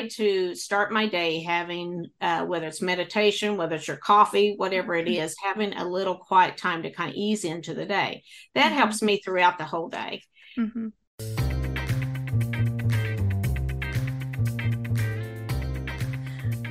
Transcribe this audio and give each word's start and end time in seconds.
try 0.00 0.08
to 0.08 0.54
start 0.54 0.92
my 0.92 1.06
day 1.06 1.42
having, 1.42 2.06
uh, 2.20 2.44
whether 2.44 2.66
it's 2.66 2.82
meditation, 2.82 3.56
whether 3.56 3.76
it's 3.76 3.88
your 3.88 3.96
coffee, 3.96 4.54
whatever 4.56 4.94
it 4.94 5.06
Mm-hmm. 5.06 5.12
having 5.42 5.72
a 5.74 5.88
little 5.88 6.16
quiet 6.16 6.56
time 6.56 6.82
to 6.82 6.90
kind 6.90 7.10
of 7.10 7.16
ease 7.16 7.44
into 7.44 7.72
the 7.74 7.86
day. 7.86 8.22
That 8.54 8.72
Mhm. 8.72 8.76
helps 8.76 9.02
me 9.02 9.20
throughout 9.20 9.58
the 9.58 9.64
whole 9.64 9.88
day. 9.88 10.22
Mhm. 10.58 10.92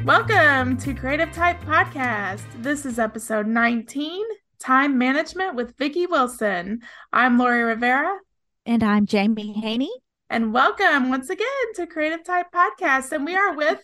Welcome 0.03 0.77
to 0.77 0.93
Creative 0.93 1.31
Type 1.31 1.59
Podcast. 1.61 2.43
This 2.61 2.85
is 2.85 2.99
episode 2.99 3.47
19 3.47 4.23
Time 4.59 4.97
Management 4.97 5.55
with 5.55 5.75
Vicki 5.77 6.05
Wilson. 6.05 6.81
I'm 7.11 7.37
Lori 7.37 7.63
Rivera, 7.63 8.17
And 8.67 8.83
I'm 8.83 9.05
Jaime 9.07 9.53
Haney. 9.61 9.91
And 10.29 10.53
welcome 10.53 11.09
once 11.09 11.29
again 11.29 11.47
to 11.75 11.85
Creative 11.85 12.23
Type 12.23 12.47
Podcast. 12.53 13.11
And 13.11 13.25
we 13.25 13.35
are 13.35 13.55
with 13.55 13.81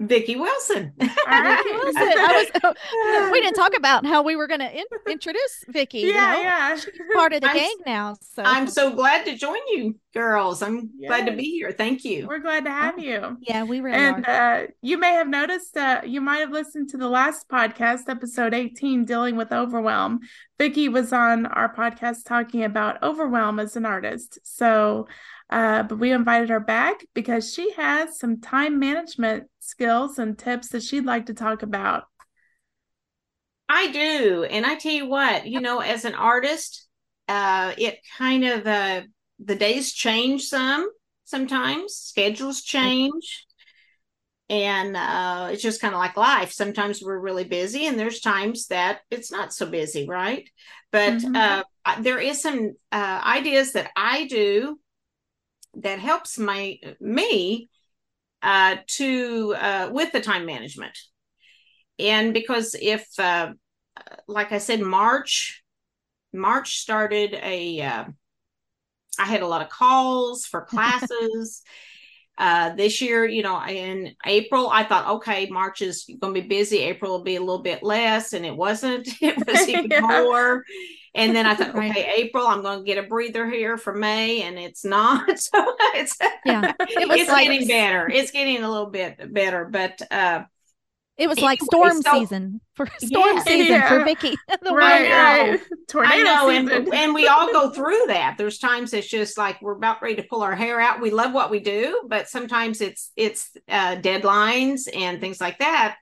Vicki 0.00 0.36
Wilson. 0.36 0.92
all 1.00 1.08
right. 1.26 1.62
Wilson. 1.64 2.02
I 2.02 2.48
was, 2.62 3.30
we 3.32 3.40
didn't 3.40 3.54
talk 3.56 3.76
about 3.76 4.04
how 4.06 4.22
we 4.22 4.36
were 4.36 4.46
going 4.46 4.60
to 4.60 4.70
in, 4.72 4.84
introduce 5.08 5.64
Vicki. 5.68 6.00
you 6.00 6.08
yeah, 6.08 6.32
know? 6.32 6.40
yeah. 6.40 6.76
She's 6.76 6.90
part 7.14 7.32
of 7.32 7.40
the 7.40 7.48
I'm 7.50 7.56
gang 7.56 7.76
now. 7.86 8.16
So 8.20 8.42
I'm 8.42 8.66
so 8.68 8.94
glad 8.94 9.24
to 9.26 9.36
join 9.36 9.58
you, 9.68 9.96
girls. 10.12 10.62
I'm 10.62 10.90
glad 10.98 11.26
to 11.26 11.32
be 11.32 11.44
here. 11.44 11.72
Thank 11.72 12.04
you. 12.04 12.26
We're 12.26 12.40
glad 12.40 12.64
to 12.64 12.70
have 12.70 12.98
you. 12.98 13.36
yeah, 13.40 13.62
we 13.64 13.80
really 13.80 13.96
And 13.96 14.26
are. 14.26 14.62
uh, 14.62 14.66
you 14.82 14.98
may 14.98 15.12
have 15.12 15.28
noticed, 15.28 15.76
uh, 15.76 16.02
you 16.04 16.20
might 16.20 16.38
have 16.38 16.50
listened 16.50 16.90
to 16.90 16.96
the 16.96 17.08
last 17.08 17.48
podcast, 17.48 18.08
episode 18.08 18.52
18, 18.54 19.04
dealing 19.04 19.36
with 19.36 19.52
overwhelm. 19.52 20.20
Vicki 20.58 20.88
was 20.88 21.12
on 21.12 21.46
our 21.46 21.72
podcast 21.74 22.24
talking 22.24 22.62
about 22.64 23.02
overwhelm 23.02 23.58
as 23.58 23.76
an 23.76 23.84
artist. 23.86 24.38
So, 24.44 25.08
uh, 25.50 25.82
but 25.84 25.98
we 25.98 26.10
invited 26.10 26.48
her 26.48 26.60
back 26.60 27.04
because 27.12 27.52
she 27.52 27.72
has 27.72 28.18
some 28.18 28.40
time 28.40 28.78
management 28.78 29.44
skills 29.64 30.18
and 30.18 30.38
tips 30.38 30.68
that 30.70 30.82
she'd 30.82 31.04
like 31.04 31.26
to 31.26 31.34
talk 31.34 31.62
about. 31.62 32.04
I 33.68 33.90
do. 33.90 34.44
And 34.44 34.66
I 34.66 34.74
tell 34.76 34.92
you 34.92 35.06
what, 35.06 35.46
you 35.46 35.60
know, 35.60 35.80
as 35.80 36.04
an 36.04 36.14
artist, 36.14 36.86
uh, 37.28 37.72
it 37.78 37.98
kind 38.18 38.44
of 38.44 38.66
uh 38.66 39.02
the 39.38 39.56
days 39.56 39.92
change 39.92 40.44
some 40.44 40.88
sometimes, 41.24 41.94
schedules 41.94 42.62
change. 42.62 43.46
And 44.50 44.94
uh 44.96 45.48
it's 45.52 45.62
just 45.62 45.80
kind 45.80 45.94
of 45.94 45.98
like 45.98 46.16
life. 46.16 46.52
Sometimes 46.52 47.02
we're 47.02 47.18
really 47.18 47.44
busy 47.44 47.86
and 47.86 47.98
there's 47.98 48.20
times 48.20 48.66
that 48.66 49.00
it's 49.10 49.32
not 49.32 49.54
so 49.54 49.66
busy, 49.66 50.06
right? 50.06 50.48
But 50.92 51.24
Mhm. 51.24 51.34
uh 51.34 51.62
there 52.00 52.18
is 52.20 52.42
some 52.42 52.74
uh 52.92 53.22
ideas 53.24 53.72
that 53.72 53.90
I 53.96 54.26
do 54.26 54.78
that 55.74 55.98
helps 55.98 56.38
my 56.38 56.78
me 57.00 57.68
uh 58.44 58.76
to 58.86 59.54
uh 59.58 59.90
with 59.92 60.12
the 60.12 60.20
time 60.20 60.46
management. 60.46 60.96
And 61.98 62.34
because 62.34 62.76
if 62.80 63.06
uh 63.18 63.54
like 64.28 64.52
i 64.52 64.58
said 64.58 64.80
march 64.80 65.62
march 66.32 66.78
started 66.78 67.34
a 67.34 67.80
uh, 67.80 68.04
i 69.18 69.24
had 69.24 69.42
a 69.42 69.46
lot 69.46 69.62
of 69.62 69.68
calls 69.68 70.46
for 70.46 70.62
classes. 70.66 71.62
Uh 72.36 72.74
this 72.74 73.00
year 73.00 73.24
you 73.24 73.42
know 73.42 73.62
in 73.64 74.12
april 74.26 74.68
i 74.68 74.82
thought 74.82 75.08
okay 75.16 75.46
march 75.50 75.82
is 75.82 76.04
going 76.20 76.34
to 76.34 76.40
be 76.42 76.48
busy. 76.48 76.78
April 76.78 77.12
will 77.12 77.22
be 77.24 77.36
a 77.36 77.40
little 77.40 77.62
bit 77.62 77.82
less 77.84 78.32
and 78.32 78.44
it 78.44 78.56
wasn't. 78.56 79.08
It 79.22 79.46
was 79.46 79.68
even 79.68 79.86
Yeah. 79.90 80.00
more 80.00 80.64
and 81.14 81.34
then 81.34 81.46
i 81.46 81.54
thought 81.54 81.74
Right. 81.74 81.90
okay 81.90 82.12
april 82.16 82.46
i'm 82.46 82.62
going 82.62 82.80
to 82.80 82.84
get 82.84 83.02
a 83.02 83.06
breather 83.06 83.48
here 83.48 83.76
for 83.76 83.94
may 83.94 84.42
and 84.42 84.58
it's 84.58 84.84
not 84.84 85.38
so 85.38 85.74
it's 85.94 86.16
Yeah. 86.44 86.72
It 86.80 87.08
was 87.08 87.20
it's 87.20 87.30
like- 87.30 87.48
getting 87.48 87.68
better 87.68 88.08
it's 88.10 88.30
getting 88.30 88.62
a 88.62 88.70
little 88.70 88.90
bit 88.90 89.32
better 89.32 89.64
but 89.64 90.00
uh 90.10 90.44
it 91.16 91.28
was 91.28 91.38
like 91.40 91.60
anyway, 91.60 91.66
storm 91.66 92.02
so- 92.02 92.12
season 92.18 92.60
for 92.74 92.86
storm 92.98 93.36
Yeah. 93.36 93.42
season 93.44 93.66
Yeah. 93.74 93.88
for 93.88 94.04
Vicki. 94.04 94.34
right, 94.64 95.08
right. 95.08 95.60
Tornado 95.86 96.12
I 96.16 96.22
know, 96.24 96.48
and, 96.50 96.92
and 96.92 97.14
we 97.14 97.28
all 97.28 97.52
go 97.52 97.70
through 97.70 98.06
that. 98.08 98.34
There's 98.36 98.58
times 98.58 98.92
it's 98.92 99.06
just 99.06 99.38
like 99.38 99.62
we're 99.62 99.76
about 99.76 100.02
ready 100.02 100.16
to 100.16 100.24
pull 100.24 100.42
our 100.42 100.56
hair 100.56 100.80
out. 100.80 101.00
We 101.00 101.10
love 101.12 101.32
what 101.32 101.52
we 101.52 101.60
do, 101.60 102.02
but 102.08 102.28
sometimes 102.28 102.80
it's 102.80 103.12
it's 103.14 103.50
uh, 103.68 103.94
deadlines 103.94 104.88
and 104.92 105.20
things 105.20 105.40
like 105.40 105.58
that, 105.60 105.98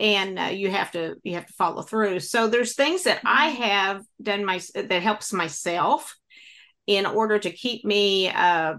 and 0.00 0.38
uh, 0.38 0.42
you 0.44 0.70
have 0.70 0.90
to 0.92 1.16
you 1.22 1.34
have 1.34 1.46
to 1.46 1.52
follow 1.52 1.82
through. 1.82 2.20
So 2.20 2.48
there's 2.48 2.74
things 2.74 3.04
that 3.04 3.20
I 3.24 3.46
have 3.48 4.02
done 4.20 4.44
my 4.44 4.60
that 4.74 5.02
helps 5.02 5.32
myself 5.32 6.14
in 6.86 7.06
order 7.06 7.38
to 7.38 7.50
keep 7.50 7.84
me 7.84 8.28
uh, 8.28 8.74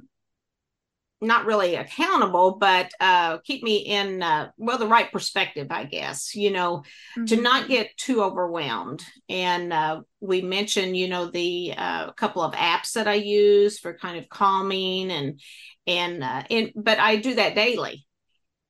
not 1.22 1.46
really 1.46 1.76
accountable, 1.76 2.58
but 2.60 2.92
uh, 3.00 3.38
keep 3.40 3.64
me 3.64 3.78
in 3.78 4.22
uh, 4.22 4.50
well 4.58 4.78
the 4.78 4.88
right 4.88 5.12
perspective, 5.12 5.68
I 5.72 5.86
guess. 5.86 6.36
You 6.36 6.52
know, 6.52 6.84
to 7.28 7.38
Mhm. 7.38 7.42
not 7.42 7.68
get 7.68 7.96
too 7.98 8.22
overwhelmed. 8.22 9.04
And 9.30 9.72
uh, 9.74 10.02
we 10.20 10.42
mentioned, 10.42 10.96
you 10.98 11.08
know, 11.08 11.32
the 11.32 11.74
uh, 11.76 12.12
couple 12.12 12.42
of 12.42 12.54
apps 12.54 12.94
that 12.94 13.08
I 13.08 13.16
use 13.16 13.80
for 13.80 13.98
kind 13.98 14.18
of 14.18 14.30
calming 14.30 15.10
and 15.10 15.40
and 15.88 16.24
uh, 16.24 16.44
and 16.50 16.72
but 16.76 17.00
I 17.00 17.16
do 17.16 17.36
that 17.36 17.56
daily. 17.56 18.06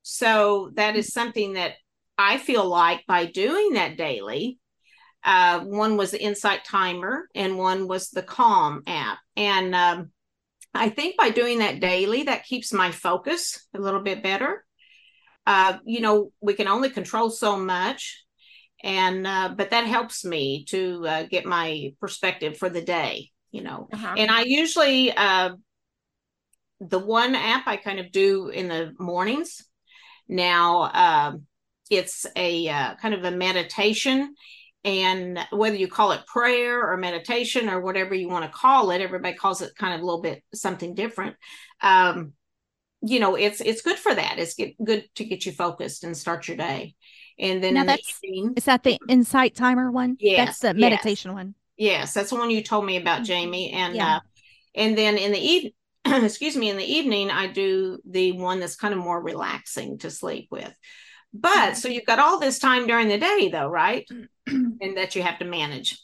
So 0.03 0.72
that 0.75 0.95
is 0.95 1.12
something 1.12 1.53
that 1.53 1.73
I 2.17 2.37
feel 2.37 2.65
like 2.65 3.05
by 3.07 3.25
doing 3.25 3.73
that 3.73 3.97
daily. 3.97 4.59
Uh, 5.23 5.61
one 5.61 5.97
was 5.97 6.11
the 6.11 6.21
Insight 6.21 6.63
Timer, 6.63 7.27
and 7.33 7.57
one 7.57 7.87
was 7.87 8.09
the 8.09 8.21
Calm 8.21 8.83
app, 8.85 9.17
and 9.35 9.73
um, 9.73 10.11
I 10.71 10.89
think 10.89 11.17
by 11.17 11.31
doing 11.31 11.59
that 11.59 11.79
daily, 11.79 12.23
that 12.23 12.45
keeps 12.45 12.71
my 12.71 12.91
focus 12.91 13.67
a 13.73 13.79
little 13.79 14.01
bit 14.01 14.21
better. 14.21 14.63
Uh, 15.47 15.79
you 15.83 15.99
know, 15.99 16.31
we 16.41 16.53
can 16.53 16.67
only 16.67 16.91
control 16.91 17.31
so 17.31 17.57
much, 17.57 18.23
and 18.83 19.25
uh, 19.25 19.53
but 19.57 19.71
that 19.71 19.87
helps 19.87 20.23
me 20.23 20.63
to 20.65 21.07
uh, 21.07 21.23
get 21.23 21.45
my 21.45 21.93
perspective 21.99 22.55
for 22.57 22.69
the 22.69 22.81
day. 22.83 23.31
You 23.51 23.63
know, 23.63 23.87
Uh-huh. 23.91 24.15
and 24.17 24.29
I 24.29 24.41
usually 24.43 25.11
uh, 25.11 25.55
the 26.81 26.99
one 26.99 27.33
app 27.33 27.67
I 27.67 27.77
kind 27.77 27.99
of 27.99 28.11
do 28.11 28.49
in 28.49 28.67
the 28.67 28.93
mornings. 28.99 29.65
Now 30.27 30.91
um, 30.93 31.47
it's 31.90 32.25
a 32.35 32.68
uh, 32.68 32.96
kind 32.96 33.13
of 33.13 33.23
a 33.23 33.31
meditation, 33.31 34.35
and 34.84 35.40
whether 35.51 35.75
you 35.75 35.88
call 35.88 36.12
it 36.12 36.25
prayer 36.28 36.91
or 36.91 36.97
meditation 36.97 37.69
or 37.69 37.81
whatever 37.81 38.13
you 38.16 38.29
want 38.29 38.46
to 38.46 38.51
call 38.57 38.91
it, 38.91 39.01
everybody 39.01 39.35
calls 39.35 39.62
it 39.62 39.75
kind 39.75 39.94
of 39.94 40.01
a 40.01 40.06
little 40.06 40.22
bit 40.22 40.44
something 40.53 40.94
different. 40.95 41.35
Um, 41.81 42.34
you 43.01 43.19
know, 43.19 43.35
it's 43.35 43.62
it's 43.62 43.81
good 43.81 43.97
for 43.97 44.13
that. 44.13 44.40
It's 44.40 44.56
get, 44.56 44.75
good 44.84 45.07
to 45.16 45.25
get 45.25 45.45
you 45.45 45.51
focused 45.51 46.03
and 46.03 46.18
start 46.18 46.47
your 46.47 46.57
day. 46.57 46.95
And 47.38 47.63
then 47.63 47.74
Now 47.75 47.81
in 47.81 47.88
the 47.88 47.91
that's- 47.94 48.19
evening, 48.24 48.53
Is 48.56 48.66
that 48.66 48.84
the 48.84 48.97
insight 49.09 49.56
timer 49.56 49.91
one? 49.91 50.18
Yes, 50.19 50.45
That's 50.47 50.59
the 50.59 50.68
yes. 50.68 50.90
meditation 50.90 51.34
one. 51.34 51.56
Yes, 51.78 52.13
that's 52.13 52.29
the 52.29 52.38
one 52.38 52.50
you 52.50 52.63
told 52.63 52.85
me 52.85 52.95
about, 52.97 53.24
Mhm. 53.24 53.28
Jaime. 53.28 53.72
And 53.72 53.95
Yeah. 53.95 54.16
uh 54.18 54.19
and 54.74 54.97
then 54.97 55.18
in 55.18 55.31
the 55.31 55.40
evening, 55.40 55.74
excuse 56.06 56.56
me, 56.56 56.69
in 56.69 56.78
the 56.78 56.84
evening, 56.94 57.29
I 57.31 57.47
do 57.47 58.00
the 58.09 58.31
one 58.34 58.59
that's 58.59 58.75
kind 58.75 58.94
of 58.94 59.00
more 59.00 59.22
relaxing 59.22 59.97
to 60.00 60.09
sleep 60.12 60.47
with. 60.51 60.74
But 61.38 61.75
so 61.75 61.90
you've 61.90 62.06
got 62.06 62.19
all 62.19 62.40
this 62.40 62.59
time 62.59 62.88
during 62.88 63.07
the 63.07 63.18
day 63.18 63.50
though, 63.51 63.68
right? 63.68 64.07
and 64.47 64.97
that 64.97 65.16
you 65.16 65.23
have 65.23 65.40
to 65.40 65.46
manage. 65.46 66.00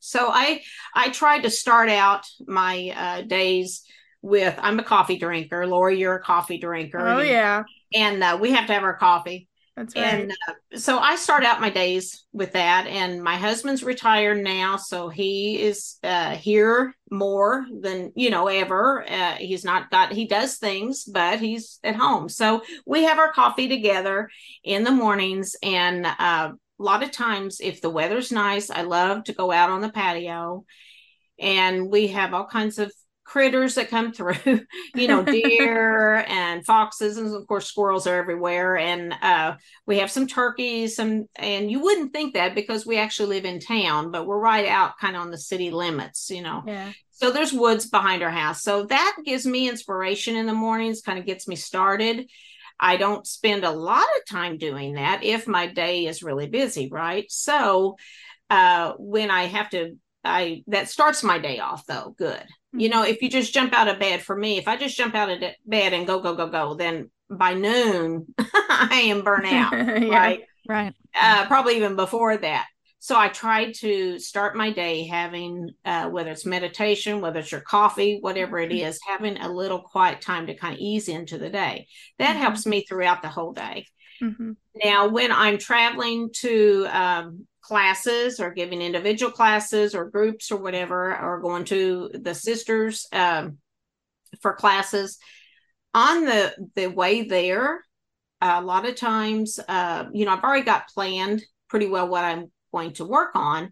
So 0.00 0.28
I 0.28 0.62
I 0.94 1.10
tried 1.10 1.42
to 1.42 1.50
start 1.50 1.88
out 1.88 2.26
my 2.46 2.92
uh 2.96 3.22
days 3.22 3.84
with 4.22 4.58
I'm 4.60 4.78
a 4.78 4.84
coffee 4.84 5.18
drinker. 5.18 5.66
Lori, 5.66 5.98
you're 5.98 6.16
a 6.16 6.22
coffee 6.22 6.58
drinker. 6.58 6.98
oh, 6.98 7.18
and, 7.18 7.28
yeah. 7.28 7.62
And 7.94 8.22
uh, 8.22 8.38
we 8.40 8.52
have 8.52 8.66
to 8.66 8.74
have 8.74 8.82
our 8.82 8.96
coffee. 8.96 9.48
That's 9.78 9.94
right. 9.94 10.04
And 10.04 10.32
uh, 10.48 10.78
so 10.78 10.98
I 10.98 11.14
start 11.14 11.44
out 11.44 11.60
my 11.60 11.70
days 11.70 12.24
with 12.32 12.52
that. 12.54 12.88
And 12.88 13.22
my 13.22 13.36
husband's 13.36 13.84
retired 13.84 14.42
now, 14.42 14.76
so 14.76 15.08
he 15.08 15.62
is 15.62 15.98
uh, 16.02 16.34
here 16.34 16.94
more 17.12 17.64
than 17.80 18.12
you 18.16 18.30
know 18.30 18.48
ever. 18.48 19.08
Uh, 19.08 19.34
he's 19.34 19.64
not 19.64 19.88
got 19.88 20.12
he 20.12 20.26
does 20.26 20.56
things, 20.56 21.04
but 21.04 21.38
he's 21.38 21.78
at 21.84 21.94
home. 21.94 22.28
So 22.28 22.62
we 22.86 23.04
have 23.04 23.20
our 23.20 23.32
coffee 23.32 23.68
together 23.68 24.28
in 24.64 24.82
the 24.82 24.90
mornings. 24.90 25.54
And 25.62 26.06
uh, 26.06 26.12
a 26.18 26.82
lot 26.82 27.04
of 27.04 27.12
times, 27.12 27.60
if 27.60 27.80
the 27.80 27.90
weather's 27.90 28.32
nice, 28.32 28.70
I 28.70 28.82
love 28.82 29.24
to 29.24 29.32
go 29.32 29.52
out 29.52 29.70
on 29.70 29.80
the 29.80 29.90
patio, 29.90 30.64
and 31.38 31.88
we 31.88 32.08
have 32.08 32.34
all 32.34 32.46
kinds 32.46 32.80
of 32.80 32.92
critters 33.28 33.74
that 33.74 33.90
come 33.90 34.10
through 34.10 34.32
you 34.94 35.06
know 35.06 35.22
deer 35.22 36.24
and 36.28 36.64
foxes 36.64 37.18
and 37.18 37.34
of 37.36 37.46
course 37.46 37.66
squirrels 37.66 38.06
are 38.06 38.16
everywhere. 38.16 38.78
And 38.78 39.14
uh 39.20 39.56
we 39.84 39.98
have 39.98 40.10
some 40.10 40.26
turkeys 40.26 40.96
some 40.96 41.26
and 41.36 41.70
you 41.70 41.80
wouldn't 41.80 42.14
think 42.14 42.34
that 42.34 42.54
because 42.54 42.86
we 42.86 42.96
actually 42.96 43.36
live 43.36 43.44
in 43.44 43.60
town 43.60 44.10
but 44.10 44.26
we're 44.26 44.38
right 44.38 44.66
out 44.66 44.98
kind 44.98 45.14
of 45.14 45.20
on 45.20 45.30
the 45.30 45.36
city 45.36 45.70
limits 45.70 46.30
you 46.30 46.40
know. 46.40 46.62
Yeah. 46.66 46.90
so 47.10 47.30
there's 47.30 47.52
woods 47.52 47.86
behind 47.86 48.22
our 48.22 48.30
house. 48.30 48.62
So 48.62 48.86
that 48.86 49.16
gives 49.26 49.44
me 49.44 49.68
inspiration 49.68 50.34
in 50.34 50.46
the 50.46 50.54
mornings 50.54 51.02
kind 51.02 51.18
of 51.18 51.26
gets 51.26 51.46
me 51.46 51.56
started. 51.56 52.30
I 52.80 52.96
don't 52.96 53.26
spend 53.26 53.64
a 53.64 53.70
lot 53.70 54.06
of 54.16 54.26
time 54.26 54.56
doing 54.56 54.94
that 54.94 55.22
if 55.22 55.46
my 55.46 55.66
day 55.66 56.06
is 56.06 56.22
really 56.22 56.48
busy 56.48 56.88
right? 56.90 57.26
So 57.30 57.96
uh 58.48 58.94
when 58.96 59.30
i 59.30 59.42
have 59.42 59.68
to 59.68 59.98
i 60.28 60.62
that 60.66 60.88
starts 60.88 61.22
my 61.24 61.38
day 61.38 61.58
off 61.58 61.84
though 61.86 62.14
good 62.18 62.44
you 62.72 62.88
know 62.88 63.02
if 63.02 63.22
you 63.22 63.28
just 63.30 63.54
jump 63.54 63.72
out 63.72 63.88
of 63.88 63.98
bed 63.98 64.22
for 64.22 64.36
me 64.36 64.58
if 64.58 64.68
i 64.68 64.76
just 64.76 64.96
jump 64.96 65.14
out 65.14 65.30
of 65.30 65.40
de- 65.40 65.56
bed 65.66 65.92
and 65.92 66.06
go 66.06 66.20
go 66.20 66.34
go 66.34 66.48
go 66.48 66.74
then 66.74 67.10
by 67.30 67.52
noon, 67.54 68.26
I 68.38 69.02
am 69.06 69.22
burnt 69.22 69.46
out. 69.46 69.72
Yeah. 70.02 70.08
Right. 70.08 70.40
Right. 70.66 70.94
Uh, 71.14 71.46
probably 71.46 71.76
even 71.76 71.96
before 71.96 72.36
that. 72.36 72.66
So 73.00 73.18
I 73.18 73.28
try 73.28 73.72
to 73.80 74.18
start 74.18 74.56
my 74.56 74.72
day 74.72 75.06
having, 75.06 75.70
uh, 75.84 76.08
whether 76.08 76.30
it's 76.30 76.46
meditation, 76.46 77.20
whether 77.20 77.40
it's 77.40 77.52
your 77.52 77.60
coffee, 77.60 78.18
whatever 78.20 78.58
it 78.58 78.72
is, 78.72 78.98
having 79.06 79.36
a 79.38 79.52
little 79.52 79.80
quiet 79.80 80.20
time 80.20 80.46
to 80.46 80.54
kind 80.54 80.74
of 80.74 80.80
ease 80.80 81.08
into 81.08 81.38
the 81.38 81.50
day. 81.50 81.86
That 82.18 82.36
Mhm. 82.36 82.40
helps 82.40 82.66
me 82.66 82.84
throughout 82.84 83.22
the 83.22 83.28
whole 83.28 83.52
day. 83.52 83.86
Mhm. 84.22 84.56
Now, 84.82 85.08
when 85.08 85.30
I'm 85.30 85.58
traveling 85.58 86.30
to 86.40 86.86
um, 86.90 87.46
classes 87.68 88.40
or 88.40 88.50
giving 88.50 88.80
individual 88.80 89.30
classes 89.30 89.94
or 89.94 90.10
groups 90.10 90.50
or 90.50 90.56
whatever, 90.56 91.16
or 91.20 91.40
going 91.40 91.64
to 91.66 92.10
the 92.14 92.34
sisters 92.34 93.06
um, 93.12 93.58
for 94.40 94.54
classes, 94.54 95.18
on 95.94 96.24
the 96.24 96.54
the 96.74 96.86
way 96.86 97.22
there, 97.22 97.84
a 98.40 98.62
lot 98.62 98.88
of 98.88 98.96
times, 98.96 99.60
uh, 99.68 100.06
you 100.12 100.24
know, 100.24 100.32
I've 100.32 100.42
already 100.42 100.64
got 100.64 100.88
planned 100.88 101.42
pretty 101.68 101.86
well 101.88 102.08
what 102.08 102.24
I'm 102.24 102.50
going 102.72 102.94
to 102.94 103.04
work 103.04 103.32
on. 103.34 103.70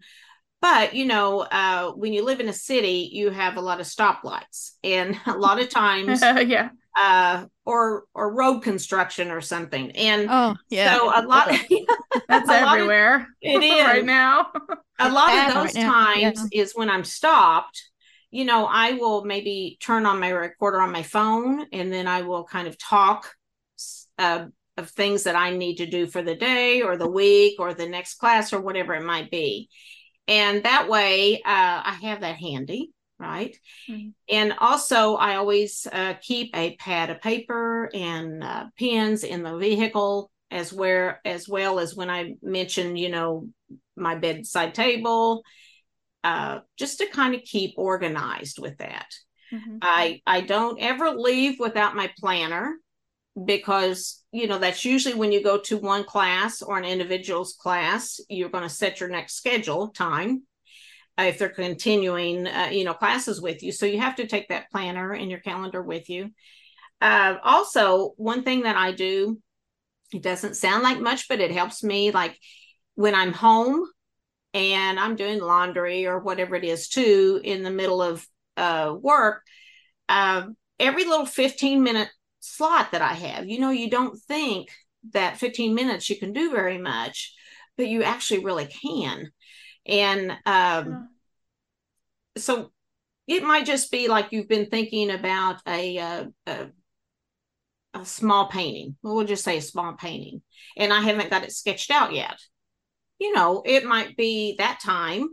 But 0.61 0.93
you 0.93 1.05
know, 1.05 1.41
uh, 1.41 1.91
when 1.91 2.13
you 2.13 2.23
live 2.23 2.39
in 2.39 2.49
a 2.49 2.53
city, 2.53 3.09
you 3.11 3.31
have 3.31 3.57
a 3.57 3.61
lot 3.61 3.79
of 3.79 3.87
stoplights, 3.87 4.73
and 4.83 5.17
a 5.25 5.37
lot 5.37 5.59
of 5.59 5.69
times, 5.69 6.21
yeah. 6.21 6.69
Uh, 6.97 7.45
or 7.65 8.05
or 8.15 8.33
road 8.33 8.61
construction 8.61 9.29
or 9.31 9.41
something, 9.41 9.91
and 9.91 10.27
Oh, 10.29 10.55
yeah. 10.69 10.95
so 10.97 11.09
a 11.09 11.21
lot. 11.25 11.47
That's 11.47 11.69
a 12.49 12.51
lot 12.51 12.63
of- 12.63 12.73
everywhere. 12.73 13.27
it 13.41 13.63
is 13.63 13.85
right 13.85 14.03
now. 14.05 14.47
a 14.99 15.09
lot 15.11 15.47
of 15.47 15.53
those 15.53 15.75
right 15.75 15.75
now, 15.75 15.91
times 15.91 16.49
is 16.51 16.73
when 16.75 16.89
I'm 16.89 17.03
stopped. 17.03 17.81
You 18.31 18.43
know, 18.45 18.65
I 18.65 18.93
will 18.93 19.23
maybe 19.23 19.77
turn 19.79 20.05
on 20.05 20.19
my 20.19 20.29
recorder 20.29 20.81
on 20.81 20.91
my 20.91 21.03
phone, 21.03 21.65
and 21.71 21.93
then 21.93 22.07
I 22.07 22.23
will 22.23 22.43
kind 22.43 22.67
of 22.67 22.77
talk 22.77 23.31
uh, 24.19 24.47
of 24.77 24.89
things 24.89 25.23
that 25.23 25.35
I 25.35 25.51
need 25.55 25.75
to 25.77 25.85
do 25.85 26.07
for 26.07 26.21
the 26.21 26.35
day 26.35 26.81
or 26.81 26.97
the 26.97 27.09
week 27.09 27.55
or 27.59 27.73
the 27.73 27.87
next 27.87 28.15
class 28.15 28.51
or 28.53 28.59
whatever 28.59 28.93
it 28.95 29.03
might 29.03 29.31
be. 29.31 29.69
And 30.27 30.63
that 30.63 30.89
way, 30.89 31.35
uh, 31.37 31.81
I 31.85 31.97
have 32.01 32.19
that 32.21 32.35
handy, 32.35 32.91
right? 33.19 33.55
Mhm. 33.89 34.13
And 34.29 34.53
also, 34.59 35.15
I 35.15 35.35
always 35.35 35.87
uh, 35.91 36.15
keep 36.21 36.55
a 36.55 36.75
pad 36.75 37.09
of 37.09 37.21
paper 37.21 37.89
and 37.93 38.43
uh, 38.43 38.65
pens 38.77 39.23
in 39.23 39.43
the 39.43 39.57
vehicle, 39.57 40.31
as 40.51 40.73
where 40.73 41.21
as 41.25 41.47
well 41.47 41.79
as 41.79 41.95
when 41.95 42.09
I 42.09 42.35
mention, 42.41 42.95
you 42.97 43.09
know, 43.09 43.47
my 43.95 44.15
bedside 44.15 44.73
table, 44.73 45.43
uh, 46.23 46.59
just 46.77 46.99
to 46.99 47.07
kind 47.07 47.35
of 47.35 47.41
keep 47.43 47.73
organized 47.77 48.59
with 48.59 48.77
that. 48.79 49.07
Mhm. 49.53 49.79
I 49.81 50.21
I 50.25 50.41
don't 50.41 50.79
ever 50.81 51.11
leave 51.11 51.59
without 51.59 51.95
my 51.95 52.11
planner 52.19 52.75
because 53.45 54.23
you 54.31 54.47
know 54.47 54.57
that's 54.57 54.83
usually 54.83 55.15
when 55.15 55.31
you 55.31 55.43
go 55.43 55.59
to 55.59 55.77
one 55.77 56.03
class 56.03 56.61
or 56.61 56.77
an 56.77 56.85
individual's 56.85 57.53
class 57.53 58.19
you're 58.29 58.49
going 58.49 58.63
to 58.63 58.69
set 58.69 58.99
your 58.99 59.09
next 59.09 59.35
schedule 59.35 59.89
time 59.89 60.41
if 61.25 61.39
they're 61.39 61.49
continuing 61.49 62.47
uh, 62.47 62.69
you 62.71 62.83
know 62.83 62.93
classes 62.93 63.41
with 63.41 63.63
you 63.63 63.71
so 63.71 63.85
you 63.85 63.99
have 63.99 64.15
to 64.15 64.27
take 64.27 64.47
that 64.49 64.69
planner 64.71 65.13
and 65.13 65.29
your 65.29 65.39
calendar 65.39 65.81
with 65.81 66.09
you 66.09 66.29
uh, 67.01 67.35
also 67.43 68.13
one 68.17 68.43
thing 68.43 68.63
that 68.63 68.75
i 68.75 68.91
do 68.91 69.39
it 70.13 70.21
doesn't 70.21 70.55
sound 70.55 70.83
like 70.83 70.99
much 70.99 71.27
but 71.27 71.39
it 71.39 71.51
helps 71.51 71.83
me 71.83 72.11
like 72.11 72.37
when 72.95 73.15
i'm 73.15 73.33
home 73.33 73.85
and 74.53 74.99
i'm 74.99 75.15
doing 75.15 75.39
laundry 75.39 76.05
or 76.05 76.19
whatever 76.19 76.55
it 76.55 76.63
is 76.63 76.87
too 76.87 77.39
in 77.43 77.63
the 77.63 77.71
middle 77.71 78.01
of 78.01 78.25
uh, 78.55 78.93
work 78.99 79.43
uh, 80.09 80.43
every 80.79 81.05
little 81.05 81.25
15 81.25 81.83
minute 81.83 82.09
slot 82.39 82.91
that 82.91 83.01
I 83.01 83.13
have. 83.13 83.47
You 83.47 83.59
know, 83.59 83.71
you 83.71 83.89
don't 83.89 84.17
think 84.23 84.69
that 85.11 85.37
15 85.37 85.73
minutes 85.73 86.09
you 86.09 86.17
can 86.17 86.33
do 86.33 86.51
very 86.51 86.77
much, 86.77 87.33
but 87.75 87.87
you 87.87 88.03
actually 88.03 88.43
really 88.43 88.65
can. 88.65 89.31
And 89.87 90.33
um, 90.45 91.09
so 92.37 92.71
it 93.27 93.43
might 93.43 93.65
just 93.65 93.91
be 93.91 94.07
like 94.07 94.31
you've 94.31 94.47
been 94.47 94.67
thinking 94.67 95.11
about 95.11 95.61
a, 95.67 95.97
uh, 95.97 96.25
a 96.47 96.67
a 97.93 98.05
small 98.05 98.47
painting. 98.47 98.95
We'll 99.01 99.25
just 99.25 99.43
say 99.43 99.57
a 99.57 99.61
small 99.61 99.93
painting, 99.93 100.41
and 100.75 100.93
I 100.93 101.01
haven't 101.01 101.29
got 101.29 101.43
it 101.43 101.51
sketched 101.51 101.91
out 101.91 102.13
yet. 102.13 102.37
You 103.19 103.33
know, 103.33 103.63
it 103.65 103.85
might 103.85 104.17
be 104.17 104.55
that 104.59 104.79
time 104.83 105.29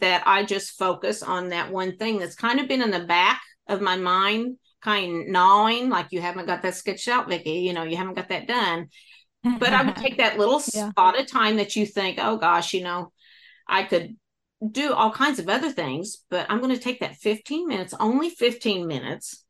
that 0.00 0.22
I 0.26 0.44
just 0.44 0.78
focus 0.78 1.22
on 1.22 1.50
that 1.50 1.70
one 1.72 1.96
thing 1.96 2.18
that's 2.18 2.34
kind 2.34 2.60
of 2.60 2.68
been 2.68 2.82
in 2.82 2.90
the 2.90 3.04
back 3.06 3.40
of 3.68 3.80
my 3.80 3.96
mind 3.96 4.56
kind 4.82 5.22
of 5.22 5.28
gnawing, 5.28 5.88
like 5.90 6.08
you 6.10 6.20
haven't 6.20 6.46
got 6.46 6.62
that 6.62 6.74
sketched 6.74 7.08
out, 7.08 7.28
Vicki. 7.28 7.52
You 7.60 7.72
know, 7.72 7.84
you 7.84 7.96
haven't 7.96 8.14
got 8.14 8.28
that 8.30 8.48
done. 8.48 8.88
But 9.58 9.72
I 9.72 9.82
would 9.82 9.96
take 9.96 10.18
that 10.18 10.38
little 10.38 10.60
Yeah. 10.74 10.90
spot 10.90 11.18
of 11.18 11.26
time 11.26 11.56
that 11.56 11.76
you 11.76 11.86
think, 11.86 12.18
oh 12.20 12.36
gosh, 12.36 12.74
you 12.74 12.82
know, 12.82 13.12
I 13.68 13.84
could 13.84 14.16
do 14.70 14.92
all 14.92 15.10
kinds 15.10 15.38
of 15.38 15.48
other 15.48 15.70
things, 15.70 16.18
but 16.30 16.46
I'm 16.48 16.60
going 16.60 16.74
to 16.74 16.80
take 16.80 17.00
that 17.00 17.16
15 17.16 17.66
minutes, 17.68 17.94
only 17.98 18.30
15 18.30 18.86
minutes, 18.86 19.44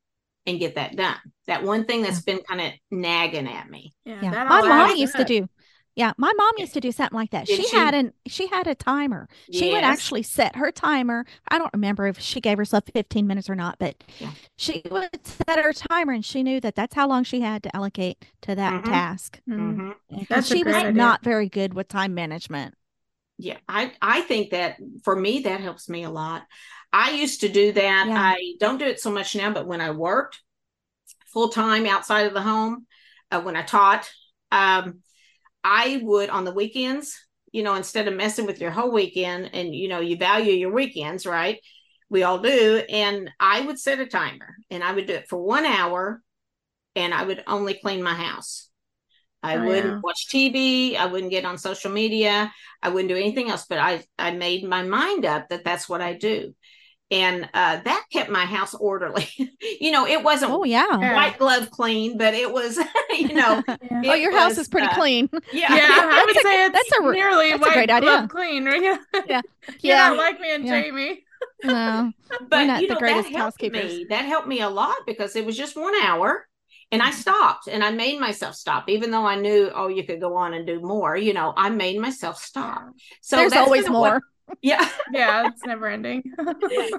and 0.47 0.59
get 0.59 0.75
that 0.77 0.97
done. 0.97 1.17
That 1.47 1.63
one 1.63 1.85
thing 1.85 2.03
that's 2.03 2.23
been 2.23 2.41
kind 2.49 2.61
of 2.61 2.73
nagging 2.91 3.47
at 3.49 3.69
me. 3.69 3.93
Yeah, 4.05 4.21
Yeah. 4.23 4.31
My 4.45 4.61
mom 4.61 4.71
adds 4.71 4.99
used 4.99 5.17
to 5.17 5.25
do. 5.25 5.49
Yeah, 5.95 6.13
my 6.17 6.33
mom 6.35 6.53
used 6.57 6.73
to 6.73 6.81
do 6.81 6.91
something 6.91 7.15
like 7.17 7.31
that. 7.33 7.47
She 7.47 7.63
she? 7.65 7.77
had 7.77 7.93
an 7.95 8.13
she 8.27 8.47
had 8.47 8.67
a 8.67 8.75
timer. 8.75 9.29
She 9.51 9.71
would 9.71 9.85
actually 9.85 10.23
set 10.23 10.57
her 10.57 10.73
timer. 10.73 11.27
I 11.49 11.59
don't 11.59 11.73
remember 11.75 12.07
if 12.07 12.19
she 12.19 12.41
gave 12.41 12.57
herself 12.57 12.85
15 12.95 13.27
minutes 13.27 13.51
or 13.51 13.55
not, 13.55 13.77
but 13.79 14.03
Yeah. 14.19 14.31
she 14.57 14.81
would 14.91 15.11
set 15.27 15.59
her 15.59 15.73
timer 15.75 16.15
and 16.15 16.25
she 16.25 16.43
knew 16.43 16.61
that 16.61 16.75
that's 16.77 16.95
how 16.95 17.07
long 17.07 17.25
she 17.25 17.43
had 17.43 17.63
to 17.65 17.77
allocate 17.77 18.25
to 18.41 18.55
that 18.55 18.83
Mhm. 18.83 18.85
task. 18.85 19.41
Mhm. 19.47 19.77
Mhm. 19.77 19.95
And 20.11 20.27
That's 20.29 20.51
a 20.51 20.57
she 20.57 20.65
was 20.65 20.75
idea. 20.77 20.93
not 20.93 21.23
very 21.23 21.49
good 21.51 21.75
with 21.75 21.89
time 21.89 22.15
management. 22.15 22.75
Yeah, 23.39 23.59
I 23.69 23.93
I 24.01 24.21
think 24.23 24.51
that 24.51 24.77
for 25.05 25.17
me 25.17 25.41
that 25.41 25.61
helps 25.61 25.89
me 25.89 26.05
a 26.05 26.11
lot. 26.11 26.43
I 26.93 27.13
used 27.13 27.41
to 27.41 27.49
do 27.49 27.73
that. 27.73 28.07
Yeah. 28.07 28.15
I 28.17 28.55
don't 28.61 28.79
do 28.79 28.85
it 28.85 29.01
so 29.01 29.11
much 29.11 29.35
now, 29.35 29.53
but 29.53 29.67
when 29.67 29.81
I 29.81 29.91
worked 29.91 30.41
full 31.33 31.49
time 31.49 31.87
outside 31.87 32.27
of 32.27 32.35
the 32.35 32.43
home, 32.43 32.87
uh, 33.31 33.41
when 33.41 33.57
I 33.57 33.63
taught, 33.63 34.11
um, 34.51 35.01
I 35.65 36.01
would 36.03 36.29
on 36.29 36.45
the 36.45 36.53
weekends, 36.53 37.19
you 37.51 37.63
know, 37.63 37.75
instead 37.75 38.09
of 38.09 38.15
messing 38.15 38.47
with 38.47 38.61
your 38.61 38.71
whole 38.71 38.93
weekend, 38.93 39.51
and 39.55 39.75
you 39.75 39.89
know, 39.89 40.01
you 40.01 40.17
value 40.17 40.53
your 40.53 40.73
weekends, 40.73 41.27
right? 41.27 41.59
We 42.11 42.25
all 42.25 42.41
do, 42.41 42.83
and 42.89 43.31
I 43.41 43.63
would 43.63 43.79
set 43.79 44.01
a 44.01 44.07
timer, 44.07 44.55
and 44.71 44.85
I 44.85 44.93
would 44.93 45.07
do 45.07 45.15
it 45.15 45.29
for 45.29 45.43
one 45.43 45.65
hour, 45.65 46.23
and 46.95 47.15
I 47.15 47.25
would 47.25 47.43
only 47.47 47.75
clean 47.75 48.03
my 48.03 48.15
house. 48.15 48.69
I 49.43 49.57
Oh, 49.57 49.65
wouldn't 49.67 49.95
yeah. 49.95 50.01
watch 50.03 50.29
TV. 50.29 50.97
I 50.97 51.07
wouldn't 51.07 51.31
get 51.33 51.45
on 51.45 51.59
social 51.59 51.91
media. 51.91 52.53
I 52.83 52.89
wouldn't 52.91 53.09
do 53.09 53.17
anything 53.17 53.51
else. 53.51 53.67
But 53.69 53.79
I 53.79 54.05
I 54.19 54.33
made 54.33 54.65
my 54.65 54.83
mind 54.83 55.25
up 55.25 55.49
that 55.51 55.65
that's 55.65 55.89
what 55.89 56.01
I 56.01 56.15
do, 56.15 56.55
and 57.11 57.49
uh, 57.55 57.81
that 57.85 58.05
kept 58.13 58.31
my 58.31 58.45
house 58.47 58.75
orderly. 58.75 59.29
you 59.81 59.91
know, 59.91 60.07
it 60.07 60.23
wasn't 60.23 60.53
Oh 60.53 60.65
yeah. 60.65 60.87
Yeah. 61.01 61.15
white 61.15 61.39
glove 61.39 61.71
clean, 61.71 62.19
but 62.19 62.35
it 62.35 62.53
was 62.53 62.79
you 63.11 63.35
know 63.35 63.63
Yeah. 63.69 63.77
oh, 64.07 64.13
it 64.13 64.21
your 64.21 64.33
house 64.33 64.59
is 64.59 64.69
pretty 64.69 64.89
uh, 64.89 64.95
clean. 64.95 65.29
yeah 65.53 65.75
Yeah, 65.75 66.11
I 66.13 66.25
would 66.27 66.37
a- 66.37 66.41
say 66.41 66.65
it's 66.67 66.75
that's 66.75 66.93
a 67.01 67.03
re- 67.09 67.17
nearly 67.17 67.51
that's 67.51 67.63
a 67.63 67.67
white 67.67 67.75
great 67.75 67.91
idea. 67.91 68.11
glove 68.11 68.29
clean. 68.29 68.65
Yeah. 68.67 69.43
You're 69.83 69.97
Yeah. 69.97 70.11
like 70.11 70.41
me 70.41 70.55
and 70.55 70.65
Yeah. 70.65 70.83
Jaime. 70.83 71.25
No. 71.65 72.13
but 72.49 72.65
not 72.65 72.81
you 72.81 72.89
the 72.89 72.95
know 72.95 73.01
that 73.01 73.25
helped 73.27 73.37
housekeepers. 73.37 73.93
me. 73.93 74.07
That 74.09 74.25
helped 74.25 74.49
me 74.49 74.61
a 74.61 74.69
lot 74.71 74.97
because 75.07 75.37
it 75.37 75.45
was 75.45 75.57
just 75.57 75.77
one 75.77 75.95
hour. 76.03 76.47
And 76.93 77.03
I 77.03 77.11
stopped 77.11 77.69
and 77.69 77.83
I 77.83 77.91
made 77.91 78.21
myself 78.21 78.55
stop, 78.55 78.89
even 78.89 79.11
though 79.11 79.25
I 79.27 79.35
knew, 79.35 79.71
oh, 79.75 79.89
you 79.89 80.05
could 80.05 80.21
go 80.21 80.37
on 80.37 80.53
and 80.53 80.67
do 80.67 80.81
more. 80.81 81.17
You 81.17 81.33
know, 81.33 81.55
I 81.57 81.71
made 81.71 81.99
myself 81.99 82.37
stop. 82.37 82.91
So 83.23 83.37
There's 83.37 83.55
always 83.55 83.85
kinda 83.85 83.99
what- 83.99 84.11
more. 84.11 84.23
yeah. 84.63 84.87
Yeah, 85.11 85.49
it's 85.49 85.65
never 85.65 85.87
ending. 85.89 86.23
that's, 86.37 86.93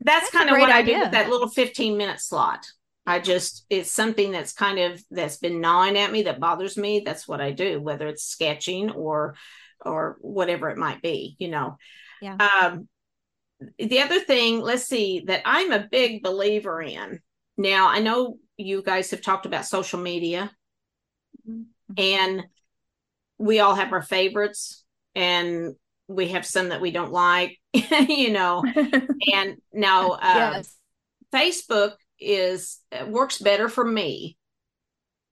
That's 0.00 0.30
kind 0.30 0.50
of 0.50 0.54
great 0.54 0.60
what 0.60 0.70
I 0.70 0.82
do 0.82 0.98
with 1.00 1.12
that 1.12 1.30
little 1.30 1.48
15 1.48 1.96
minute 1.96 2.20
slot. 2.20 2.66
I 3.06 3.18
just 3.18 3.66
it's 3.70 3.90
something 3.90 4.30
that's 4.30 4.52
kind 4.52 4.78
of 4.78 5.02
that's 5.10 5.36
been 5.38 5.60
gnawing 5.60 5.96
at 5.98 6.12
me 6.12 6.22
that 6.24 6.40
bothers 6.40 6.76
me. 6.76 7.02
That's 7.04 7.26
what 7.28 7.40
I 7.40 7.52
do, 7.52 7.80
whether 7.80 8.08
it's 8.08 8.24
sketching 8.24 8.90
or 8.90 9.36
or 9.84 10.16
whatever 10.20 10.70
it 10.70 10.78
might 10.78 11.02
be, 11.02 11.36
you 11.38 11.48
know. 11.48 11.76
Yeah. 12.20 12.36
Um 12.62 12.88
the 13.78 14.00
other 14.00 14.20
thing, 14.20 14.60
let's 14.60 14.84
see, 14.84 15.24
that 15.26 15.42
I'm 15.44 15.72
a 15.72 15.86
big 15.90 16.22
believer 16.22 16.82
in. 16.82 17.20
Now 17.56 17.88
I 17.88 18.00
know 18.00 18.38
you 18.56 18.82
guys 18.82 19.10
have 19.10 19.22
talked 19.22 19.46
about 19.46 19.66
social 19.66 20.00
media 20.00 20.50
and 21.96 22.44
we 23.38 23.60
all 23.60 23.74
have 23.74 23.92
our 23.92 24.02
favorites 24.02 24.84
and 25.14 25.74
we 26.08 26.28
have 26.28 26.46
some 26.46 26.68
that 26.68 26.80
we 26.80 26.90
don't 26.90 27.12
like, 27.12 27.58
you 28.08 28.30
know. 28.30 28.64
And 29.32 29.56
now 29.72 30.12
uh, 30.12 30.52
yes. 30.56 30.76
Facebook 31.34 31.92
is 32.20 32.78
uh, 32.92 33.06
works 33.06 33.38
better 33.38 33.68
for 33.68 33.84
me. 33.84 34.36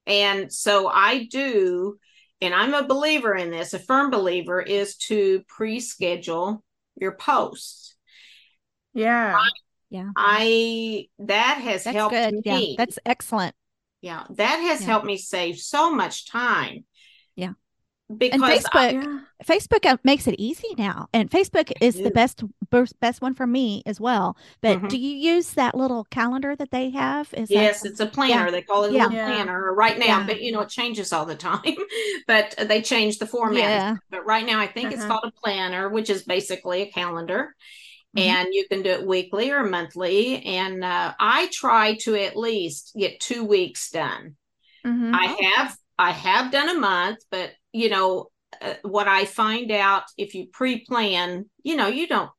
And 0.07 0.53
so 0.53 0.89
I 0.89 1.29
do, 1.31 1.99
and 2.41 2.55
I'm 2.55 2.75
a 2.75 2.87
believer 2.87 3.35
in 3.35 3.51
this, 3.51 3.75
a 3.75 3.79
firm 3.79 4.11
believer 4.11 4.61
is 4.61 4.97
to 4.97 5.43
pre-schedule 5.47 6.65
your 6.97 7.13
posts. 7.13 7.97
yeah. 8.95 9.37
Yeah 9.93 10.09
i 10.17 11.07
that 11.19 11.59
has 11.63 11.85
That's 11.85 11.97
helped 11.97 12.15
good. 12.15 12.35
me. 12.35 12.43
Yeah. 12.45 12.75
That's 12.79 12.99
excellent. 13.05 13.55
yeah 14.01 14.25
that 14.31 14.57
has 14.69 14.81
Yeah. 14.81 14.87
helped 14.87 15.07
me 15.07 15.17
save 15.19 15.59
so 15.59 15.83
much 15.95 16.17
time 16.31 16.85
Yeah. 17.37 17.53
because 18.23 18.41
And 18.41 18.45
I- 18.51 18.57
Facebook, 18.59 18.93
Yeah. 18.93 19.19
Facebook 19.53 19.85
uh, 19.91 19.97
makes 20.05 20.27
it 20.31 20.37
easy 20.39 20.69
now, 20.79 21.09
and 21.13 21.29
Facebook 21.37 21.73
is 21.81 21.95
the 22.07 22.11
best 22.21 22.37
best 22.71 22.93
best 23.01 23.19
one 23.27 23.35
for 23.35 23.47
me 23.47 23.83
as 23.91 23.99
well. 24.07 24.37
But 24.61 24.79
Mhm. 24.79 24.89
do 24.93 24.97
you 25.07 25.15
use 25.35 25.49
that 25.61 25.75
little 25.83 26.05
calendar 26.19 26.53
that 26.57 26.71
they 26.71 26.87
have? 26.91 27.27
Is 27.41 27.49
that- 27.49 27.55
Yes, 27.67 27.85
it's 27.85 28.01
a 28.01 28.07
planner. 28.07 28.51
They 28.51 28.63
call 28.63 28.85
it 28.85 28.93
a 28.93 28.95
Yeah. 28.95 29.07
little 29.09 29.27
planner 29.27 29.75
right 29.85 29.99
now, 29.99 30.19
Yeah. 30.21 30.27
but 30.29 30.41
you 30.43 30.53
know, 30.53 30.61
it 30.61 30.69
changes 30.69 31.13
all 31.13 31.27
the 31.27 31.41
time. 31.53 31.63
but 32.33 32.55
they 32.71 32.81
change 32.83 33.19
the 33.19 33.27
format. 33.27 33.63
Yeah. 33.79 33.97
But 34.15 34.25
right 34.27 34.47
now, 34.47 34.59
I 34.61 34.69
think 34.75 34.93
it's 34.93 35.01
Uh-huh. 35.03 35.11
called 35.21 35.33
a 35.33 35.41
planner, 35.43 35.89
which 35.97 36.09
is 36.15 36.23
basically 36.37 36.83
a 36.83 36.91
calendar. 37.01 37.41
Mhm. 38.17 38.21
And 38.27 38.49
you 38.53 38.67
can 38.69 38.83
do 38.83 38.91
it 38.91 39.07
weekly 39.07 39.51
or 39.51 39.65
monthly. 39.65 40.45
And 40.45 40.85
uh, 40.85 41.15
I 41.19 41.49
try 41.53 41.97
to 42.03 42.15
at 42.17 42.37
least 42.37 42.93
get 42.99 43.21
two 43.21 43.45
weeks 43.45 43.91
done. 43.91 44.37
Mhm. 44.85 45.15
I 45.15 45.27
have 45.55 45.77
I 45.99 46.11
have 46.11 46.51
done 46.51 46.69
a 46.69 46.79
month, 46.79 47.19
but 47.31 47.53
you 47.73 47.89
know 47.89 48.31
uh, 48.61 48.75
what 48.83 49.09
I 49.09 49.25
find 49.25 49.71
out 49.71 50.05
if 50.19 50.35
you 50.35 50.47
pre-plan, 50.47 51.49
you 51.63 51.77
know, 51.77 51.87
you 51.87 52.07
don't. 52.07 52.31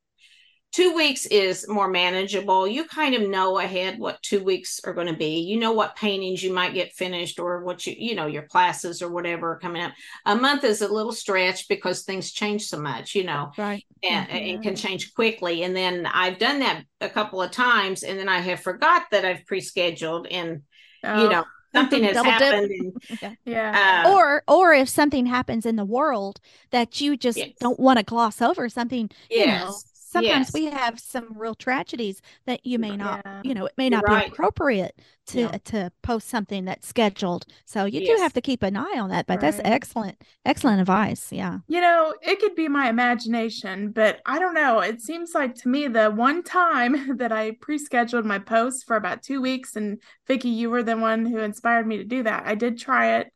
Two 0.73 0.95
weeks 0.95 1.25
is 1.27 1.67
more 1.69 1.87
manageable. 1.87 2.67
You 2.67 2.85
kind 2.85 3.13
of 3.15 3.29
know 3.29 3.59
ahead 3.59 3.99
what 3.99 4.21
two 4.23 4.43
weeks 4.43 4.79
are 4.83 4.93
going 4.93 5.07
to 5.07 5.13
be. 5.15 5.39
You 5.41 5.59
know 5.59 5.71
what 5.71 5.95
paintings 5.95 6.43
you 6.43 6.51
might 6.51 6.73
get 6.73 6.93
finished, 6.93 7.39
or 7.39 7.63
what 7.63 7.85
you 7.85 7.95
you 7.97 8.15
know 8.15 8.25
your 8.25 8.43
classes 8.43 9.01
or 9.01 9.11
whatever 9.11 9.51
are 9.53 9.59
coming 9.59 9.83
up. 9.83 9.93
A 10.25 10.35
month 10.35 10.63
is 10.63 10.81
a 10.81 10.91
little 10.91 11.11
stretch 11.11 11.67
because 11.67 12.01
things 12.03 12.31
change 12.31 12.63
so 12.65 12.79
much. 12.79 13.13
You 13.13 13.23
know, 13.23 13.51
right. 13.57 13.85
and 14.01 14.27
it 14.31 14.63
can 14.63 14.75
change 14.75 15.13
quickly. 15.13 15.63
And 15.63 15.75
then 15.75 16.07
I've 16.07 16.39
done 16.39 16.59
that 16.59 16.83
a 17.01 17.09
couple 17.09 17.41
of 17.41 17.51
times, 17.51 18.03
and 18.03 18.17
then 18.19 18.27
I 18.27 18.39
have 18.39 18.59
forgot 18.61 19.03
that 19.11 19.25
I've 19.25 19.45
pre-scheduled, 19.45 20.27
and 20.27 20.63
Oh, 21.03 21.23
you 21.23 21.29
know 21.29 21.43
something 21.75 22.03
has 22.03 22.15
happened. 22.15 22.71
And, 22.71 23.37
yeah. 23.45 24.03
uh, 24.05 24.09
or 24.09 24.43
or 24.47 24.73
if 24.73 24.89
something 24.89 25.25
happens 25.25 25.65
in 25.65 25.75
the 25.75 25.85
world 25.85 26.39
that 26.71 27.01
you 27.01 27.17
just 27.17 27.37
Yes. 27.37 27.49
don't 27.59 27.79
want 27.79 27.99
to 27.99 28.03
gloss 28.03 28.41
over 28.41 28.69
something 28.69 29.09
you 29.33 29.47
know 29.47 29.75
yes, 29.75 29.83
sometimes 30.13 30.47
yes. 30.47 30.53
we 30.53 30.65
have 30.65 30.99
some 30.99 31.27
real 31.35 31.55
tragedies 31.55 32.21
that 32.45 32.65
you 32.65 32.79
may 32.79 32.95
not 32.95 33.21
Yeah. 33.25 33.41
you 33.43 33.53
know 33.53 33.65
it 33.65 33.73
may 33.77 33.85
You're 33.89 34.01
not 34.01 34.07
right. 34.07 34.27
be 34.27 34.31
appropriate 34.31 34.99
to 35.27 35.39
Yeah. 35.41 35.57
to 35.65 35.91
post 36.01 36.29
something 36.29 36.65
that's 36.65 36.87
scheduled 36.87 37.45
so 37.65 37.85
you 37.85 38.05
do 38.05 38.15
have 38.21 38.33
to 38.33 38.41
keep 38.41 38.61
an 38.63 38.75
eye 38.77 38.97
on 38.99 39.09
that 39.09 39.25
but 39.27 39.39
that's 39.41 39.59
excellent 39.63 40.21
excellent 40.45 40.79
advice 40.81 41.31
yeah 41.31 41.59
You 41.67 41.81
know, 41.81 42.13
it 42.21 42.39
could 42.39 42.55
be 42.55 42.67
my 42.67 42.89
imagination, 42.89 43.91
but 43.91 44.21
I 44.25 44.39
don't 44.39 44.53
know. 44.53 44.79
It 44.79 45.01
seems 45.01 45.33
like 45.33 45.55
to 45.55 45.67
me 45.69 45.87
the 45.87 46.09
one 46.11 46.43
time 46.43 47.17
that 47.17 47.31
I 47.31 47.51
pre-scheduled 47.61 48.25
my 48.25 48.39
post 48.39 48.85
for 48.85 48.95
about 48.95 49.23
two 49.23 49.41
weeks, 49.41 49.75
and 49.75 50.01
Vicki, 50.27 50.49
you 50.49 50.69
were 50.69 50.83
the 50.83 50.97
one 50.97 51.25
who 51.25 51.39
inspired 51.39 51.87
me 51.87 51.97
to 51.97 52.03
do 52.03 52.23
that. 52.23 52.43
I 52.45 52.55
did 52.55 52.77
try 52.77 53.17
it. 53.17 53.27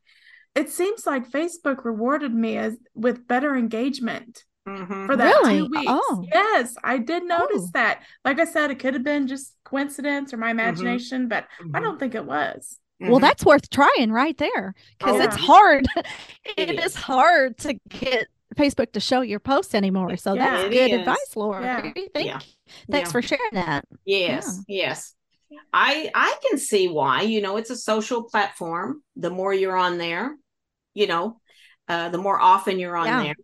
It 0.54 0.70
seems 0.70 1.06
like 1.06 1.30
Facebook 1.30 1.84
rewarded 1.84 2.34
me 2.34 2.56
as 2.58 2.76
with 2.94 3.26
better 3.28 3.56
engagement 3.56 4.44
Mhm. 4.68 5.06
for 5.06 5.16
that 5.16 5.24
Really? 5.42 5.58
two 5.58 5.66
weeks. 5.66 5.84
Oh. 5.88 6.24
Yes, 6.32 6.74
I 6.84 6.98
did 6.98 7.24
notice 7.24 7.62
Oh. 7.64 7.70
that. 7.74 8.02
Like 8.24 8.38
I 8.40 8.44
said, 8.44 8.70
it 8.70 8.78
could 8.78 8.94
have 8.94 9.02
been 9.04 9.26
just 9.26 9.54
coincidence 9.64 10.32
or 10.32 10.36
my 10.36 10.50
imagination, 10.50 11.28
but 11.28 11.46
I 11.60 11.78
Mhm. 11.78 11.82
don't 11.82 11.98
think 11.98 12.14
it 12.14 12.24
was. 12.24 12.78
well 13.00 13.18
Mhm. 13.18 13.20
that's 13.20 13.44
worth 13.44 13.70
trying 13.70 14.10
right 14.10 14.36
there 14.38 14.74
because 14.98 15.20
Oh, 15.20 15.22
it's 15.22 15.38
yeah. 15.38 15.44
hard 15.46 15.86
It 16.56 16.70
it 16.70 16.78
is 16.80 16.86
is. 16.86 16.94
hard 16.96 17.56
to 17.58 17.74
get 17.88 18.26
facebook 18.56 18.90
to 18.90 18.98
show 18.98 19.20
your 19.20 19.38
posts 19.38 19.72
anymore 19.72 20.16
so 20.16 20.34
Yeah. 20.34 20.56
that's 20.56 20.68
good 20.74 20.90
is. 20.90 20.98
advice 20.98 21.36
laura 21.36 21.62
Yeah. 21.62 21.80
Thank- 22.12 22.26
Yeah. 22.26 22.40
thanks 22.90 23.08
Yeah. 23.10 23.12
for 23.12 23.22
sharing 23.22 23.52
that 23.52 23.84
Yes, 24.04 24.64
yes. 24.66 25.14
I 25.72 26.10
I 26.12 26.34
can 26.48 26.58
see 26.58 26.88
why. 26.88 27.22
You 27.22 27.40
know, 27.40 27.56
it's 27.56 27.70
a 27.70 27.76
social 27.76 28.24
platform. 28.24 29.02
The 29.14 29.30
more 29.30 29.54
you're 29.54 29.76
on 29.76 29.98
there, 29.98 30.36
you 30.94 31.06
know, 31.06 31.40
uh, 31.86 32.08
the 32.08 32.18
more 32.18 32.40
often 32.40 32.80
you're 32.80 32.96
on 32.96 33.06
Yeah. 33.06 33.22
there. 33.22 33.34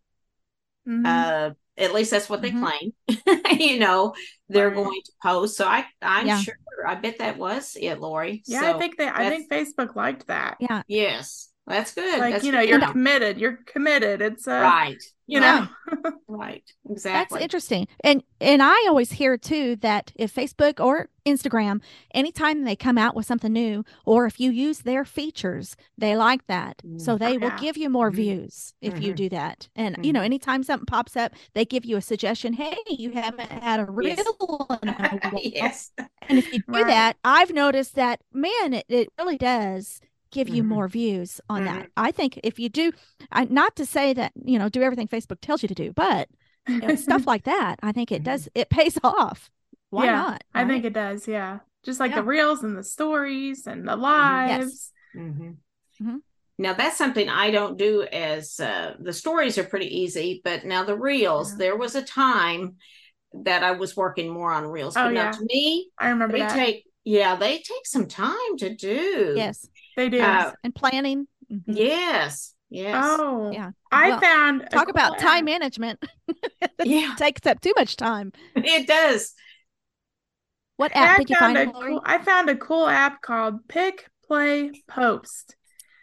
Mhm. 0.89 1.07
Uh, 1.07 1.55
at 1.77 1.93
least 1.95 2.11
that's 2.11 2.29
what 2.29 2.43
they 2.43 2.53
Mhm. 2.53 2.61
claim. 2.61 2.93
you 3.61 3.79
know, 3.79 4.15
they're 4.49 4.69
Right. 4.71 4.75
going 4.77 5.01
to 5.05 5.13
post. 5.23 5.57
So 5.57 5.67
I 5.67 5.87
I'm 6.03 6.27
Yeah. 6.27 6.41
sure. 6.41 6.55
I 6.87 6.95
bet 6.97 7.19
that 7.19 7.39
was 7.39 7.77
it, 7.81 8.01
Lori. 8.01 8.43
yeah, 8.47 8.61
so, 8.61 8.77
I 8.77 8.79
think 8.79 8.97
they 8.99 9.09
I 9.09 9.31
think 9.31 9.51
Facebook 9.51 9.97
liked 9.97 10.27
that. 10.27 10.57
yeah 10.61 10.83
yes, 10.87 11.49
that's 11.67 11.95
good. 11.95 12.19
like 12.19 12.33
that's 12.35 12.45
you 12.45 12.53
know 12.53 12.61
good 12.61 12.69
you're 12.69 12.79
know. 12.79 12.91
committed 12.93 13.39
you're 13.39 13.59
committed 13.67 14.21
it's 14.21 14.47
uh 14.47 14.61
right. 14.61 15.03
you 15.27 15.41
right, 15.41 15.69
know 16.03 16.13
right. 16.29 16.63
Exactly. 16.91 17.37
That's 17.39 17.43
interesting. 17.45 17.89
And 18.03 18.23
and 18.41 18.63
I 18.63 18.85
always 18.89 19.13
hear 19.13 19.39
too 19.39 19.77
that 19.77 20.13
if 20.15 20.35
Facebook 20.35 20.79
or 20.85 21.09
Instagram, 21.25 21.81
anytime 22.13 22.65
they 22.65 22.77
come 22.77 22.99
out 22.99 23.15
with 23.17 23.25
something 23.25 23.51
new, 23.53 23.83
or 24.05 24.27
if 24.27 24.39
you 24.39 24.51
use 24.51 24.81
their 24.81 25.07
features, 25.07 25.75
they 25.97 26.15
like 26.17 26.47
that. 26.49 26.83
So 26.99 27.15
Mm. 27.17 27.19
they 27.19 27.39
will 27.39 27.49
Yeah. 27.49 27.59
give 27.59 27.79
you 27.79 27.89
more 27.89 28.11
Mhm. 28.11 28.15
views 28.17 28.75
if 28.83 29.01
you 29.01 29.13
Mhm. 29.13 29.17
do 29.17 29.29
that. 29.31 29.69
And 29.75 29.97
you 30.05 30.13
know, 30.13 30.21
Mhm. 30.21 30.25
anytime 30.27 30.63
something 30.65 30.85
pops 30.85 31.17
up, 31.17 31.33
they 31.55 31.65
give 31.65 31.87
you 31.87 31.97
a 31.97 32.03
suggestion. 32.03 32.53
Hey, 32.53 32.77
you 32.89 33.13
haven't 33.13 33.51
had 33.51 33.81
a 33.81 33.87
reel 33.91 34.09
Yes. 34.17 34.27
in 34.83 35.39
yes. 35.55 35.93
And 36.29 36.39
if 36.39 36.53
you 36.53 36.59
do 36.59 36.65
Right. 36.69 36.87
that, 36.89 37.17
I've 37.25 37.53
noticed 37.55 37.95
that 37.95 38.21
man, 38.33 38.75
it, 38.75 38.85
it 38.91 39.09
really 39.19 39.39
does 39.39 40.01
give 40.35 40.49
you 40.51 40.63
Mhm. 40.63 40.69
more 40.69 40.89
views 40.89 41.41
on 41.49 41.65
Mhm. 41.65 41.67
that. 41.67 41.89
I 41.97 42.13
think 42.13 42.41
if 42.45 42.59
you 42.61 42.69
do, 42.71 42.93
I, 43.33 43.47
not 43.47 43.77
to 43.77 43.87
say 43.87 44.15
that 44.15 44.33
you 44.45 44.59
know 44.59 44.69
do 44.69 44.83
everything 44.83 45.09
Facebook 45.09 45.41
tells 45.43 45.63
you 45.63 45.69
to 45.69 45.75
do, 45.75 45.93
but 45.95 46.29
you 46.81 46.89
know, 46.89 46.95
stuff 46.97 47.27
like 47.29 47.45
that, 47.45 47.81
I 47.83 47.93
think 47.93 48.13
it 48.13 48.25
does. 48.25 48.49
It 48.55 48.71
pays 48.71 48.99
off. 49.05 49.51
Why 49.91 50.07
Yeah, 50.07 50.17
not? 50.17 50.45
I 50.55 50.65
think 50.67 50.85
it 50.85 50.93
does 50.93 51.29
yeah 51.29 51.61
just 51.85 52.01
like 52.01 52.11
Yeah. 52.11 52.17
the 52.17 52.25
reels 52.25 52.63
and 52.65 52.77
the 52.77 52.83
stories 52.85 53.67
and 53.67 53.87
the 53.87 53.97
lives 53.97 54.91
hmm 55.15 55.53
Mhm. 56.01 56.23
Now 56.59 56.73
that's 56.75 56.97
something 56.99 57.29
I 57.29 57.51
don't 57.51 57.77
do 57.77 58.03
as 58.03 58.61
uh, 58.61 58.95
the 59.01 59.13
stories 59.13 59.59
are 59.59 59.65
pretty 59.65 59.87
easy, 60.03 60.41
but 60.45 60.65
now 60.65 60.85
the 60.85 60.97
reels, 60.97 61.51
Yeah. 61.51 61.59
there 61.59 61.77
was 61.77 61.95
a 61.95 62.03
time 62.03 62.77
that 63.45 63.65
I 63.65 63.73
was 63.73 63.97
working 63.97 64.29
more 64.31 64.53
on 64.53 64.67
reels. 64.67 64.97
Oh, 64.97 65.05
but 65.05 65.13
now 65.13 65.25
yeah. 65.25 65.33
to 65.33 65.45
me, 65.45 65.91
I 65.99 66.11
remember 66.11 66.37
they 66.37 66.43
that 66.45 66.55
take 66.55 66.85
yeah, 67.05 67.37
they 67.37 67.59
take 67.59 67.87
some 67.87 68.07
time 68.09 68.57
to 68.59 68.75
do. 68.75 69.35
yes, 69.35 69.69
they 69.97 70.09
do 70.09 70.21
Uh, 70.21 70.53
and 70.63 70.75
planning. 70.75 71.27
Mhm. 71.53 71.63
Yes. 71.67 72.55
Yes. 72.71 73.05
oh 73.07 73.51
Yeah. 73.53 73.71
I 73.93 74.09
Well, 74.11 74.21
found 74.21 74.67
Talk 74.71 74.89
about 74.89 75.13
cool 75.13 75.21
time 75.21 75.39
app. 75.41 75.45
management. 75.45 76.05
Yeah, 76.85 77.15
takes 77.17 77.47
up 77.47 77.61
too 77.61 77.73
much 77.77 77.97
time. 77.97 78.33
it 78.57 78.87
does. 78.87 79.33
What 80.77 80.95
I 80.97 81.01
app 81.07 81.19
did 81.19 81.31
you 81.31 81.37
find? 81.37 81.73
cool, 81.73 82.03
I 82.05 82.19
found 82.19 82.51
a 82.51 82.57
cool 82.57 82.87
app 82.89 83.21
called 83.23 83.67
Pick 83.69 84.09
Play 84.27 84.83
Post 84.89 85.57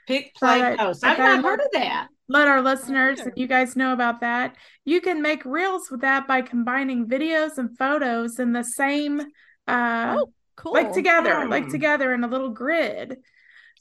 Pick, 0.08 0.34
play, 0.36 0.62
Right. 0.62 0.80
post. 0.80 1.04
I 1.06 1.12
I've 1.12 1.18
not 1.20 1.44
heard 1.44 1.60
of 1.60 1.68
that. 1.74 2.08
let 2.30 2.48
our 2.48 2.62
listeners 2.62 3.20
Sure. 3.20 3.28
and 3.28 3.38
you 3.38 3.48
guys 3.48 3.76
know 3.76 3.94
about 3.94 4.22
that. 4.22 4.56
You 4.86 5.02
can 5.02 5.22
make 5.22 5.44
reels 5.46 5.92
with 5.92 6.02
that 6.02 6.28
by 6.28 6.42
combining 6.42 7.08
videos 7.08 7.58
and 7.58 7.78
photos 7.78 8.40
in 8.40 8.54
the 8.54 8.64
same 8.64 9.20
uh 9.68 10.16
Oh, 10.18 10.34
cool. 10.56 10.74
like 10.74 10.94
together, 10.94 11.48
like 11.48 11.66
Hmm. 11.66 11.72
together 11.72 12.14
in 12.14 12.24
a 12.24 12.28
little 12.28 12.50
grid. 12.50 13.18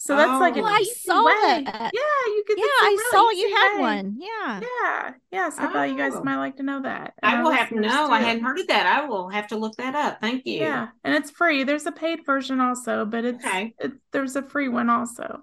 So 0.02 0.16
that's 0.16 0.40
like 0.40 0.56
an 0.56 0.62
Oh, 0.64 0.66
I 0.66 0.82
saw 0.82 1.26
way. 1.26 1.62
that. 1.64 1.90
Yeah, 1.92 2.32
you 2.34 2.42
could. 2.46 2.56
Yeah, 2.58 2.64
I 2.64 2.68
a 2.68 2.86
I 2.86 2.88
really 2.88 3.10
saw 3.10 3.30
you 3.38 3.54
had 3.54 3.74
way. 3.76 3.80
one. 3.82 4.16
Yeah. 4.18 4.60
Yeah, 4.62 5.12
yes. 5.30 5.58
I 5.58 5.70
thought 5.70 5.90
you 5.90 5.96
guys 5.98 6.12
Oh. 6.14 6.22
might 6.24 6.36
like 6.38 6.56
to 6.56 6.62
know 6.62 6.80
that. 6.80 7.12
and 7.22 7.34
I 7.34 7.36
our 7.36 7.42
will 7.44 7.50
have 7.50 7.68
to 7.68 7.74
know. 7.74 8.10
I 8.10 8.20
hadn't 8.20 8.42
heard 8.42 8.58
of 8.58 8.66
that. 8.68 8.86
I 8.86 9.04
will 9.04 9.28
have 9.28 9.48
to 9.48 9.56
look 9.56 9.76
that 9.76 9.94
up. 9.94 10.18
Thank 10.22 10.46
you. 10.46 10.60
Yeah, 10.60 10.88
and 11.04 11.14
it's 11.14 11.30
free. 11.30 11.64
There's 11.64 11.84
a 11.84 11.92
paid 11.92 12.24
version 12.24 12.62
also, 12.62 13.04
but 13.04 13.26
it's 13.26 13.44
Okay. 13.44 13.74
it, 13.78 13.92
there's 14.10 14.36
a 14.36 14.42
free 14.42 14.68
one 14.68 14.88
also. 14.88 15.42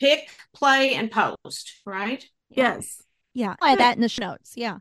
Pick, 0.00 0.28
play, 0.54 0.92
and 0.92 1.10
post, 1.10 1.80
right? 1.86 2.22
Yes. 2.50 3.02
Yeah. 3.32 3.56
I'll 3.58 3.72
add 3.72 3.78
that 3.78 3.96
in 3.96 4.02
the 4.02 4.08
show 4.10 4.26
notes. 4.32 4.52
Yeah. 4.54 4.78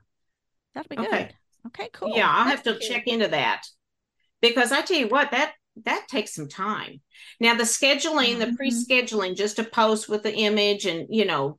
That'll 0.73 0.89
be 0.89 0.97
Okay. 0.99 1.09
good. 1.09 1.33
Okay, 1.67 1.89
cool. 1.93 2.13
Yeah, 2.13 2.29
I'll 2.29 2.43
have 2.45 2.63
to 2.63 2.73
you. 2.73 2.79
check 2.81 3.07
into 3.07 3.29
that 3.29 3.63
because 4.41 4.73
I 4.73 4.81
tell 4.81 4.97
you 4.97 5.07
what, 5.07 5.31
that 5.31 5.53
that 5.85 6.07
takes 6.09 6.33
some 6.33 6.47
time. 6.47 7.01
Now 7.39 7.55
the 7.55 7.63
scheduling, 7.63 8.39
the 8.39 8.47
Mhm. 8.47 8.55
pre-scheduling, 8.55 9.35
just 9.35 9.59
a 9.59 9.63
post 9.63 10.09
with 10.09 10.23
the 10.23 10.33
image 10.33 10.85
and 10.85 11.07
you 11.09 11.25
know, 11.25 11.57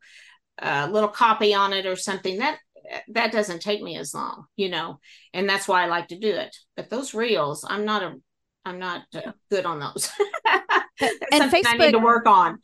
a 0.59 0.89
little 0.91 1.09
copy 1.09 1.55
on 1.55 1.73
it 1.73 1.87
or 1.87 1.97
something 1.97 2.39
that 2.39 2.59
that 3.09 3.33
doesn't 3.33 3.61
take 3.61 3.83
me 3.83 3.97
as 3.97 4.15
long, 4.15 4.47
you 4.57 4.69
know, 4.71 4.99
and 5.35 5.49
that's 5.49 5.69
why 5.69 5.83
I 5.85 5.87
like 5.87 6.09
to 6.09 6.19
do 6.19 6.31
it. 6.31 6.57
But 6.77 6.89
those 6.91 7.13
reels, 7.15 7.65
I'm 7.69 7.85
not 7.85 8.03
a, 8.03 8.15
I'm 8.65 8.79
not 8.79 9.03
uh, 9.15 9.33
good 9.51 9.67
on 9.67 9.79
those. 9.79 10.11
And 11.31 11.53
need 11.79 11.93
to 11.93 11.99
work 11.99 12.27
on. 12.27 12.59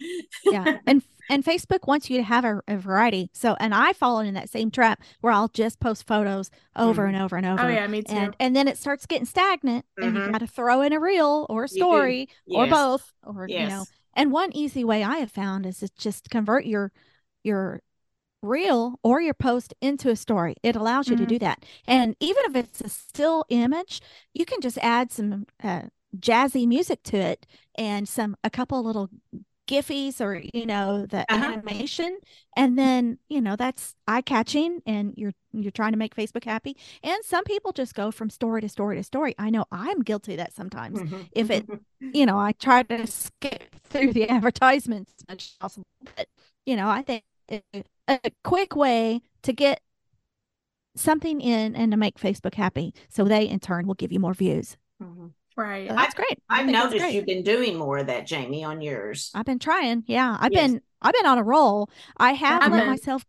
yeah 0.50 0.78
and 0.86 1.02
and 1.28 1.44
facebook 1.44 1.86
wants 1.86 2.10
you 2.10 2.16
to 2.18 2.22
have 2.22 2.44
a, 2.44 2.60
a 2.68 2.76
variety. 2.76 3.30
So 3.32 3.56
and 3.60 3.74
i 3.74 3.92
fall 3.92 4.20
in 4.20 4.34
that 4.34 4.50
same 4.50 4.70
trap 4.70 5.00
where 5.20 5.32
i'll 5.32 5.48
just 5.48 5.80
post 5.80 6.06
photos 6.06 6.50
over 6.76 7.06
and 7.06 7.16
over 7.16 7.36
and 7.36 7.46
over. 7.46 7.64
Oh 7.66 7.68
yeah, 7.68 7.86
me 7.86 8.02
too. 8.02 8.14
and 8.14 8.36
and 8.40 8.54
then 8.54 8.68
it 8.68 8.78
starts 8.78 9.06
getting 9.06 9.26
stagnant 9.26 9.84
and 10.00 10.14
you 10.14 10.22
Mhm. 10.22 10.32
got 10.32 10.38
to 10.38 10.46
throw 10.46 10.80
in 10.82 10.92
a 10.92 11.00
reel 11.00 11.46
or 11.48 11.64
a 11.64 11.68
story 11.68 12.28
or 12.48 12.66
both 12.66 13.12
or 13.24 13.46
you 13.48 13.66
know. 13.66 13.86
And 14.16 14.30
one 14.32 14.54
easy 14.54 14.84
way 14.84 15.02
i 15.02 15.16
have 15.18 15.30
found 15.30 15.66
is 15.66 15.78
to 15.78 15.88
just 15.96 16.30
convert 16.30 16.66
your 16.66 16.92
your 17.42 17.80
reel 18.42 18.98
or 19.02 19.20
your 19.22 19.34
post 19.34 19.72
into 19.80 20.10
a 20.10 20.16
story. 20.16 20.54
It 20.62 20.76
allows 20.76 21.08
you 21.08 21.16
to 21.16 21.24
Mhm. 21.24 21.28
do 21.28 21.38
that. 21.38 21.64
And 21.86 22.14
even 22.20 22.42
if 22.46 22.56
it's 22.56 22.80
a 22.82 22.88
still 22.90 23.44
image 23.48 24.00
you 24.34 24.44
can 24.44 24.60
just 24.60 24.78
add 24.78 25.10
some 25.10 25.46
uh, 25.62 25.82
jazzy 26.16 26.66
music 26.66 27.02
to 27.04 27.16
it 27.16 27.46
and 27.76 28.08
some 28.08 28.36
a 28.44 28.50
couple 28.50 28.82
little 28.84 29.08
giffies 29.66 30.20
or 30.20 30.42
you 30.52 30.66
know 30.66 31.06
the 31.06 31.24
Uh-huh. 31.32 31.44
animation 31.52 32.18
and 32.56 32.78
then 32.78 33.18
you 33.28 33.40
know 33.40 33.56
that's 33.56 33.94
eye 34.06 34.20
catching 34.20 34.82
and 34.86 35.14
you're 35.16 35.32
you're 35.52 35.70
trying 35.70 35.92
to 35.92 35.98
make 35.98 36.14
facebook 36.14 36.44
happy 36.44 36.76
and 37.02 37.24
some 37.24 37.44
people 37.44 37.72
just 37.72 37.94
go 37.94 38.10
from 38.10 38.28
story 38.28 38.60
to 38.60 38.68
story 38.68 38.96
to 38.96 39.02
story 39.02 39.34
i 39.38 39.48
know 39.48 39.64
i'm 39.72 40.02
guilty 40.02 40.32
of 40.32 40.38
that 40.38 40.52
sometimes 40.52 41.00
Mhm. 41.00 41.28
if 41.32 41.50
it- 41.50 41.66
you 42.00 42.26
know 42.26 42.38
i 42.38 42.52
try 42.52 42.82
to 42.82 43.06
skip 43.06 43.74
through 43.84 44.12
the 44.12 44.28
advertisements 44.36 45.12
as 45.20 45.28
much 45.28 45.42
as 45.44 45.56
possible 45.58 45.86
but 46.16 46.28
you 46.66 46.76
know 46.76 46.88
i 46.88 47.00
think 47.02 47.24
a 48.08 48.20
quick 48.42 48.76
way 48.76 49.22
to 49.42 49.52
get 49.52 49.80
something 50.96 51.40
in 51.40 51.74
and 51.74 51.90
to 51.90 51.96
make 51.96 52.18
facebook 52.18 52.54
happy 52.54 52.92
so 53.08 53.24
they 53.24 53.44
in 53.48 53.58
turn 53.60 53.86
will 53.86 53.94
give 53.94 54.12
you 54.12 54.20
more 54.20 54.34
views 54.34 54.76
Mhm. 55.02 55.32
Right. 55.56 55.88
so 55.88 55.94
that's 55.94 56.14
great 56.14 56.38
I 56.48 56.60
I've 56.60 56.66
noticed 56.66 56.98
great. 56.98 57.14
you've 57.14 57.26
been 57.26 57.42
doing 57.44 57.76
more 57.76 57.98
of 57.98 58.06
that, 58.08 58.28
Jaime, 58.28 58.64
on 58.64 58.80
yours. 58.80 59.30
I've 59.34 59.44
been 59.44 59.58
trying. 59.58 60.04
Yeah. 60.06 60.36
I've 60.40 60.52
Yes. 60.52 60.70
been 60.70 60.80
I've 61.02 61.12
been 61.14 61.26
on 61.26 61.38
a 61.38 61.42
roll. 61.44 61.90
I 62.16 62.32
have 62.32 62.62
let 62.66 62.72
Haven't. 62.72 62.86
myself 62.86 63.24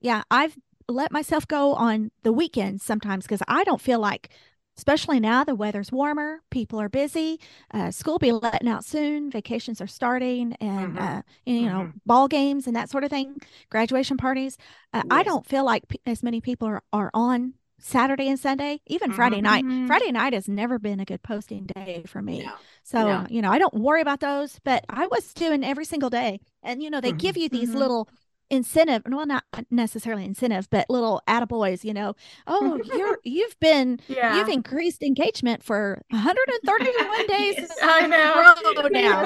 Yeah, 0.00 0.22
I've 0.30 0.56
let 0.88 1.12
myself 1.12 1.46
go 1.48 1.74
on 1.74 2.10
the 2.22 2.32
weekends 2.32 2.82
sometimes 2.84 3.24
because 3.24 3.42
I 3.48 3.64
don't 3.64 3.80
feel 3.80 4.00
like 4.00 4.30
especially 4.76 5.18
now 5.20 5.42
the 5.44 5.56
weather's 5.56 5.90
warmer, 5.90 6.40
people 6.50 6.80
are 6.80 6.88
busy, 6.88 7.40
uh, 7.74 7.90
school 7.90 8.18
be 8.18 8.30
letting 8.32 8.68
out 8.68 8.84
soon, 8.84 9.28
vacations 9.30 9.80
are 9.80 9.88
starting 9.88 10.54
and 10.60 10.96
Mhm. 10.96 11.18
uh, 11.18 11.22
you 11.46 11.62
know, 11.66 11.92
ball 12.06 12.28
games 12.28 12.66
and 12.68 12.76
that 12.76 12.88
sort 12.88 13.02
of 13.04 13.10
thing, 13.10 13.36
graduation 13.70 14.16
parties. 14.16 14.56
Uh, 14.92 15.02
I 15.10 15.24
don't 15.24 15.44
feel 15.46 15.64
like 15.64 15.88
p- 15.88 16.00
as 16.06 16.22
many 16.22 16.40
people 16.40 16.68
are, 16.68 16.82
are 16.92 17.10
on 17.14 17.54
Saturday 17.78 18.28
and 18.28 18.38
Sunday, 18.38 18.80
even. 18.86 19.12
Friday 19.12 19.40
night. 19.40 19.64
Mhm. 19.64 19.86
Friday 19.86 20.10
night 20.12 20.32
has 20.32 20.48
never 20.48 20.78
been 20.78 21.00
a 21.00 21.04
good 21.04 21.22
posting 21.22 21.64
day 21.66 22.02
for 22.06 22.20
me. 22.22 22.44
No. 22.44 22.52
So, 22.82 23.06
No. 23.06 23.26
you 23.30 23.40
know, 23.42 23.50
I 23.50 23.58
don't 23.58 23.74
worry 23.74 24.00
about 24.00 24.20
those, 24.20 24.58
but 24.64 24.84
I 24.88 25.06
was 25.06 25.32
doing 25.34 25.64
every 25.64 25.84
single 25.84 26.10
day. 26.10 26.40
And, 26.62 26.82
you 26.82 26.90
know, 26.90 27.00
they 27.00 27.12
Mhm. 27.12 27.18
give 27.18 27.36
you 27.36 27.48
these 27.48 27.70
Mhm. 27.70 27.74
little 27.76 28.08
incentive, 28.50 29.02
well, 29.06 29.26
not 29.26 29.44
necessarily 29.70 30.24
incentive, 30.24 30.68
but 30.70 30.88
little 30.88 31.20
attaboys, 31.28 31.84
you 31.84 31.92
know, 31.92 32.14
oh, 32.46 32.80
you're, 32.84 33.18
you've 33.22 33.58
been, 33.60 34.00
Yeah. 34.08 34.36
you've 34.38 34.48
increased 34.48 35.02
engagement 35.02 35.62
for 35.62 36.00
131 36.10 37.26
days. 37.26 37.70
I 37.82 38.06
know. 38.06 38.88
now. 38.90 39.22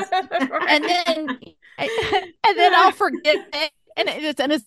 Right. 0.50 0.68
And 0.68 0.84
then, 0.84 1.38
and 1.78 2.58
then 2.58 2.74
I'll 2.74 2.90
forget 2.92 3.36
it. 3.52 3.70
And 3.96 4.08
it's, 4.08 4.40
and 4.40 4.52
it's 4.52 4.64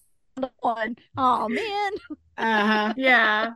one. 0.61 0.95
Oh, 1.17 1.49
man. 1.49 1.91
Uh-huh. 2.37 2.93
yeah. 2.97 3.53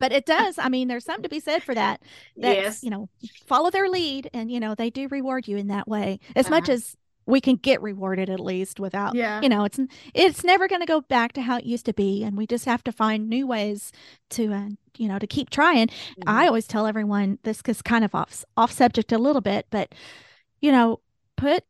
But 0.00 0.12
it 0.12 0.26
does. 0.26 0.58
I 0.58 0.68
mean, 0.68 0.88
there's 0.88 1.04
something 1.04 1.22
to 1.22 1.28
be 1.28 1.40
said 1.40 1.62
for 1.62 1.74
that. 1.74 2.02
that 2.38 2.56
Yes. 2.56 2.82
you 2.82 2.90
know 2.90 3.08
follow 3.46 3.70
their 3.70 3.88
lead 3.88 4.28
and 4.34 4.50
you 4.50 4.58
know 4.60 4.74
they 4.74 4.90
do 4.90 5.08
reward 5.08 5.46
you 5.48 5.56
in 5.56 5.68
that 5.68 5.86
way 5.88 6.18
as 6.36 6.50
much 6.50 6.64
Uh-huh. 6.64 6.72
as 6.74 6.96
we 7.24 7.40
can 7.40 7.54
get 7.54 7.80
rewarded 7.80 8.28
at 8.28 8.40
least 8.40 8.80
without 8.80 9.14
Yeah. 9.14 9.40
you 9.42 9.48
know 9.48 9.62
it's 9.64 9.78
it's 10.12 10.42
never 10.42 10.66
going 10.66 10.80
to 10.80 10.86
go 10.86 11.00
back 11.02 11.32
to 11.34 11.42
how 11.42 11.56
it 11.58 11.64
used 11.64 11.86
to 11.86 11.92
be 11.94 12.24
and 12.24 12.36
we 12.36 12.46
just 12.48 12.64
have 12.64 12.82
to 12.84 12.90
find 12.92 13.28
new 13.28 13.46
ways 13.46 13.92
to 14.30 14.52
uh, 14.52 14.68
you 14.98 15.06
know 15.06 15.20
to 15.20 15.26
keep 15.28 15.48
trying 15.50 15.86
Mm-hmm. 15.86 16.28
i 16.28 16.46
always 16.48 16.66
tell 16.66 16.86
everyone 16.88 17.38
this 17.44 17.62
is 17.68 17.80
kind 17.80 18.04
of 18.04 18.12
off 18.14 18.44
off 18.56 18.72
subject 18.72 19.12
a 19.12 19.18
little 19.18 19.40
bit 19.42 19.66
but 19.70 19.94
you 20.60 20.72
know 20.72 20.98
put 21.36 21.62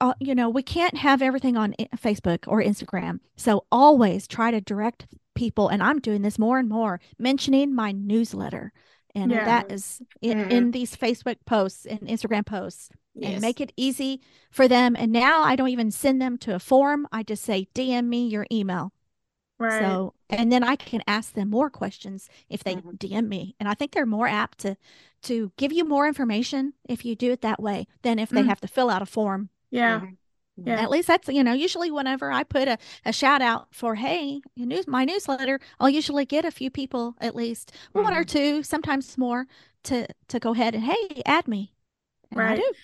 uh, 0.00 0.14
you 0.18 0.34
know 0.34 0.48
we 0.48 0.62
can't 0.64 0.96
have 0.96 1.22
everything 1.22 1.56
on 1.56 1.74
facebook 1.96 2.40
or 2.48 2.60
instagram 2.62 3.20
so 3.36 3.64
always 3.70 4.26
try 4.26 4.50
to 4.50 4.60
direct 4.60 5.06
people 5.40 5.68
and 5.68 5.82
i'm 5.82 5.98
doing 6.00 6.22
this 6.22 6.38
more 6.38 6.58
and 6.58 6.68
more 6.68 7.00
mentioning 7.18 7.74
my 7.74 7.90
newsletter 7.92 8.72
and 9.14 9.30
Yeah. 9.32 9.44
that 9.44 9.72
is 9.72 10.00
in, 10.20 10.38
Mhm. 10.38 10.50
in 10.56 10.70
these 10.72 10.94
facebook 11.04 11.36
posts 11.46 11.86
and 11.86 12.00
instagram 12.14 12.44
posts 12.44 12.90
and 13.14 13.32
Yes. 13.34 13.40
make 13.40 13.58
it 13.64 13.72
easy 13.76 14.20
for 14.50 14.68
them 14.68 14.94
and 15.00 15.10
now 15.12 15.36
i 15.42 15.56
don't 15.56 15.70
even 15.76 15.90
send 15.90 16.20
them 16.20 16.36
to 16.44 16.54
a 16.54 16.58
form 16.58 17.06
i 17.10 17.22
just 17.22 17.42
say 17.42 17.68
dm 17.74 18.06
me 18.06 18.26
your 18.28 18.46
email 18.52 18.92
Right. 19.58 19.82
so, 19.82 20.14
and 20.30 20.50
then 20.50 20.64
I 20.64 20.74
can 20.76 21.02
ask 21.06 21.34
them 21.34 21.50
more 21.50 21.68
questions 21.68 22.30
if 22.48 22.64
they 22.64 22.76
Mhm. 22.76 22.96
DM 22.98 23.28
me. 23.28 23.42
And 23.60 23.68
I 23.68 23.74
think 23.74 23.92
they're 23.92 24.06
more 24.18 24.26
apt 24.26 24.56
to 24.60 24.76
to 25.28 25.52
give 25.58 25.70
you 25.70 25.84
more 25.84 26.08
information 26.08 26.72
if 26.88 27.04
you 27.04 27.14
do 27.14 27.30
it 27.30 27.42
that 27.42 27.60
way 27.60 27.86
than 28.00 28.18
if 28.18 28.30
they 28.30 28.42
Mm. 28.42 28.48
have 28.48 28.62
to 28.62 28.68
fill 28.68 28.88
out 28.88 29.02
a 29.02 29.06
form. 29.18 29.50
yeah. 29.70 30.00
Yeah. 30.64 30.82
At 30.82 30.90
least 30.90 31.08
that's, 31.08 31.28
you 31.28 31.42
know, 31.44 31.52
usually 31.52 31.90
whenever 31.90 32.30
I 32.30 32.44
put 32.44 32.68
a, 32.68 32.78
a 33.04 33.12
shout 33.12 33.42
out 33.42 33.68
for, 33.74 33.96
hey, 33.96 34.42
news, 34.56 34.86
my 34.86 35.04
newsletter, 35.04 35.58
I'll 35.80 35.90
usually 35.90 36.24
get 36.26 36.44
a 36.44 36.50
few 36.50 36.70
people 36.70 37.16
at 37.20 37.34
least 37.34 37.72
one 37.92 38.14
or 38.14 38.24
Mhm. 38.24 38.24
two, 38.24 38.62
sometimes 38.62 39.18
more 39.18 39.46
to 39.84 40.06
to 40.28 40.38
go 40.40 40.52
ahead 40.52 40.74
and 40.74 40.84
hey, 40.84 41.22
add 41.26 41.48
me. 41.48 41.72
And 42.32 42.46
I 42.48 42.54
Right. 42.54 42.74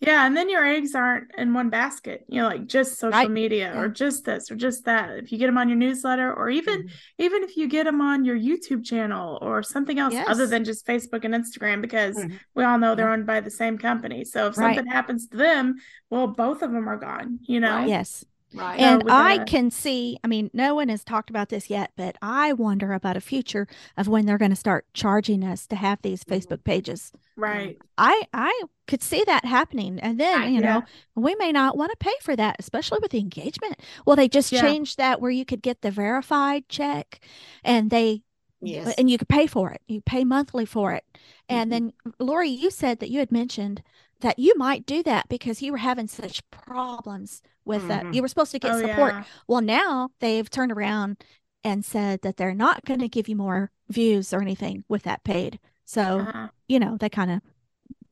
Yeah, 0.00 0.26
and 0.26 0.36
then 0.36 0.50
your 0.50 0.64
eggs 0.64 0.94
aren't 0.94 1.30
in 1.38 1.54
one 1.54 1.70
basket. 1.70 2.24
You 2.28 2.42
know, 2.42 2.48
like 2.48 2.66
just 2.66 2.98
social 2.98 3.18
Right. 3.18 3.30
media 3.30 3.72
or 3.74 3.88
just 3.88 4.24
this 4.24 4.50
or 4.50 4.56
just 4.56 4.84
that. 4.84 5.16
If 5.16 5.32
you 5.32 5.38
get 5.38 5.46
them 5.46 5.56
on 5.56 5.68
your 5.68 5.78
newsletter, 5.78 6.32
or 6.32 6.50
even 6.50 6.82
Mhm. 6.82 6.90
even 7.18 7.42
if 7.42 7.56
you 7.56 7.68
get 7.68 7.84
them 7.84 8.00
on 8.00 8.24
your 8.24 8.36
YouTube 8.36 8.84
channel 8.84 9.38
or 9.40 9.62
something 9.62 9.98
else 9.98 10.14
other 10.26 10.46
than 10.46 10.64
just 10.64 10.86
Facebook 10.86 11.24
and 11.24 11.32
Instagram, 11.32 11.80
because 11.80 12.16
Mhm. 12.16 12.38
we 12.54 12.64
all 12.64 12.78
know 12.78 12.94
they're 12.94 13.08
owned 13.08 13.26
by 13.26 13.40
the 13.40 13.50
same 13.50 13.78
company. 13.78 14.24
So 14.24 14.48
if 14.48 14.58
Right. 14.58 14.76
something 14.76 14.90
happens 14.92 15.26
to 15.28 15.36
them, 15.36 15.76
well, 16.10 16.26
both 16.26 16.62
of 16.62 16.72
them 16.72 16.88
are 16.88 16.98
gone. 16.98 17.38
You 17.42 17.60
know. 17.60 17.84
Yes. 17.84 18.24
Right. 18.54 18.78
And 18.78 19.02
I 19.10 19.38
gotta- 19.38 19.50
can 19.50 19.70
see, 19.70 20.18
I 20.22 20.28
mean, 20.28 20.50
no 20.52 20.74
one 20.74 20.88
has 20.88 21.02
talked 21.04 21.28
about 21.30 21.48
this 21.48 21.68
yet, 21.68 21.92
but 21.96 22.16
I 22.22 22.52
wonder 22.52 22.92
about 22.92 23.16
a 23.16 23.20
future 23.20 23.66
of 23.96 24.08
when 24.08 24.26
they're 24.26 24.38
going 24.38 24.50
to 24.52 24.56
start 24.56 24.86
charging 24.94 25.42
us 25.44 25.66
to 25.68 25.76
have 25.76 26.00
these 26.02 26.24
Mhm. 26.24 26.36
Facebook 26.36 26.64
pages. 26.64 27.12
Right. 27.36 27.78
I 27.98 28.22
I 28.32 28.62
could 28.86 29.02
see 29.02 29.24
that 29.26 29.44
happening. 29.46 29.98
And 30.00 30.20
then, 30.20 30.40
Right, 30.40 30.50
you 30.52 30.60
know, 30.60 30.66
yeah. 30.66 30.82
we 31.14 31.34
may 31.36 31.52
not 31.52 31.76
want 31.76 31.90
to 31.90 31.96
pay 31.96 32.12
for 32.20 32.36
that, 32.36 32.56
especially 32.58 32.98
with 33.00 33.12
the 33.12 33.18
engagement. 33.18 33.80
Well, 34.04 34.14
they 34.16 34.28
just 34.28 34.52
Yeah. 34.52 34.60
changed 34.60 34.98
that 34.98 35.20
where 35.22 35.30
you 35.30 35.44
could 35.46 35.62
get 35.62 35.80
the 35.80 35.90
verified 35.90 36.68
check 36.68 37.20
and 37.64 37.88
they 37.90 38.22
yes. 38.66 38.94
and 38.98 39.08
you 39.10 39.18
could 39.18 39.28
pay 39.28 39.46
for 39.46 39.70
it. 39.70 39.80
You 39.86 40.00
pay 40.02 40.24
monthly 40.24 40.64
for 40.64 40.92
it. 40.92 41.04
And 41.48 41.68
Mhm. 41.68 41.72
then 41.72 41.92
Lori, 42.18 42.48
you 42.48 42.70
said 42.70 43.00
that 43.00 43.10
you 43.10 43.18
had 43.20 43.30
mentioned 43.32 43.82
that 44.20 44.38
you 44.38 44.54
might 44.56 44.86
do 44.86 45.02
that 45.02 45.28
because 45.28 45.60
you 45.62 45.72
were 45.72 45.78
having 45.78 46.06
such 46.06 46.48
problems 46.50 47.42
with 47.64 47.88
that. 47.88 48.04
Mhm. 48.04 48.14
You 48.14 48.22
were 48.22 48.28
supposed 48.28 48.52
to 48.52 48.58
get 48.58 48.72
Oh 48.72 48.80
support. 48.80 49.12
yeah. 49.14 49.24
Well, 49.46 49.60
now 49.60 50.10
they've 50.20 50.48
turned 50.48 50.72
around 50.72 51.22
and 51.62 51.84
said 51.84 52.22
that 52.22 52.36
they're 52.36 52.54
not 52.54 52.84
going 52.84 53.00
to 53.00 53.08
give 53.08 53.28
you 53.28 53.36
more 53.36 53.70
views 53.88 54.32
or 54.32 54.40
anything 54.40 54.84
with 54.88 55.02
that 55.04 55.24
paid. 55.24 55.58
So, 55.84 56.20
Uh-huh. 56.20 56.48
you 56.68 56.78
know, 56.78 56.96
they 56.96 57.08
kind 57.08 57.30
of 57.30 57.40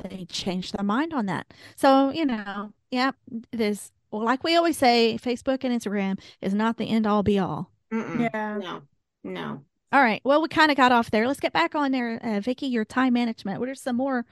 they 0.09 0.25
changed 0.25 0.77
their 0.77 0.85
mind 0.85 1.15
on 1.15 1.27
that. 1.27 1.47
So, 1.77 2.11
you 2.11 2.25
know, 2.27 2.73
yeah, 2.91 3.12
there's 3.53 3.93
well, 4.11 4.25
like 4.25 4.43
we 4.45 4.57
always 4.57 4.77
say, 4.77 5.17
Facebook 5.23 5.65
and 5.65 5.73
Instagram 5.81 6.19
is 6.43 6.53
not 6.53 6.77
the 6.77 6.88
end 6.91 7.07
all 7.07 7.23
be 7.23 7.38
all. 7.38 7.71
Mm-mm. 7.93 8.21
Yeah. 8.33 8.59
No. 8.59 8.83
No. 9.25 9.65
All 9.92 10.02
right. 10.02 10.22
Well, 10.24 10.40
we 10.40 10.48
kind 10.48 10.70
of 10.70 10.76
got 10.76 10.90
off 10.90 11.11
there. 11.11 11.26
Let's 11.26 11.40
get 11.40 11.52
back 11.52 11.74
on 11.74 11.92
there, 11.92 12.18
uh, 12.22 12.40
Vicki. 12.40 12.66
Your 12.66 12.85
time 12.85 13.12
management. 13.12 13.61
What 13.61 13.68
are 13.68 13.74
some 13.74 13.96
more 13.96 14.24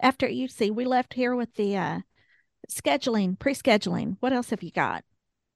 after 0.00 0.26
you 0.26 0.48
see? 0.48 0.70
We 0.70 0.86
left 0.86 1.12
here 1.12 1.36
with 1.36 1.54
the 1.54 1.76
uh, 1.76 1.98
scheduling, 2.70 3.38
pre-scheduling. 3.38 4.16
What 4.20 4.32
else 4.32 4.50
have 4.50 4.62
you 4.62 4.70
got? 4.70 5.04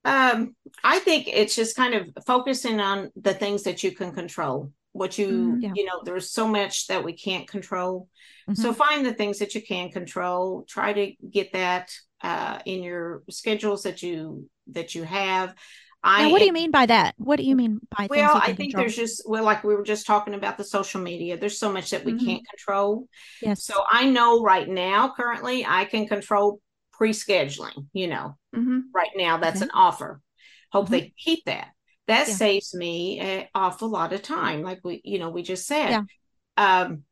Um, 0.05 0.55
I 0.85 0.99
think 0.99 1.29
it's 1.29 1.57
just 1.57 1.77
kind 1.77 1.95
of 1.95 2.25
focusing 2.27 2.79
on 2.79 3.11
the 3.17 3.35
things 3.35 3.63
that 3.63 3.83
you 3.83 3.93
can 3.93 4.13
control. 4.13 4.73
What 4.93 5.17
you, 5.19 5.29
Mhm. 5.29 5.63
Yeah. 5.63 5.73
you 5.75 5.85
know, 5.85 6.03
there's 6.05 6.31
so 6.31 6.47
much 6.47 6.87
that 6.89 7.03
we 7.03 7.15
can't 7.15 7.49
control. 7.49 8.09
So 8.55 8.73
Mhm. 8.73 8.77
find 8.77 9.07
the 9.07 9.15
things 9.15 9.39
that 9.39 9.55
you 9.55 9.63
can 9.63 9.91
control. 9.91 10.65
Try 10.69 10.93
to 10.93 11.13
get 11.31 11.53
that 11.53 11.91
uh, 12.21 12.59
in 12.65 12.83
your 12.83 13.23
schedules 13.31 13.85
that 13.85 14.03
you 14.03 14.51
that 14.73 14.95
you 14.95 15.05
have. 15.05 15.55
I 16.03 16.25
Now, 16.25 16.29
what 16.31 16.41
do 16.41 16.47
you 16.47 16.53
mean 16.53 16.71
by 16.71 16.87
that? 16.87 17.15
What 17.19 17.37
do 17.37 17.45
you 17.45 17.57
mean 17.57 17.81
by 17.97 18.09
Well, 18.09 18.39
I 18.43 18.53
think 18.53 18.77
control? 18.77 18.77
there's 18.77 18.97
just 18.97 19.23
well, 19.29 19.45
like 19.45 19.65
we 19.65 19.75
were 19.75 19.83
just 19.83 20.07
talking 20.07 20.35
about 20.35 20.57
the 20.57 20.65
social 20.65 21.01
media. 21.01 21.37
There's 21.37 21.59
so 21.59 21.71
much 21.73 21.91
that 21.91 22.05
we 22.05 22.13
Mhm. 22.13 22.17
can't 22.17 22.43
control. 22.49 23.07
Yes. 23.41 23.59
So 23.59 23.75
I 23.91 24.09
know 24.09 24.43
right 24.43 24.69
now, 24.69 25.13
currently, 25.15 25.65
I 25.67 25.85
can 25.85 26.09
control 26.09 26.61
pre-scheduling. 26.93 27.89
You 27.93 28.07
know, 28.09 28.39
hmm 28.55 28.81
right 28.95 29.11
now 29.17 29.39
that's 29.39 29.61
Okay. 29.61 29.63
an 29.63 29.71
offer. 29.75 30.23
Hope 30.73 30.89
Mhm. 30.89 30.91
they 30.91 31.15
keep 31.19 31.45
that. 31.47 31.69
That 32.09 32.27
Yeah. 32.27 32.39
saves 32.39 32.75
me 32.75 33.19
an 33.21 33.49
awful 33.55 33.89
lot 33.91 34.13
of 34.15 34.23
time, 34.23 34.63
like 34.63 34.81
we, 34.85 35.01
you 35.05 35.19
know, 35.19 35.31
we 35.31 35.43
just 35.43 35.67
said. 35.67 35.99
Yeah. 35.99 36.05
Um, 36.57 37.05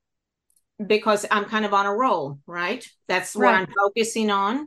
because 0.85 1.25
I'm 1.31 1.47
kind 1.47 1.65
of 1.65 1.73
on 1.75 1.87
a 1.87 1.95
roll, 1.95 2.39
right? 2.47 2.85
That's 3.09 3.35
what 3.35 3.55
I'm 3.55 3.67
focusing 3.67 4.31
on. 4.31 4.59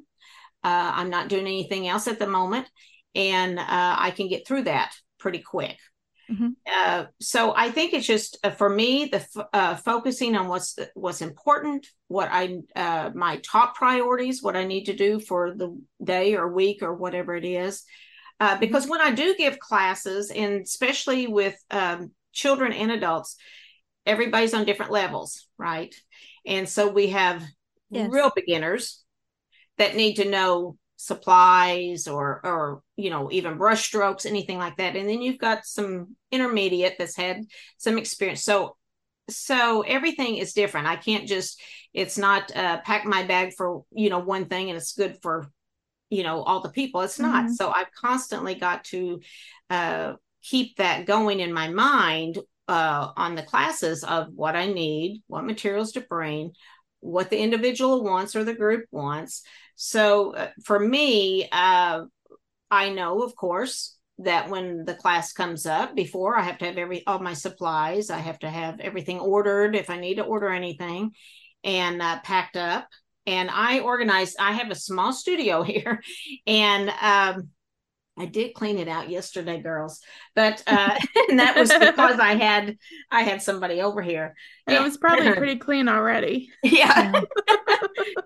Uh, 0.64 0.92
I'm 0.96 1.10
not 1.10 1.30
doing 1.30 1.44
anything 1.48 1.88
else 1.88 2.08
at 2.08 2.20
the 2.20 2.28
moment, 2.28 2.70
and 3.16 3.60
uh, 3.60 3.64
I 3.68 4.12
can 4.12 4.28
get 4.28 4.48
through 4.48 4.64
that 4.64 4.94
pretty 5.20 5.40
quick. 5.40 5.78
Mhm. 6.30 6.56
Uh, 6.72 7.06
so 7.20 7.54
I 7.56 7.72
think 7.72 7.94
it's 7.94 8.06
just 8.06 8.38
uh, 8.44 8.52
for 8.52 8.70
me 8.70 9.06
the 9.06 9.18
f- 9.18 9.48
uh, 9.54 9.76
focusing 9.76 10.36
on 10.36 10.48
what's 10.48 10.78
what's 10.94 11.22
important, 11.22 11.88
what 12.08 12.30
I 12.32 12.60
uh, 12.76 13.12
my 13.16 13.38
top 13.38 13.76
priorities, 13.76 14.44
what 14.44 14.56
I 14.56 14.66
need 14.66 14.86
to 14.86 14.96
do 14.96 15.20
for 15.20 15.56
the 15.56 15.82
day 16.04 16.36
or 16.36 16.48
week 16.48 16.84
or 16.84 16.94
whatever 16.94 17.36
it 17.36 17.46
is. 17.46 17.84
Uh, 18.40 18.58
because 18.60 18.88
when 18.88 19.02
I 19.02 19.12
do 19.12 19.36
give 19.36 19.60
classes, 19.60 20.32
and 20.32 20.62
especially 20.62 21.28
with 21.28 21.56
um, 21.72 22.12
children 22.34 22.72
and 22.72 22.92
adults, 22.92 23.36
everybody's 24.06 24.54
on 24.54 24.66
different 24.66 24.92
levels, 24.92 25.48
right? 25.58 25.94
And 26.46 26.70
so 26.70 26.88
we 26.90 27.08
have 27.10 27.44
Yes. 27.90 28.10
real 28.12 28.32
beginners 28.36 29.04
that 29.78 29.96
need 29.96 30.16
to 30.16 30.30
know 30.30 30.78
supplies 31.02 32.10
or 32.10 32.42
or 32.44 32.82
you 32.98 33.10
know 33.10 33.32
even 33.32 33.58
brush 33.58 33.86
strokes 33.86 34.26
anything 34.26 34.58
like 34.58 34.76
that. 34.78 34.98
And 34.98 35.08
then 35.10 35.22
you've 35.22 35.40
got 35.40 35.66
some 35.66 36.16
intermediate 36.30 36.96
that's 36.98 37.16
had 37.16 37.46
some 37.78 37.98
experience. 37.98 38.44
So 38.44 38.76
so 39.30 39.82
everything 39.84 40.38
is 40.38 40.54
different. 40.54 40.88
I 40.88 40.98
can't 40.98 41.28
just 41.28 41.62
it's 41.94 42.18
not 42.18 42.56
uh 42.56 42.82
pack 42.82 43.06
my 43.06 43.24
bag 43.24 43.54
for 43.56 43.84
you 43.94 44.10
know 44.10 44.20
one 44.20 44.46
thing 44.46 44.70
and 44.70 44.78
it's 44.78 44.94
good 44.94 45.18
for 45.22 45.50
you 46.10 46.24
know 46.24 46.44
all 46.44 46.62
the 46.62 46.70
people. 46.70 47.02
It's 47.02 47.20
not. 47.20 47.46
Mhm. 47.46 47.54
so 47.56 47.72
i've 47.72 47.92
constantly 47.94 48.56
got 48.56 48.84
to 48.86 49.22
uh 49.70 50.14
keep 50.44 50.78
that 50.78 51.06
going 51.06 51.40
in 51.40 51.54
my 51.54 51.70
mind 51.70 52.40
uh 52.68 53.12
on 53.16 53.36
the 53.36 53.44
classes 53.44 54.04
of 54.04 54.28
what 54.34 54.56
i 54.56 54.66
need 54.72 55.22
what 55.28 55.44
materials 55.46 55.92
to 55.94 56.02
bring 56.02 56.52
what 57.02 57.30
the 57.30 57.38
individual 57.38 58.04
wants 58.04 58.36
or 58.36 58.44
the 58.44 58.54
group 58.54 58.86
wants 58.92 59.44
so 59.82 60.36
uh, 60.36 60.50
for 60.66 60.78
me 60.78 61.48
uh 61.54 62.02
i 62.70 62.90
know 62.90 63.22
of 63.22 63.34
course 63.34 63.96
that 64.18 64.50
when 64.50 64.84
the 64.84 64.94
class 64.94 65.32
comes 65.32 65.66
up 65.66 65.96
before 65.96 66.38
i 66.38 66.42
have 66.42 66.58
to 66.58 66.66
have 66.66 66.78
every 66.78 67.02
all 67.08 67.20
my 67.20 67.34
supplies 67.34 68.10
i 68.10 68.18
have 68.18 68.38
to 68.38 68.50
have 68.50 68.82
everything 68.82 69.22
ordered 69.22 69.78
if 69.78 69.90
i 69.90 69.98
need 69.98 70.16
to 70.16 70.24
order 70.24 70.50
anything 70.50 71.12
and 71.64 72.02
uh, 72.02 72.20
packed 72.26 72.58
up 72.58 72.90
and 73.26 73.50
i 73.50 73.80
organized 73.80 74.36
i 74.38 74.52
have 74.52 74.70
a 74.70 74.76
small 74.76 75.14
studio 75.14 75.64
here 75.64 76.02
and 76.46 76.90
um 77.02 77.50
I 78.18 78.26
did 78.26 78.54
clean 78.54 78.80
it 78.80 78.90
out 78.90 79.10
yesterday, 79.10 79.62
girls, 79.62 80.02
but 80.36 80.62
uh, 80.68 80.94
and 81.30 81.40
that 81.40 81.56
was 81.56 81.72
because 81.72 82.20
I 82.20 82.36
had 82.36 82.78
I 83.10 83.22
had 83.22 83.42
somebody 83.42 83.82
over 83.82 84.02
here. 84.02 84.36
And 84.68 84.76
it 84.76 84.82
was 84.82 84.98
probably 84.98 85.32
pretty 85.32 85.56
clean 85.56 85.88
already. 85.88 86.52
Yeah. 86.64 87.22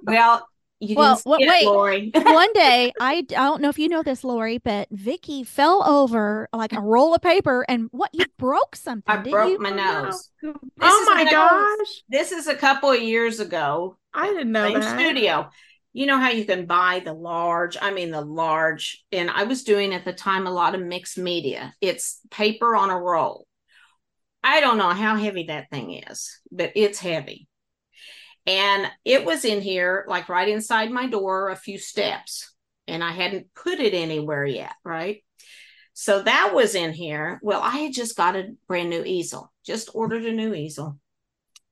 well, 0.01 0.47
you 0.83 0.95
Well, 0.95 1.15
didn't 1.15 1.25
wha- 1.25 1.37
see 1.37 1.43
it, 1.43 2.13
wait. 2.13 2.25
One 2.25 2.53
day, 2.53 2.91
I, 2.99 3.15
I 3.15 3.21
don't 3.23 3.61
know 3.61 3.69
if 3.69 3.79
you 3.79 3.89
know 3.89 4.03
this, 4.03 4.23
Lori, 4.23 4.57
but 4.57 4.87
Vicki 4.91 5.43
fell 5.43 5.83
over 5.83 6.49
like 6.53 6.73
a 6.73 6.81
roll 6.81 7.13
of 7.15 7.21
paper, 7.21 7.65
and 7.67 7.89
what 7.91 8.09
you 8.13 8.25
broke 8.37 8.75
something? 8.75 9.03
I 9.13 9.17
didn't 9.17 9.31
broke 9.31 9.49
you? 9.51 9.59
my 9.59 9.71
oh, 9.71 10.03
nose. 10.03 10.29
Oh 10.43 11.05
my 11.07 11.23
when 11.23 11.27
I 11.27 11.31
gosh. 11.31 12.03
This 12.09 12.31
is 12.31 12.47
a 12.47 12.55
couple 12.55 12.91
of 12.91 13.01
years 13.01 13.39
ago. 13.39 13.97
I 14.13 14.27
didn't 14.27 14.51
know 14.51 14.69
Same 14.69 14.79
that. 14.81 14.99
studio. 14.99 15.49
You 15.93 16.07
know 16.07 16.17
how 16.17 16.29
you 16.29 16.45
can 16.45 16.65
buy 16.65 17.01
the 17.05 17.13
large, 17.13 17.77
I 17.79 17.91
mean 17.91 18.09
the 18.09 18.21
large, 18.21 19.05
and 19.11 19.29
I 19.29 19.43
was 19.43 19.63
doing 19.63 19.93
at 19.93 20.05
the 20.05 20.13
time 20.13 20.47
a 20.47 20.51
lot 20.51 20.73
of 20.73 20.81
mixed 20.81 21.17
media. 21.19 21.73
It's 21.81 22.19
paper 22.31 22.75
on 22.75 22.89
a 22.89 22.99
roll. 22.99 23.45
I 24.43 24.59
don't 24.59 24.77
know 24.77 24.89
how 24.89 25.15
heavy 25.15 25.43
that 25.43 25.69
thing 25.69 26.01
is, 26.09 26.39
but 26.51 26.71
it's 26.75 26.99
heavy. 26.99 27.47
And 28.45 28.89
it 29.05 29.25
was 29.25 29.45
in 29.45 29.61
here, 29.61 30.05
like 30.07 30.29
right 30.29 30.49
inside 30.49 30.91
my 30.91 31.07
door, 31.07 31.49
a 31.49 31.55
few 31.55 31.77
steps, 31.77 32.53
and 32.87 33.03
I 33.03 33.11
hadn't 33.11 33.53
put 33.53 33.79
it 33.79 33.93
anywhere 33.93 34.45
yet, 34.45 34.73
right? 34.83 35.23
So 35.93 36.23
that 36.23 36.51
was 36.53 36.75
in 36.75 36.91
here. 36.91 37.39
Well, 37.41 37.61
I 37.61 37.77
had 37.77 37.93
just 37.93 38.17
got 38.17 38.35
a 38.35 38.55
brand 38.67 38.89
new 38.89 39.03
easel, 39.03 39.51
just 39.65 39.91
ordered 39.93 40.25
a 40.25 40.33
new 40.33 40.53
easel 40.53 40.99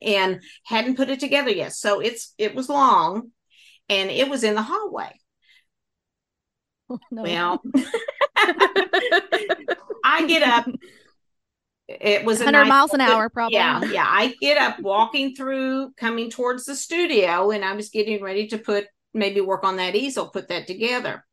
and 0.02 0.42
hadn't 0.64 0.98
put 0.98 1.10
it 1.10 1.20
together 1.20 1.52
yet. 1.52 1.74
So 1.74 2.00
it's 2.00 2.34
it 2.38 2.56
was 2.56 2.70
long 2.70 3.32
and 3.90 4.10
it 4.10 4.30
was 4.30 4.44
in 4.44 4.56
the 4.56 4.62
hallway. 4.62 5.12
Oh, 6.90 7.00
no. 7.10 7.24
Well, 7.24 7.62
I 10.04 10.26
get 10.28 10.44
up. 10.44 10.68
It 12.00 12.26
was 12.26 12.40
a 12.42 12.46
100 12.46 12.60
nice- 12.62 12.70
miles 12.70 12.94
an 12.94 13.02
hour, 13.02 13.30
probably. 13.34 13.58
Yeah, 13.58 13.84
yeah. 13.84 14.06
I 14.08 14.36
get 14.40 14.58
up 14.58 14.80
walking 14.80 15.36
through, 15.36 15.92
coming 15.98 16.30
towards 16.30 16.66
the 16.66 16.76
studio, 16.76 17.52
and 17.52 17.66
I 17.66 17.74
was 17.74 17.90
getting 17.90 18.24
ready 18.24 18.48
to 18.48 18.58
put 18.58 18.88
maybe 19.14 19.42
work 19.42 19.64
on 19.64 19.78
that 19.78 19.96
easel, 19.96 20.30
put 20.30 20.48
that 20.50 20.68
together. 20.68 21.26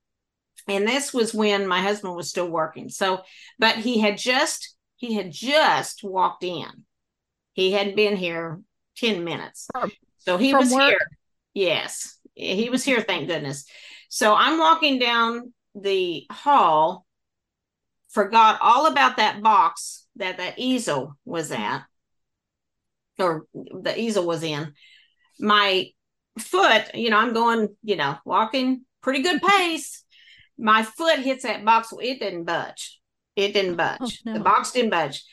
And 0.67 0.87
this 0.87 1.15
was 1.15 1.33
when 1.33 1.67
my 1.67 1.81
husband 1.81 2.15
was 2.15 2.29
still 2.29 2.49
working. 2.51 2.89
So, 2.89 3.23
but 3.59 3.77
he 3.77 4.01
had 4.01 4.19
just 4.19 4.77
he 4.97 5.15
had 5.15 5.31
just 5.31 6.03
walked 6.03 6.43
in. 6.45 6.85
He 7.53 7.73
hadn't 7.73 7.97
been 7.97 8.17
here 8.17 8.61
10 8.97 9.25
minutes. 9.25 9.69
So 10.19 10.37
he 10.37 10.51
from 10.51 10.61
was 10.61 10.73
work? 10.73 10.89
here. 10.91 11.11
Yes. 11.55 12.19
He 12.35 12.69
was 12.69 12.85
here, 12.85 13.01
thank 13.01 13.29
goodness. 13.29 13.65
So 14.09 14.35
I'm 14.35 14.59
walking 14.59 14.99
down 14.99 15.53
the 15.75 16.27
hall, 16.31 17.07
forgot 18.09 18.59
all 18.61 18.87
about 18.87 19.17
that 19.17 19.43
box 19.43 20.07
that 20.19 20.39
that 20.39 20.59
easel 20.59 21.15
was 21.25 21.51
at, 21.51 21.83
or 23.19 23.47
the 23.55 23.95
easel 23.99 24.27
was 24.27 24.43
in. 24.43 24.73
My 25.41 25.87
foot, 26.39 26.95
you 26.95 27.11
know, 27.11 27.19
I'm 27.19 27.33
going, 27.33 27.69
you 27.83 27.97
know, 27.97 28.17
walking 28.25 28.85
pretty 29.03 29.23
good 29.23 29.41
pace. 29.41 30.05
My 30.59 30.83
foot 30.83 31.21
hits 31.21 31.45
that 31.45 31.65
box. 31.65 31.93
It 32.01 32.21
didn't 32.21 32.45
budge. 32.45 33.01
It 33.37 33.53
didn't 33.53 33.75
oh, 33.75 33.77
budge. 33.77 34.01
Oh, 34.01 34.33
no. 34.33 34.33
The 34.35 34.41
box 34.41 34.73
didn't 34.73 34.91
budge. 34.91 35.25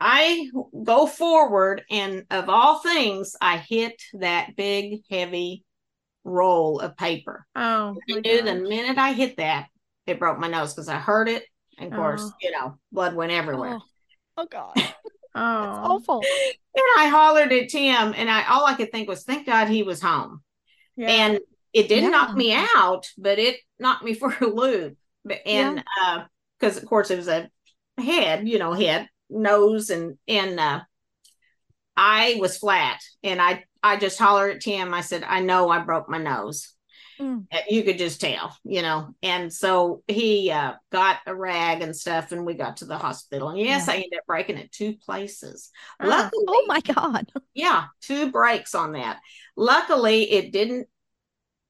I 0.00 0.48
go 0.84 1.06
forward, 1.06 1.82
and 1.90 2.24
of 2.30 2.48
all 2.48 2.78
things, 2.78 3.36
I 3.40 3.58
hit 3.58 4.00
that 4.14 4.56
big, 4.56 5.02
heavy 5.10 5.62
roll 6.24 6.80
of 6.80 6.96
paper. 6.96 7.46
Oh, 7.54 7.96
I 8.10 8.20
knew 8.20 8.42
the 8.42 8.54
minute 8.54 8.96
I 8.96 9.12
hit 9.12 9.36
that, 9.36 9.66
it 10.06 10.18
broke 10.18 10.38
my 10.38 10.48
nose 10.48 10.72
because 10.72 10.88
I 10.88 10.96
heard 10.96 11.28
it. 11.28 11.44
And 11.78 11.92
of 11.92 11.98
oh. 11.98 12.02
course, 12.02 12.22
Oh. 12.24 12.32
you 12.40 12.50
know, 12.50 12.78
blood 12.90 13.14
went 13.14 13.32
everywhere. 13.32 13.74
Oh, 13.74 13.82
oh 14.40 14.46
God. 14.50 14.72
That's 14.76 14.94
Oh, 15.32 15.96
awful. 15.96 16.20
And 16.74 16.84
I 16.98 17.06
hollered 17.06 17.52
at 17.52 17.68
Tim, 17.68 18.14
and 18.16 18.28
I 18.30 18.44
all 18.48 18.66
I 18.66 18.74
could 18.74 18.90
think 18.90 19.08
was, 19.08 19.22
thank 19.22 19.46
God 19.46 19.68
he 19.68 19.82
was 19.82 20.02
home. 20.02 20.42
yeah. 20.96 21.08
And 21.08 21.40
it 21.72 21.88
didn't 21.88 22.10
knock 22.10 22.34
me 22.36 22.52
out, 22.52 23.08
but 23.16 23.38
it 23.38 23.56
knocked 23.78 24.02
me 24.04 24.14
for 24.20 24.34
a 24.40 24.46
loop. 24.46 24.96
But 25.24 25.40
and 25.46 25.84
uh 26.02 26.24
because 26.58 26.76
of 26.76 26.86
course 26.86 27.10
it 27.10 27.16
was 27.16 27.28
a 27.28 27.48
head, 27.98 28.48
you 28.48 28.58
know, 28.58 28.72
head, 28.72 29.08
nose, 29.28 29.90
and 29.90 30.18
and 30.26 30.58
uh 30.58 30.80
I 31.96 32.36
was 32.40 32.58
flat 32.58 33.00
and 33.22 33.40
I 33.40 33.64
I 33.82 33.96
just 33.96 34.18
hollered 34.18 34.56
at 34.56 34.62
Tim. 34.62 34.92
I 34.94 35.00
said, 35.00 35.22
I 35.22 35.40
know 35.40 35.68
I 35.68 35.80
broke 35.80 36.08
my 36.08 36.18
nose. 36.18 36.74
Mm. 37.20 37.46
Uh, 37.52 37.58
You 37.68 37.82
could 37.82 37.98
just 37.98 38.20
tell, 38.20 38.56
you 38.64 38.82
know. 38.82 39.14
And 39.22 39.52
so 39.52 40.02
he 40.08 40.50
uh 40.50 40.74
got 40.90 41.18
a 41.26 41.34
rag 41.34 41.82
and 41.82 41.94
stuff 41.94 42.32
and 42.32 42.46
we 42.46 42.54
got 42.54 42.78
to 42.78 42.86
the 42.86 42.96
hospital. 42.98 43.50
And 43.50 43.58
yes, 43.58 43.86
Yeah. 43.86 43.92
I 43.92 43.96
ended 43.96 44.18
up 44.18 44.26
breaking 44.26 44.56
it 44.58 44.72
two 44.72 44.94
places. 44.96 45.70
Oh. 46.00 46.08
Luckily, 46.08 46.44
Oh 46.48 46.64
my 46.66 46.80
God. 46.80 47.30
yeah, 47.54 47.84
two 48.00 48.30
breaks 48.32 48.74
on 48.74 48.92
that. 48.92 49.18
Luckily, 49.56 50.30
it 50.30 50.52
didn't, 50.52 50.88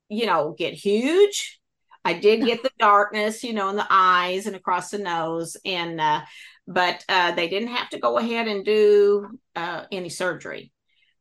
you 0.09 0.27
know, 0.27 0.55
get 0.57 0.75
huge. 0.75 1.61
I 2.05 2.15
did 2.15 2.45
get 2.47 2.63
the 2.63 2.71
darkness, 2.79 3.43
you 3.43 3.53
know, 3.53 3.69
in 3.69 3.77
the 3.77 3.87
eyes 3.91 4.47
and 4.47 4.57
across 4.57 4.91
the 4.91 4.99
nose, 4.99 5.57
and 5.65 6.01
uh, 6.01 6.23
but 6.67 7.05
uh, 7.09 7.33
they 7.33 7.49
didn't 7.49 7.75
have 7.75 7.91
to 7.91 7.99
go 7.99 8.19
ahead 8.19 8.47
and 8.47 8.65
do 8.65 9.29
uh, 9.57 9.85
any 9.91 10.09
surgery. 10.09 10.73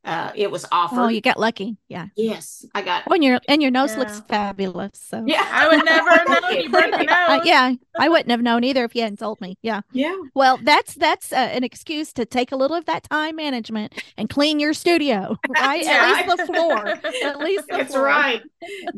Uh, 0.05 0.31
it 0.33 0.49
was 0.49 0.65
offered. 0.71 0.97
Oh, 0.99 1.07
you 1.09 1.19
got 1.19 1.38
lucky. 1.38 1.75
Yeah. 1.89 2.07
yes, 2.15 2.65
I 2.73 2.81
got. 2.81 3.03
Oh, 3.09 3.13
and 3.13 3.23
your 3.23 3.39
and 3.49 3.62
your 3.62 3.69
nose 3.69 3.97
looks 3.97 4.21
fabulous. 4.21 4.91
So 4.93 5.23
Yeah, 5.27 5.45
I 5.51 5.67
would 5.67 5.83
never 5.83 6.09
have 6.09 6.27
known 6.27 6.62
you 6.62 6.69
broke 6.69 6.91
your 7.01 7.12
Uh, 7.12 7.41
yeah, 7.43 7.73
I 7.97 8.07
wouldn't 8.07 8.31
have 8.31 8.41
known 8.41 8.63
either 8.63 8.85
if 8.85 8.95
you 8.95 9.01
hadn't 9.01 9.19
told 9.19 9.41
me. 9.41 9.57
Yeah. 9.62 9.81
yeah. 9.91 10.15
Well, 10.33 10.57
that's 10.63 10.95
that's 10.95 11.33
uh, 11.33 11.35
an 11.35 11.63
excuse 11.65 12.13
to 12.13 12.25
take 12.25 12.51
a 12.53 12.55
little 12.55 12.77
of 12.77 12.85
that 12.85 13.09
time 13.09 13.35
management 13.35 14.01
and 14.17 14.29
clean 14.29 14.59
your 14.59 14.73
studio, 14.73 15.35
right? 15.49 15.83
Yeah. 15.83 16.15
At 16.17 16.27
least 16.27 16.38
the 16.38 16.45
floor. 16.53 16.88
At 16.88 17.39
least 17.39 17.67
the 17.67 17.77
That's 17.77 17.91
floor. 17.93 18.05
right. 18.05 18.41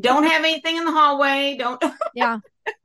Don't 0.00 0.24
have 0.24 0.44
anything 0.44 0.76
in 0.76 0.84
the 0.84 0.92
hallway. 0.92 1.56
Don't. 1.58 1.82
Yeah. 2.14 2.38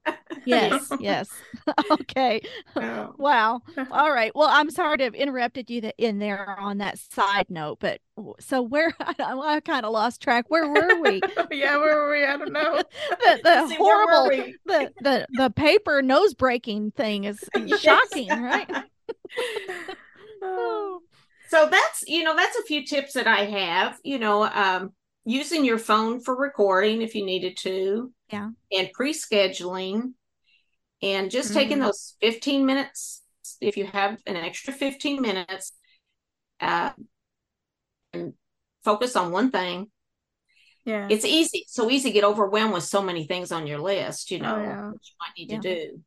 Yes. 0.45 0.93
Yes. 1.00 1.30
okay. 1.91 2.41
Oh. 2.76 3.13
Wow. 3.17 3.62
All 3.91 4.12
right. 4.12 4.32
Well, 4.36 4.50
I'm 4.52 4.69
sorry 4.69 4.97
to 4.97 5.04
have 5.06 5.15
interrupted 5.15 5.69
you 5.69 5.91
in 5.97 6.19
there 6.19 6.58
on 6.60 6.78
that 6.80 7.00
side 7.00 7.47
note, 7.50 7.80
but 7.80 8.02
so 8.39 8.62
where 8.62 8.93
I, 9.00 9.15
I 9.19 9.60
kind 9.62 9.86
of 9.86 9.91
lost 9.91 10.21
track. 10.21 10.45
Where 10.50 10.67
were 10.67 11.00
we? 11.00 11.23
yeah, 11.52 11.78
where 11.78 11.95
were 12.04 12.12
we? 12.12 12.26
I 12.26 12.38
don't 12.38 12.52
know. 12.54 12.84
the 13.23 13.39
the 13.43 13.67
See, 13.67 13.76
horrible 13.76 14.30
the 14.65 14.91
the 15.00 15.28
the 15.34 15.50
paper 15.50 16.02
nose 16.02 16.34
breaking 16.34 16.91
thing 16.91 17.23
is 17.26 17.43
Yes. 17.56 17.82
shocking, 17.84 18.39
right? 18.41 18.69
Oh, 20.41 21.02
so 21.50 21.67
that's 21.69 22.04
you 22.08 22.23
know 22.23 22.36
that's 22.36 22.58
a 22.58 22.63
few 22.63 22.86
tips 22.86 23.13
that 23.13 23.28
i 23.28 23.45
have 23.45 23.97
you 24.04 24.19
know 24.19 24.43
um 24.43 24.91
using 25.26 25.63
your 25.65 25.78
phone 25.78 26.19
for 26.19 26.36
recording 26.36 27.02
if 27.02 27.15
you 27.15 27.26
needed 27.26 27.58
to 27.58 28.12
Yeah. 28.32 28.50
and 28.71 28.91
pre-scheduling 28.93 30.13
and 31.02 31.30
just 31.32 31.54
taking 31.54 31.78
Mhm. 31.78 31.86
those 31.86 32.16
15 32.22 32.66
minutes 32.66 33.22
if 33.62 33.78
you 33.78 33.86
have 33.86 34.20
an 34.26 34.36
extra 34.36 34.74
15 34.74 35.22
minutes 35.22 35.74
uh 36.60 36.92
and 38.14 38.34
focus 38.84 39.16
on 39.16 39.32
one 39.32 39.52
thing 39.52 39.92
yeah. 40.86 41.08
it's 41.10 41.26
easy 41.26 41.66
so 41.68 41.90
easy 41.90 42.10
to 42.10 42.14
get 42.14 42.24
overwhelmed 42.24 42.74
with 42.74 42.84
so 42.84 43.02
many 43.02 43.26
things 43.28 43.52
on 43.52 43.68
your 43.68 43.80
list 43.80 44.32
you 44.32 44.40
know 44.40 44.56
Oh, 44.56 44.62
yeah. 44.62 44.86
what 44.88 45.08
you 45.08 45.16
might 45.20 45.38
need 45.38 45.52
Yeah. 45.52 45.60
to 45.62 45.76
do 45.92 46.04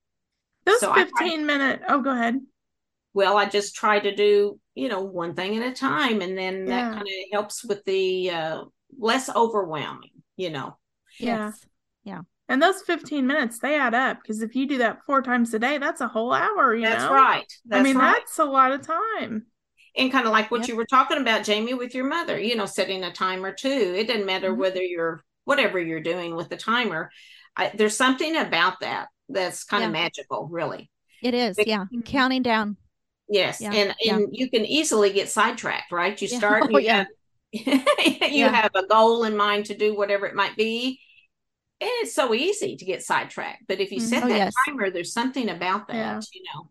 Those 0.67 0.81
so 0.81 0.91
I- 0.93 1.05
15 1.05 1.47
minute. 1.47 1.83
Oh, 1.89 2.01
go 2.01 2.11
ahead. 2.11 2.41
well 3.15 3.37
i 3.37 3.45
just 3.47 3.75
try 3.75 3.99
to 4.01 4.15
do 4.15 4.59
you 4.75 4.89
know 4.89 5.03
one 5.03 5.35
thing 5.35 5.57
at 5.57 5.67
a 5.67 5.75
time 5.75 6.21
and 6.23 6.37
then 6.37 6.67
that 6.67 6.93
kind 6.95 7.03
of 7.07 7.15
helps 7.33 7.65
with 7.65 7.85
the 7.85 8.31
uh 8.31 8.65
less 8.99 9.29
overwhelming 9.35 10.23
you 10.37 10.51
know 10.51 10.77
Yeah. 11.19 11.47
Yes. 11.47 11.67
Yeah. 12.05 12.23
And 12.51 12.61
those 12.61 12.83
15 12.83 13.27
minutes, 13.27 13.61
they 13.61 13.77
add 13.79 13.95
up 13.95 14.19
because 14.21 14.43
if 14.43 14.55
you 14.55 14.67
do 14.67 14.79
that 14.79 15.03
four 15.07 15.23
times 15.23 15.55
a 15.55 15.59
day, 15.59 15.79
that's 15.79 16.01
a 16.03 16.09
whole 16.09 16.33
hour. 16.35 16.75
You 16.75 16.85
That's 16.85 17.05
know? 17.05 17.15
right. 17.15 17.51
That's 17.65 17.81
I 17.81 17.83
mean, 17.83 17.97
right. 17.97 18.13
that's 18.19 18.39
a 18.39 18.45
lot 18.45 18.73
of 18.73 18.83
time. 18.83 19.47
and 19.97 20.13
kind 20.13 20.27
of 20.27 20.33
like 20.33 20.51
what 20.51 20.61
Yep. 20.61 20.69
you 20.69 20.77
were 20.77 20.85
talking 20.87 21.19
about 21.19 21.45
jaime 21.47 21.75
with 21.75 21.97
your 21.97 22.05
mother 22.05 22.39
you 22.39 22.55
know 22.55 22.65
setting 22.67 23.03
a 23.03 23.13
timer 23.13 23.53
too 23.53 23.95
it 23.97 24.07
doesn't 24.07 24.25
matter 24.25 24.53
Mhm. 24.53 24.57
whether 24.59 24.81
you're 24.81 25.25
whatever 25.45 25.81
you're 25.81 26.01
doing 26.13 26.37
with 26.37 26.49
the 26.49 26.57
timer 26.57 27.11
I, 27.57 27.73
there's 27.75 27.97
something 27.97 28.37
about 28.37 28.79
that 28.83 29.09
that's 29.29 29.65
kind 29.65 29.81
Yeah. 29.81 29.87
of 29.89 29.93
magical 29.93 30.47
really 30.47 30.89
It 31.25 31.35
is. 31.35 31.57
Big- 31.57 31.67
Yeah. 31.67 31.87
Mhm. 31.93 32.05
Counting 32.05 32.43
down. 32.43 32.77
yes 33.29 33.61
Yeah, 33.61 33.73
and 33.73 33.95
yeah. 34.01 34.15
and 34.15 34.29
you 34.31 34.49
can 34.49 34.65
easily 34.65 35.13
get 35.13 35.29
sidetracked 35.29 35.91
right 35.91 36.21
you 36.23 36.29
Yeah. 36.31 36.39
start 36.43 36.63
Oh, 36.73 36.79
you 36.79 36.85
yeah. 36.87 36.97
have 36.99 37.07
you 37.53 38.45
Yeah. 38.45 38.53
have 38.53 38.71
a 38.77 38.87
goal 38.87 39.25
in 39.25 39.37
mind 39.37 39.67
to 39.67 39.77
do 39.77 39.97
whatever 39.97 40.27
it 40.27 40.37
might 40.37 40.57
be 40.57 41.01
and 41.81 41.91
it's 42.03 42.15
so 42.15 42.35
easy 42.35 42.77
to 42.77 42.85
get 42.85 43.03
sidetracked 43.03 43.65
but 43.69 43.81
if 43.81 43.91
you 43.93 43.99
Mhm. 43.99 44.09
set 44.09 44.25
Oh, 44.25 44.29
that 44.29 44.37
yes. 44.39 44.55
timer 44.67 44.91
there's 44.91 45.13
something 45.13 45.49
about 45.49 45.89
that 45.89 45.97
Yeah. 45.97 46.21
you 46.33 46.43
know 46.55 46.71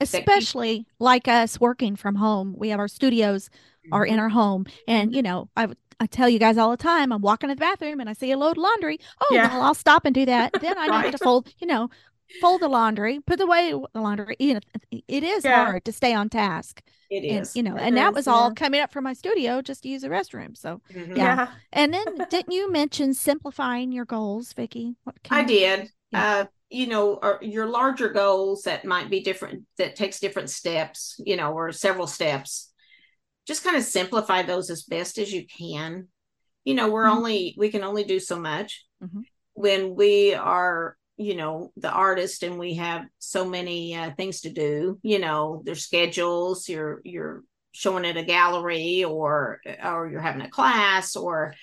Especially 0.00 0.86
like 0.98 1.28
us 1.28 1.60
working 1.60 1.94
from 1.96 2.16
home. 2.16 2.54
We 2.58 2.70
have 2.70 2.80
our 2.80 2.88
studios 2.88 3.48
are 3.92 4.04
in 4.04 4.16
Mhm. 4.16 4.22
our 4.22 4.28
home. 4.28 4.66
And, 4.88 5.14
you 5.14 5.22
know, 5.22 5.48
I, 5.56 5.68
I 6.00 6.06
tell 6.06 6.28
you 6.28 6.40
guys 6.40 6.58
all 6.58 6.70
the 6.72 6.76
time, 6.76 7.12
I'm 7.12 7.22
walking 7.22 7.48
to 7.48 7.54
the 7.54 7.60
bathroom 7.60 8.00
and 8.00 8.10
I 8.10 8.12
see 8.12 8.32
a 8.32 8.36
load 8.36 8.56
of 8.56 8.62
laundry. 8.62 8.98
Oh, 9.20 9.34
Yeah. 9.34 9.48
well, 9.48 9.62
I'll 9.62 9.74
stop 9.74 10.04
and 10.04 10.14
do 10.14 10.26
that. 10.26 10.52
Then 10.60 10.76
I 10.78 10.88
need 10.88 10.90
Right. 10.90 11.12
to 11.12 11.18
fold, 11.18 11.48
you 11.58 11.66
know, 11.68 11.90
fold 12.40 12.60
the 12.62 12.68
laundry, 12.68 13.20
put 13.20 13.40
away 13.40 13.72
the 13.72 14.00
laundry. 14.00 14.36
You 14.38 14.54
know, 14.54 14.60
it 14.90 15.22
is 15.24 15.44
Yeah. 15.44 15.64
hard 15.66 15.84
to 15.84 15.92
stay 15.92 16.14
on 16.14 16.28
task. 16.28 16.82
it 17.10 17.22
And, 17.24 17.42
is 17.42 17.54
you 17.54 17.62
know, 17.62 17.76
It 17.76 17.82
and 17.82 17.96
that 17.96 18.12
was 18.14 18.26
all 18.26 18.52
coming 18.54 18.80
up 18.80 18.90
from 18.92 19.04
my 19.04 19.12
studio 19.12 19.62
just 19.62 19.82
to 19.84 19.88
use 19.88 20.02
the 20.02 20.08
restroom. 20.08 20.56
So, 20.56 20.80
Mhm. 20.92 21.16
Yeah. 21.16 21.36
Yeah. 21.36 21.48
and 21.72 21.94
then 21.94 22.04
didn't 22.30 22.52
you 22.52 22.72
mention 22.72 23.14
simplifying 23.14 23.92
your 23.92 24.04
goals, 24.06 24.52
Vicki? 24.52 24.96
What 25.04 25.16
I 25.30 25.42
you- 25.42 25.46
did. 25.46 25.90
Yeah. 26.10 26.24
Uh, 26.40 26.44
you 26.70 26.86
know, 26.88 27.14
or 27.22 27.38
your 27.42 27.66
larger 27.66 28.08
goals 28.08 28.62
that 28.62 28.84
might 28.84 29.10
be 29.10 29.20
different, 29.22 29.64
that 29.78 29.94
takes 29.94 30.18
different 30.18 30.50
steps, 30.50 31.20
you 31.24 31.36
know, 31.36 31.52
or 31.52 31.70
several 31.72 32.06
steps. 32.08 32.72
Just 33.46 33.62
kind 33.62 33.76
of 33.76 33.84
simplify 33.84 34.42
those 34.42 34.70
as 34.70 34.82
best 34.82 35.18
as 35.18 35.32
you 35.32 35.46
can. 35.46 36.08
You 36.64 36.74
know, 36.74 36.88
we're 36.88 37.04
Mhm. 37.04 37.16
only 37.16 37.54
we 37.58 37.68
can 37.70 37.84
only 37.84 38.02
do 38.04 38.18
so 38.18 38.40
much 38.40 38.86
Mhm. 39.02 39.22
when 39.52 39.94
we 39.94 40.34
are, 40.34 40.96
you 41.16 41.36
know, 41.36 41.72
the 41.76 41.90
artist 41.90 42.42
and 42.42 42.58
we 42.58 42.74
have 42.74 43.04
so 43.18 43.44
many 43.44 43.94
uh, 43.94 44.12
things 44.16 44.42
to 44.42 44.52
do. 44.52 44.98
You 45.02 45.18
know, 45.18 45.62
their 45.64 45.74
schedules. 45.74 46.68
You're 46.68 47.00
you're 47.04 47.42
showing 47.72 48.04
at 48.04 48.16
a 48.16 48.24
gallery, 48.24 49.04
or 49.04 49.60
or 49.84 50.08
you're 50.08 50.20
having 50.20 50.42
a 50.42 50.50
class, 50.50 51.16
or 51.16 51.54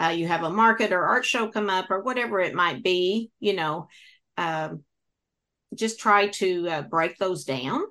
uh, 0.00 0.08
you 0.08 0.26
have 0.26 0.42
a 0.42 0.50
market 0.50 0.92
or 0.92 1.04
art 1.04 1.26
show 1.26 1.48
come 1.48 1.68
up 1.68 1.90
or 1.90 2.02
whatever 2.02 2.40
it 2.40 2.54
might 2.54 2.82
be 2.82 3.30
you 3.38 3.52
know 3.52 3.88
um, 4.36 4.82
just 5.74 6.00
try 6.00 6.28
to 6.28 6.68
uh, 6.68 6.82
break 6.82 7.18
those 7.18 7.44
down 7.44 7.82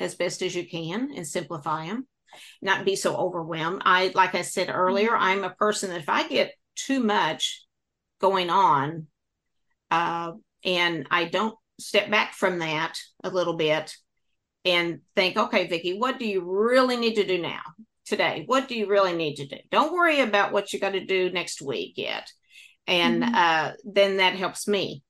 as 0.00 0.14
best 0.14 0.42
as 0.42 0.54
you 0.54 0.68
can 0.68 1.12
and 1.14 1.26
simplify 1.26 1.86
them 1.86 2.06
not 2.62 2.84
be 2.84 2.96
so 2.96 3.14
overwhelmed 3.14 3.82
i 3.84 4.10
like 4.14 4.34
i 4.34 4.42
said 4.42 4.70
earlier 4.72 5.14
i'm 5.14 5.44
a 5.44 5.50
person 5.50 5.90
that 5.90 6.00
if 6.00 6.08
i 6.08 6.26
get 6.26 6.54
too 6.74 7.00
much 7.00 7.66
going 8.20 8.48
on 8.48 9.06
uh, 9.90 10.32
and 10.64 11.06
i 11.10 11.24
don't 11.24 11.54
step 11.80 12.10
back 12.10 12.34
from 12.34 12.58
that 12.60 12.98
a 13.24 13.30
little 13.30 13.56
bit 13.56 13.94
and 14.64 15.00
think 15.16 15.36
okay 15.36 15.66
vicki 15.66 15.98
what 15.98 16.18
do 16.18 16.26
you 16.26 16.42
really 16.42 16.96
need 16.96 17.14
to 17.14 17.26
do 17.26 17.40
now 17.40 17.60
today 18.06 18.44
what 18.46 18.68
do 18.68 18.74
you 18.76 18.86
really 18.86 19.14
need 19.14 19.36
to 19.36 19.46
do 19.46 19.56
don't 19.70 19.92
worry 19.92 20.20
about 20.20 20.52
what 20.52 20.72
you 20.72 20.78
got 20.78 20.90
to 20.92 21.04
do 21.04 21.30
next 21.30 21.60
week 21.62 21.94
yet 21.96 22.30
and 22.86 23.22
Mhm. 23.22 23.34
uh, 23.34 23.72
then 23.84 24.18
that 24.18 24.34
helps 24.34 24.66
me 24.68 25.02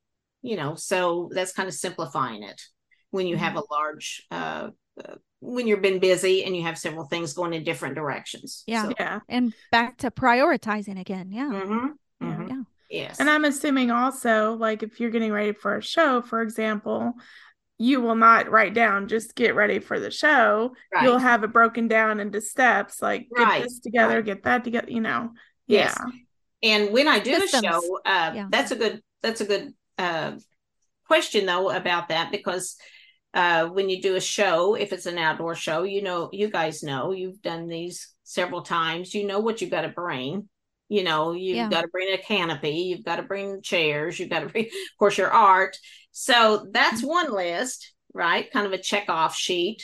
you 0.42 0.56
know 0.56 0.74
so 0.74 1.30
that's 1.34 1.52
kind 1.52 1.68
of 1.68 1.74
simplifying 1.74 2.42
it 2.42 2.60
when 3.10 3.26
you 3.26 3.36
have 3.36 3.56
a 3.56 3.62
large 3.70 4.26
uh, 4.30 4.68
uh, 5.02 5.14
when 5.40 5.66
you've 5.66 5.82
been 5.82 5.98
busy 5.98 6.44
and 6.44 6.56
you 6.56 6.62
have 6.62 6.78
several 6.78 7.04
things 7.06 7.32
going 7.34 7.52
in 7.52 7.64
different 7.64 7.94
directions 7.94 8.62
Yeah. 8.66 8.84
so, 8.84 8.94
Yeah. 8.98 9.20
And 9.28 9.52
back 9.70 9.98
to 9.98 10.10
prioritizing 10.10 10.98
again. 11.00 11.32
Yeah. 11.32 11.50
mhm, 11.50 11.88
Yeah. 12.20 12.26
mhm. 12.26 12.48
Yeah. 12.48 12.62
Yes 12.92 13.18
And 13.18 13.28
I'm 13.30 13.44
assuming 13.44 13.90
also, 13.90 14.52
like, 14.54 14.82
if 14.82 15.00
you're 15.00 15.10
getting 15.10 15.32
ready 15.32 15.52
for 15.52 15.76
a 15.76 15.82
show, 15.82 16.22
for 16.22 16.42
example, 16.42 17.14
you 17.78 18.00
will 18.00 18.14
not 18.14 18.50
write 18.50 18.74
down 18.74 19.08
just 19.08 19.34
get 19.34 19.54
ready 19.56 19.80
for 19.80 19.98
the 19.98 20.10
show. 20.10 20.74
right. 20.94 21.02
You'll 21.04 21.18
have 21.18 21.42
it 21.42 21.52
broken 21.52 21.88
down 21.88 22.20
into 22.20 22.40
steps, 22.40 23.02
like 23.02 23.26
get 23.36 23.42
Right, 23.44 23.62
this 23.64 23.80
together, 23.80 24.16
right. 24.16 24.24
get 24.24 24.42
that 24.44 24.62
together, 24.62 24.90
you 24.90 25.00
know. 25.00 25.30
Yes. 25.66 25.96
Yeah. 25.98 26.74
And 26.74 26.92
when 26.92 27.08
I 27.08 27.18
do 27.18 27.34
Systems. 27.40 27.64
a 27.64 27.66
show, 27.70 27.96
uh, 28.06 28.32
Yeah. 28.34 28.46
that's 28.50 28.70
a 28.70 28.76
good 28.76 29.02
that's 29.22 29.40
a 29.40 29.46
good 29.46 29.74
uh, 29.98 30.32
question 31.08 31.46
though 31.46 31.70
about 31.70 32.08
that 32.08 32.30
because 32.30 32.76
uh, 33.34 33.66
when 33.68 33.88
you 33.88 34.00
do 34.02 34.14
a 34.16 34.20
show, 34.20 34.74
if 34.74 34.92
it's 34.92 35.06
an 35.06 35.18
outdoor 35.18 35.54
show, 35.54 35.82
you 35.82 36.02
know 36.02 36.28
you 36.32 36.50
guys 36.50 36.82
know 36.84 37.12
you've 37.12 37.40
done 37.42 37.66
these 37.66 38.14
several 38.22 38.62
times. 38.62 39.14
You 39.14 39.26
know 39.26 39.40
what 39.40 39.60
you've 39.60 39.70
got 39.70 39.82
to 39.82 39.88
bring. 39.88 40.48
You 40.92 41.02
know 41.04 41.32
you've 41.32 41.56
Yeah. 41.56 41.68
got 41.70 41.82
to 41.82 41.88
bring 41.88 42.12
a 42.12 42.18
canopy. 42.18 42.70
You've 42.70 43.04
got 43.04 43.16
to 43.16 43.22
bring 43.22 43.62
chairs. 43.62 44.18
You've 44.18 44.30
got 44.30 44.40
to 44.40 44.46
bring, 44.48 44.66
of 44.66 44.98
course, 44.98 45.16
your 45.18 45.30
art. 45.30 45.76
So 46.12 46.66
that's 46.70 47.00
Mm-hmm. 47.00 47.08
one 47.18 47.32
list, 47.32 47.94
right? 48.14 48.50
Kind 48.52 48.66
of 48.66 48.72
a 48.72 48.78
check 48.78 49.06
off 49.08 49.34
sheet, 49.36 49.82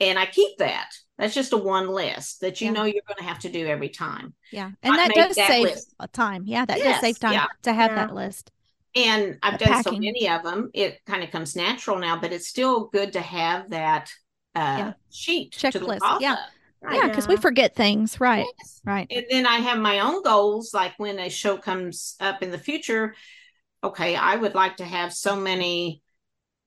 and 0.00 0.18
I 0.18 0.26
keep 0.26 0.58
that. 0.58 0.90
That's 1.18 1.34
just 1.34 1.52
a 1.52 1.56
one 1.56 1.88
list 1.88 2.40
that 2.42 2.60
you 2.60 2.66
Yeah. 2.68 2.72
know 2.74 2.84
you're 2.84 3.02
going 3.06 3.18
to 3.18 3.24
have 3.24 3.40
to 3.40 3.48
do 3.48 3.66
every 3.66 3.88
time. 3.88 4.34
Yeah. 4.52 4.70
And 4.82 4.94
that 4.96 5.12
does 5.14 5.36
that 5.36 5.48
save 5.48 5.64
list. 5.64 5.94
time. 6.12 6.44
Yeah. 6.46 6.64
That 6.64 6.78
does 6.78 7.00
save 7.00 7.18
time 7.18 7.32
yeah. 7.32 7.46
to 7.62 7.72
have 7.72 7.94
that 7.94 8.14
list. 8.14 8.50
and 8.94 9.38
I've 9.42 9.58
The 9.58 9.66
done 9.66 9.82
so 9.82 9.92
many 9.92 10.28
of 10.28 10.42
them, 10.42 10.70
it 10.74 10.98
kind 11.06 11.22
of 11.22 11.30
comes 11.30 11.54
natural 11.56 11.98
now, 11.98 12.18
but 12.20 12.32
it's 12.32 12.48
still 12.48 12.86
good 12.88 13.12
to 13.14 13.20
have 13.20 13.70
that 13.70 14.10
uh, 14.54 14.92
sheet 15.10 15.52
Checklist, 15.52 16.00
yeah. 16.20 16.32
of? 16.34 16.38
Yeah. 16.82 17.08
Because 17.08 17.28
we 17.28 17.36
forget 17.36 17.74
things. 17.74 18.20
Right. 18.20 18.46
Yes. 18.58 18.80
Right. 18.84 19.06
And 19.10 19.26
then 19.30 19.46
I 19.46 19.56
have 19.56 19.78
my 19.78 20.00
own 20.00 20.22
goals, 20.22 20.72
like 20.72 20.94
when 20.98 21.18
a 21.18 21.28
show 21.28 21.56
comes 21.56 22.16
up 22.20 22.42
in 22.42 22.50
the 22.50 22.58
future. 22.58 23.14
Okay, 23.82 24.16
I 24.16 24.36
would 24.36 24.54
like 24.54 24.78
to 24.78 24.84
have 24.84 25.12
so 25.12 25.36
many 25.36 26.02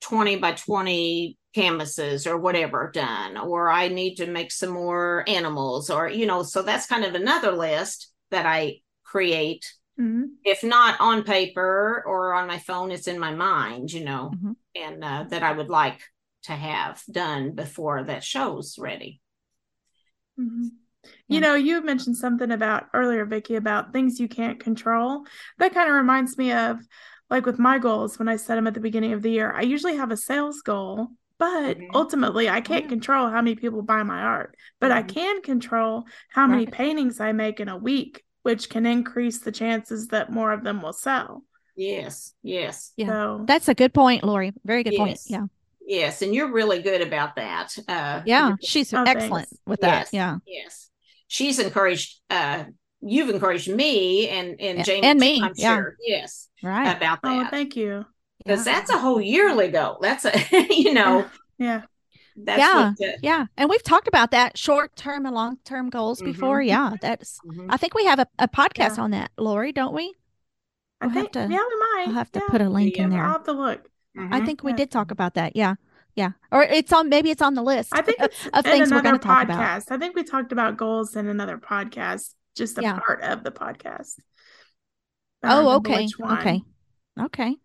20 0.02 0.38
by 0.38 0.54
20 0.54 1.38
canvases 1.54 2.26
or 2.26 2.38
whatever 2.38 2.90
done, 2.94 3.38
or 3.38 3.70
I 3.70 3.90
need 3.90 4.16
to 4.16 4.28
make 4.28 4.52
some 4.52 4.70
more 4.70 5.26
animals, 5.28 5.90
or, 5.90 6.08
you 6.08 6.26
know, 6.26 6.44
so 6.44 6.62
that's 6.62 6.88
kind 6.88 7.04
of 7.04 7.14
another 7.14 7.52
list 7.52 8.12
that 8.32 8.46
I 8.46 8.82
create 9.04 9.74
Mhm. 10.00 10.30
if 10.46 10.64
not 10.64 11.00
on 11.00 11.24
paper 11.24 12.04
or 12.08 12.34
on 12.34 12.48
my 12.48 12.58
phone, 12.58 12.92
it's 12.92 13.08
in 13.08 13.20
my 13.20 13.36
mind, 13.36 13.92
you 13.92 14.04
know, 14.04 14.32
Mhm. 14.34 14.56
and 14.76 15.04
uh, 15.04 15.26
that 15.30 15.44
I 15.44 15.52
would 15.52 15.70
like 15.70 16.02
to 16.44 16.54
have 16.54 17.04
done 17.12 17.52
before 17.52 18.04
that 18.06 18.24
show's 18.24 18.80
ready. 18.80 19.21
Mhm. 20.40 20.70
Yeah. 21.04 21.10
You 21.28 21.40
know, 21.42 21.56
you 21.56 21.82
mentioned 21.84 22.18
something 22.18 22.52
about 22.52 22.88
earlier, 22.94 23.26
Vicki, 23.26 23.56
about 23.56 23.92
things 23.94 24.20
you 24.20 24.28
can't 24.28 24.60
control. 24.60 25.26
That 25.58 25.74
kind 25.74 25.90
of 25.90 25.96
reminds 25.96 26.38
me 26.38 26.52
of 26.52 26.80
like 27.30 27.46
with 27.46 27.60
my 27.60 27.80
goals 27.80 28.20
when 28.20 28.28
I 28.28 28.36
set 28.36 28.56
them 28.56 28.68
at 28.68 28.74
the 28.74 28.80
beginning 28.80 29.14
of 29.14 29.22
the 29.22 29.32
year. 29.32 29.52
I 29.54 29.62
usually 29.62 29.96
have 29.96 30.12
a 30.12 30.18
sales 30.18 30.62
goal, 30.62 31.08
but 31.38 31.78
Mhm. 31.78 31.90
ultimately 31.94 32.50
I 32.50 32.62
can't 32.62 32.84
Yeah. 32.84 32.90
control 32.90 33.30
how 33.30 33.42
many 33.42 33.56
people 33.56 33.82
buy 33.82 34.04
my 34.04 34.22
art. 34.22 34.56
But 34.80 34.92
I 34.92 35.02
Mhm. 35.02 35.08
can 35.08 35.42
control 35.42 36.06
how 36.30 36.46
many 36.46 36.66
Right. 36.66 36.74
paintings 36.74 37.20
I 37.20 37.32
make 37.32 37.60
in 37.60 37.70
a 37.70 37.78
week, 37.78 38.24
which 38.44 38.70
can 38.70 38.86
increase 38.86 39.40
the 39.40 39.52
chances 39.52 40.08
that 40.08 40.32
more 40.32 40.52
of 40.52 40.64
them 40.64 40.82
will 40.82 40.94
sell. 40.94 41.46
Yes, 41.76 42.36
yes, 42.44 42.92
Yeah. 42.98 43.08
So 43.08 43.46
That's 43.48 43.70
a 43.70 43.74
good 43.74 43.94
point, 43.94 44.24
Lori. 44.24 44.54
Very 44.66 44.84
good 44.84 44.96
point. 44.98 45.18
Yeah. 45.26 45.46
Yes, 45.86 46.22
and 46.22 46.34
you're 46.34 46.52
really 46.52 46.82
good 46.82 47.02
about 47.02 47.36
that. 47.36 47.76
Uh, 47.88 48.22
Yeah. 48.26 48.56
She's 48.62 48.94
Oh, 48.94 49.04
excellent 49.04 49.50
thanks. 49.50 49.62
with 49.66 49.82
that. 49.82 50.08
Yes. 50.12 50.14
Yeah. 50.14 50.38
yes, 50.46 50.90
she's 51.28 51.60
encouraged. 51.60 52.20
Uh, 52.30 52.66
you've 53.02 53.30
encouraged 53.30 53.68
me 53.70 54.30
and 54.30 54.60
and 54.62 54.80
A- 54.80 54.84
Jaime 54.84 55.04
and 55.08 55.20
me, 55.20 55.42
I'm 55.42 55.54
yeah. 55.56 55.76
sure. 55.76 55.98
Yes, 56.06 56.50
Right. 56.64 56.96
about 56.96 57.22
that. 57.24 57.48
oh, 57.48 57.50
thank 57.50 57.76
you. 57.76 58.06
because 58.44 58.66
Yeah. 58.66 58.74
that's 58.74 58.90
a 58.92 58.98
whole 58.98 59.20
yearly 59.22 59.70
goal. 59.70 59.98
That's 60.02 60.26
a 60.26 60.32
you 60.74 60.94
know 60.94 61.26
Yeah. 61.58 61.82
that's 62.38 62.60
Yeah. 62.60 62.94
what. 62.98 63.10
Uh, 63.10 63.18
Yeah. 63.22 63.46
And 63.58 63.70
we've 63.70 63.84
talked 63.84 64.08
about 64.08 64.32
that 64.32 64.58
short 64.58 64.96
term 64.96 65.26
and 65.26 65.36
long 65.36 65.58
term 65.66 65.90
goals 65.90 66.22
Mhm. 66.22 66.26
before. 66.26 66.62
Yeah. 66.62 66.94
That's, 67.02 67.40
mhm. 67.46 67.68
I 67.70 67.78
think 67.78 67.94
we 67.96 68.06
have 68.06 68.20
a, 68.20 68.28
a 68.40 68.48
podcast 68.48 68.98
Yeah. 68.98 69.04
on 69.04 69.12
that, 69.12 69.32
Lori, 69.38 69.72
don't 69.74 69.94
we? 69.94 70.14
I 71.02 71.08
We'll 71.08 71.14
have 71.16 71.22
think 71.24 71.32
to- 71.34 71.40
yeah, 71.40 71.48
we 71.68 71.76
might. 71.80 72.06
I'll 72.08 72.14
have 72.14 72.32
to 72.34 72.40
yeah. 72.40 72.48
put 72.50 72.62
a 72.62 72.70
link 72.70 72.96
in 72.98 73.10
there. 73.10 73.26
I'll 73.26 73.34
have 73.34 73.44
to 73.46 73.54
look. 73.54 73.88
I 74.18 74.42
Mhm. 74.42 74.46
think 74.46 74.64
we 74.64 74.74
did 74.74 74.92
talk 74.92 75.12
about 75.12 75.36
that. 75.36 75.56
Yeah. 75.56 75.76
Yeah. 76.16 76.32
Or 76.52 76.64
it's 76.64 76.92
on, 76.92 77.08
maybe 77.08 77.32
it's 77.32 77.42
on 77.42 77.54
the 77.54 77.62
list 77.64 77.94
I 77.94 78.02
think 78.02 78.20
it's 78.22 78.48
of 78.48 78.66
things 78.66 78.92
we're 78.92 79.02
going 79.02 79.18
to 79.18 79.26
talk 79.26 79.44
about. 79.44 79.90
I 79.90 79.98
think 79.98 80.16
we 80.16 80.24
talked 80.24 80.52
about 80.52 80.76
goals 80.78 81.16
in 81.16 81.28
another 81.28 81.58
podcast, 81.58 82.34
just 82.56 82.78
a 82.78 82.82
Yeah. 82.82 83.00
part 83.00 83.22
of 83.24 83.44
the 83.44 83.52
podcast. 83.52 84.20
Oh, 85.44 85.76
okay. 85.78 86.08
Okay. 86.22 86.64
Okay. 87.20 87.56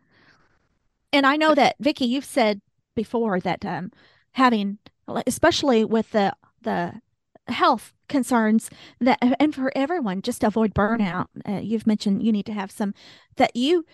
And 1.13 1.27
I 1.27 1.37
know 1.37 1.55
that 1.55 1.77
Vicki, 1.81 2.05
you've 2.07 2.25
said 2.25 2.61
before 2.95 3.39
that 3.41 3.65
um 3.65 3.91
having 4.33 4.79
especially 5.27 5.85
with 5.85 6.11
the 6.13 6.33
the 6.63 7.01
health 7.49 7.93
concerns 8.09 8.71
that 9.01 9.19
and 9.39 9.55
for 9.55 9.71
everyone 9.77 10.23
just 10.23 10.43
avoid 10.43 10.75
burnout 10.75 11.27
uh, 11.49 11.61
you've 11.61 11.87
mentioned 11.87 12.23
you 12.23 12.33
need 12.33 12.47
to 12.47 12.53
have 12.53 12.71
some 12.71 12.95
that 13.37 13.55
you 13.55 13.85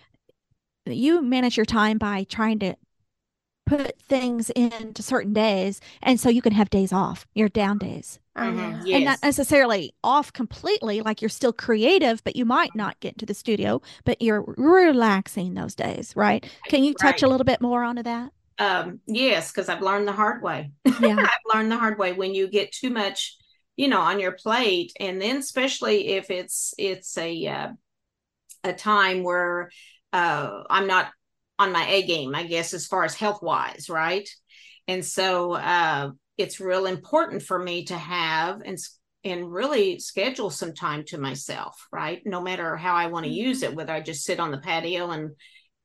you 0.87 1.23
manage 1.23 1.57
your 1.57 1.67
time 1.67 1.99
by 1.99 2.25
trying 2.25 2.59
to 2.61 2.77
put 3.67 3.99
things 4.03 4.51
into 4.51 5.03
certain 5.03 5.33
days 5.33 5.81
and 6.03 6.19
so 6.19 6.29
you 6.29 6.43
can 6.43 6.53
have 6.53 6.69
days 6.69 6.93
off 6.93 7.27
your 7.35 7.49
down 7.49 7.79
days 7.79 8.19
mm-hmm. 8.37 8.85
yes. 8.87 8.97
and 8.97 9.05
not 9.05 9.19
necessarily 9.23 9.95
off 10.03 10.33
completely 10.33 11.01
like 11.01 11.23
you're 11.23 11.29
still 11.29 11.53
creative 11.53 12.23
but 12.25 12.35
you 12.35 12.45
might 12.45 12.75
not 12.75 12.99
get 13.01 13.15
into 13.15 13.25
the 13.25 13.35
studio 13.35 13.81
but 14.05 14.21
you're 14.21 14.43
relaxing 14.57 15.55
those 15.55 15.75
days 15.77 16.13
right 16.17 16.45
can 16.69 16.83
you 16.83 16.93
touch 16.93 17.23
Right. 17.23 17.23
a 17.23 17.29
little 17.29 17.45
bit 17.45 17.61
more 17.61 17.85
onto 17.85 18.03
that 18.03 18.33
um 18.59 19.01
yes 19.07 19.53
because 19.53 19.69
i've 19.69 19.81
learned 19.81 20.09
the 20.09 20.13
hard 20.13 20.43
way 20.43 20.73
yeah 21.01 21.17
i've 21.19 21.55
learned 21.55 21.71
the 21.71 21.79
hard 21.79 21.99
way 21.99 22.13
when 22.13 22.35
you 22.35 22.49
get 22.49 22.73
too 22.73 22.91
much 22.91 23.37
you 23.77 23.87
know 23.87 24.01
on 24.01 24.19
your 24.19 24.33
plate 24.33 24.93
and 24.99 25.23
then 25.23 25.37
especially 25.37 26.09
if 26.09 26.31
it's 26.31 26.75
it's 26.79 27.17
a 27.17 27.47
uh, 27.47 27.69
a 28.65 28.73
time 28.73 29.23
where 29.23 29.71
uh 30.13 30.63
i'm 30.71 30.87
not 30.87 31.09
on 31.59 31.73
my 31.73 31.87
a 31.87 32.03
game 32.03 32.35
i 32.35 32.45
guess 32.45 32.75
as 32.75 32.87
far 32.87 33.05
as 33.05 33.15
health 33.15 33.43
wise 33.43 33.89
right? 33.89 34.29
And 34.89 35.05
so 35.05 35.53
uh 35.53 36.11
it's 36.39 36.61
real 36.61 36.87
important 36.87 37.43
for 37.43 37.59
me 37.59 37.85
to 37.87 37.97
have 37.97 38.63
and 38.65 38.79
and 39.25 39.53
really 39.53 40.01
schedule 40.01 40.51
some 40.51 40.75
time 40.75 41.05
to 41.07 41.19
myself 41.19 41.87
right? 41.93 42.21
No 42.25 42.41
matter 42.41 42.77
how 42.77 42.95
i 42.95 43.07
want 43.07 43.25
to 43.27 43.33
use 43.33 43.63
it 43.63 43.75
whether 43.75 43.93
i 43.93 44.01
just 44.01 44.25
sit 44.25 44.41
on 44.41 44.51
the 44.51 44.59
patio 44.59 45.11
and 45.11 45.33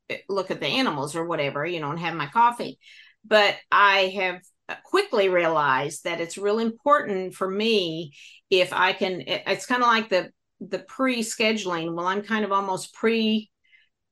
eh, 0.09 0.17
look 0.29 0.51
at 0.51 0.59
the 0.59 0.67
animals 0.67 1.15
or 1.15 1.25
whatever 1.25 1.65
you 1.65 1.79
know 1.79 1.91
and 1.91 1.99
have 1.99 2.15
my 2.15 2.27
coffee. 2.27 2.79
But 3.25 3.55
i 3.71 4.13
have 4.15 4.41
quickly 4.83 5.29
realized 5.29 6.03
that 6.03 6.19
it's 6.21 6.37
real 6.37 6.59
important 6.59 7.33
for 7.33 7.49
me 7.49 8.13
if 8.49 8.73
i 8.73 8.91
can 8.93 9.21
it- 9.21 9.43
it's 9.47 9.65
kind 9.65 9.81
of 9.81 9.87
like 9.87 10.09
the 10.09 10.29
the 10.59 10.79
pre-scheduling 10.79 11.93
well 11.95 12.07
i'm 12.07 12.21
kind 12.21 12.43
of 12.43 12.51
almost 12.51 12.93
pre 12.93 13.49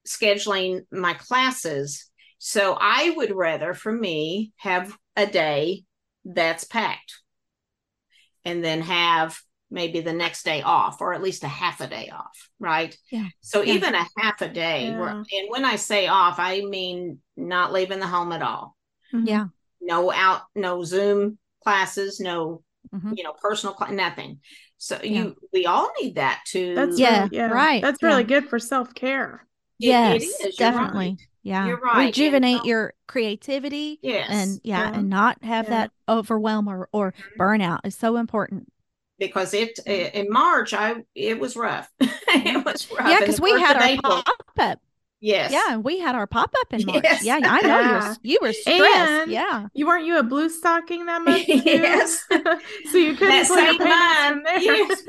scheduling 0.07 0.81
my 0.91 1.13
classes 1.13 2.09
so 2.37 2.77
i 2.79 3.11
would 3.17 3.31
rather 3.35 3.73
for 3.73 3.91
me 3.91 4.51
have 4.57 4.95
a 5.15 5.25
day 5.25 5.83
that's 6.25 6.63
packed 6.63 7.21
and 8.43 8.63
then 8.63 8.81
have 8.81 9.37
maybe 9.71 9.99
the 10.01 10.13
next 10.13 10.43
day 10.43 10.61
off 10.61 11.01
or 11.01 11.13
at 11.13 11.23
least 11.23 11.43
a 11.43 11.47
half 11.47 11.81
a 11.81 11.87
day 11.87 12.09
off 12.13 12.49
right 12.59 12.95
Yeah. 13.11 13.27
so 13.41 13.61
Yeah. 13.61 13.73
even 13.73 13.95
a 13.95 14.05
half 14.17 14.41
a 14.41 14.49
day 14.49 14.91
where, 14.91 15.23
Yeah. 15.29 15.39
and 15.39 15.49
when 15.49 15.65
i 15.65 15.75
say 15.75 16.07
off 16.07 16.35
i 16.39 16.61
mean 16.61 17.19
not 17.35 17.73
leaving 17.73 17.99
the 17.99 18.07
home 18.07 18.31
at 18.31 18.41
all 18.43 18.75
Mhm. 19.13 19.27
yeah 19.27 19.45
no 19.81 20.11
out 20.11 20.43
no 20.55 20.83
zoom 20.83 21.37
classes 21.63 22.19
no 22.19 22.63
Mhm. 22.93 23.17
you 23.17 23.23
know 23.23 23.33
personal 23.33 23.75
cl- 23.77 23.91
nothing 23.93 24.39
so 24.77 24.99
Yeah. 25.03 25.09
you 25.23 25.35
we 25.51 25.65
all 25.65 25.89
need 25.99 26.15
that 26.15 26.41
to 26.49 26.75
That's 26.75 26.99
Yeah, 26.99 27.23
really, 27.23 27.37
yeah, 27.37 27.47
right, 27.47 27.81
That's 27.81 27.97
yeah. 28.01 28.07
really 28.09 28.23
good 28.23 28.49
for 28.49 28.59
self 28.59 28.93
care. 28.93 29.41
It- 29.41 29.47
yes 29.79 30.23
it 30.41 30.47
is, 30.49 30.55
definitely 30.55 31.09
right. 31.09 31.27
yeah 31.43 31.67
You're 31.67 31.79
right, 31.79 32.05
rejuvenate 32.05 32.59
so- 32.59 32.65
your 32.65 32.93
creativity 33.07 33.99
yes 34.01 34.27
and 34.29 34.61
yeah, 34.63 34.89
Yeah. 34.91 34.97
and 34.99 35.09
not 35.09 35.43
have 35.43 35.65
Yeah. 35.65 35.69
that 35.71 35.91
overwhelm 36.09 36.67
or, 36.67 36.89
or 36.91 37.11
Mhm. 37.13 37.37
burnout 37.39 37.79
is 37.83 37.95
so 37.95 38.17
important 38.17 38.71
because 39.19 39.53
it 39.53 39.79
in 39.85 40.29
march 40.29 40.73
i 40.73 40.95
it 41.15 41.39
was 41.39 41.55
rough 41.55 41.91
it 41.99 42.65
was 42.65 42.89
rough 42.91 43.09
yeah 43.09 43.19
because 43.19 43.39
we 43.39 43.51
had 43.59 43.77
our 43.77 44.01
pop-up 44.01 44.79
yes 45.21 45.51
yeah 45.51 45.77
we 45.77 45.97
had 45.99 46.13
our 46.15 46.27
pop-up 46.27 46.73
in 46.73 46.85
march 46.85 47.01
Yes. 47.03 47.23
yeah 47.23 47.39
i 47.43 47.61
know 47.61 47.79
you 47.81 47.93
were 47.93 48.15
you 48.23 48.39
were 48.41 48.53
stressed 48.61 48.83
And- 48.83 49.31
yeah 49.31 49.67
You 49.73 49.87
weren't 49.87 50.05
you 50.05 50.19
a 50.19 50.23
blue 50.23 50.49
stocking 50.49 51.05
that 51.05 51.21
month 51.25 51.45
too? 51.45 51.61
Yes. 51.65 52.23
so 52.91 52.97
you 52.97 53.15
couldn't 53.15 53.29
That 53.29 53.47
pull 53.47 53.55
same 53.57 53.77
paintings 53.77 53.89
month, 53.89 54.27
from 54.27 54.43
there. 54.43 54.61
yes. 54.61 55.03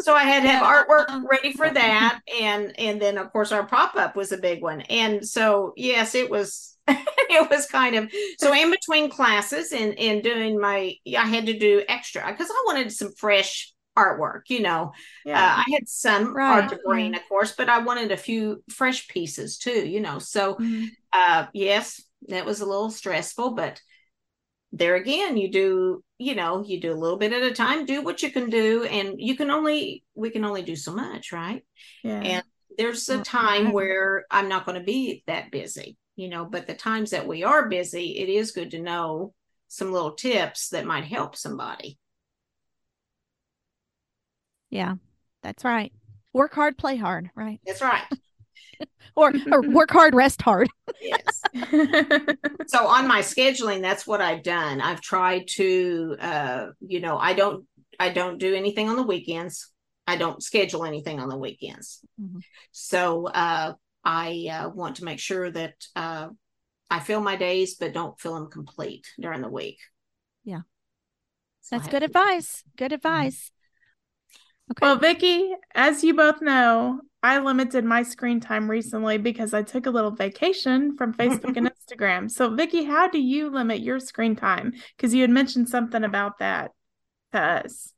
so 0.00 0.14
I 0.14 0.24
had 0.24 0.42
to 0.42 0.48
have 0.48 0.62
Yeah. 0.62 0.84
artwork 0.84 1.24
ready 1.30 1.52
for 1.52 1.68
that, 1.70 2.20
and 2.40 2.78
and 2.78 3.00
then 3.00 3.18
of 3.18 3.32
course 3.32 3.52
our 3.52 3.66
pop 3.66 3.96
up 3.96 4.16
was 4.16 4.32
a 4.32 4.38
big 4.38 4.62
one, 4.62 4.82
and 4.82 5.26
so 5.26 5.72
yes, 5.76 6.14
it 6.14 6.30
was 6.30 6.76
it 6.88 7.50
was 7.50 7.66
kind 7.66 7.94
of 7.96 8.10
so 8.38 8.52
in 8.54 8.70
between 8.70 9.10
classes 9.10 9.72
and 9.72 9.98
and 9.98 10.22
doing 10.22 10.60
my 10.60 10.94
I 11.18 11.26
had 11.26 11.46
to 11.46 11.58
do 11.58 11.82
extra 11.88 12.26
because 12.30 12.50
I 12.50 12.62
wanted 12.66 12.92
some 12.92 13.12
fresh 13.16 13.72
artwork, 13.96 14.42
you 14.48 14.60
know. 14.60 14.92
yeah. 15.24 15.34
Uh, 15.34 15.56
I 15.58 15.64
had 15.72 15.88
some 15.88 16.36
Right, 16.36 16.44
art 16.46 16.70
to 16.70 16.80
bring, 16.84 17.14
of 17.14 17.22
course, 17.28 17.52
but 17.52 17.68
I 17.68 17.78
wanted 17.78 18.12
a 18.12 18.16
few 18.16 18.62
fresh 18.70 19.08
pieces 19.08 19.58
too, 19.58 19.86
you 19.88 20.00
know. 20.00 20.18
So 20.18 20.58
Mhm. 20.58 20.96
uh 21.12 21.46
yes, 21.54 22.02
that 22.28 22.46
was 22.46 22.60
a 22.60 22.66
little 22.66 22.90
stressful, 22.90 23.52
but 23.52 23.80
there 24.72 24.96
again 24.96 25.36
you 25.36 25.50
do 25.50 26.02
you 26.18 26.34
know 26.34 26.64
you 26.64 26.80
do 26.80 26.92
a 26.92 26.94
little 27.00 27.16
bit 27.16 27.32
at 27.32 27.42
a 27.42 27.52
time 27.52 27.86
do 27.86 28.02
what 28.02 28.22
you 28.22 28.30
can 28.30 28.50
do 28.50 28.84
and 28.84 29.14
you 29.18 29.36
can 29.36 29.50
only 29.50 30.02
we 30.14 30.30
can 30.30 30.44
only 30.44 30.62
do 30.62 30.74
so 30.74 30.92
much 30.92 31.32
right 31.32 31.62
yeah. 32.02 32.22
and 32.22 32.42
there's 32.78 33.08
a 33.10 33.20
time 33.20 33.72
where 33.72 34.26
i'm 34.30 34.48
not 34.48 34.66
going 34.66 34.78
to 34.78 34.84
be 34.84 35.22
that 35.26 35.50
busy 35.52 35.96
you 36.16 36.28
know 36.28 36.44
but 36.44 36.66
the 36.66 36.74
times 36.74 37.10
that 37.10 37.26
we 37.28 37.44
are 37.44 37.68
busy 37.68 38.18
it 38.18 38.28
is 38.28 38.52
good 38.52 38.72
to 38.72 38.82
know 38.82 39.34
some 39.68 39.92
little 39.92 40.12
tips 40.14 40.70
that 40.70 40.86
might 40.86 41.04
help 41.04 41.36
somebody 41.36 41.98
yeah 44.74 44.94
that's 45.44 45.62
right. 45.62 45.92
Work 46.32 46.54
hard 46.54 46.76
play 46.76 46.96
hard 46.96 47.30
right? 47.36 47.60
That's 47.64 47.80
right. 47.80 48.02
Or, 49.16 49.32
or 49.52 49.62
work 49.70 49.90
hard 49.92 50.14
rest 50.14 50.42
hard. 50.42 50.68
Yes. 51.00 51.42
So 52.66 52.86
on 52.88 53.06
my 53.06 53.20
scheduling 53.20 53.80
that's 53.80 54.06
what 54.06 54.20
i've 54.20 54.42
done. 54.42 54.80
I've 54.80 55.00
tried 55.00 55.46
to 55.56 56.16
uh 56.20 56.66
you 56.80 57.00
know 57.00 57.16
i 57.16 57.34
don't 57.34 57.64
i 58.00 58.08
don't 58.08 58.38
do 58.38 58.54
anything 58.54 58.88
on 58.88 58.96
the 58.96 59.04
weekends. 59.04 59.70
I 60.06 60.16
don't 60.16 60.42
schedule 60.42 60.84
anything 60.84 61.20
on 61.20 61.28
the 61.28 61.36
weekends. 61.36 62.00
Mhm. 62.20 62.42
so 62.72 63.26
uh 63.26 63.74
i 64.04 64.48
uh, 64.50 64.68
want 64.70 64.96
to 64.96 65.04
make 65.04 65.20
sure 65.20 65.48
that 65.50 65.74
uh 65.94 66.28
i 66.90 66.98
fill 66.98 67.20
my 67.20 67.36
days 67.36 67.76
but 67.76 67.92
don't 67.92 68.18
fill 68.18 68.34
them 68.34 68.50
complete 68.50 69.06
during 69.20 69.42
the 69.42 69.48
week. 69.48 69.78
Yeah. 70.42 70.62
So 71.60 71.76
that's 71.76 71.88
good 71.88 72.02
advice. 72.02 72.64
Good 72.76 72.92
advice 72.92 73.52
okay 74.70 74.78
Well, 74.80 74.96
Vicki, 74.96 75.54
as 75.74 76.04
you 76.04 76.14
both 76.14 76.40
know, 76.40 77.00
I 77.22 77.38
limited 77.38 77.84
my 77.84 78.02
screen 78.02 78.38
time 78.38 78.70
recently 78.70 79.16
because 79.16 79.54
I 79.54 79.62
took 79.62 79.86
a 79.86 79.90
little 79.90 80.10
vacation 80.10 80.96
from 80.96 81.14
Facebook 81.18 81.56
and 81.56 81.70
Instagram. 81.70 82.30
So, 82.30 82.54
Vicki, 82.54 82.84
how 82.84 83.08
do 83.08 83.18
you 83.18 83.50
limit 83.50 83.80
your 83.80 83.98
screen 83.98 84.36
time? 84.36 84.74
Because 84.96 85.14
you 85.14 85.22
had 85.22 85.30
mentioned 85.30 85.68
something 85.68 86.04
about 86.04 86.38
that 86.40 86.72
to 87.32 87.40
us. 87.40 87.92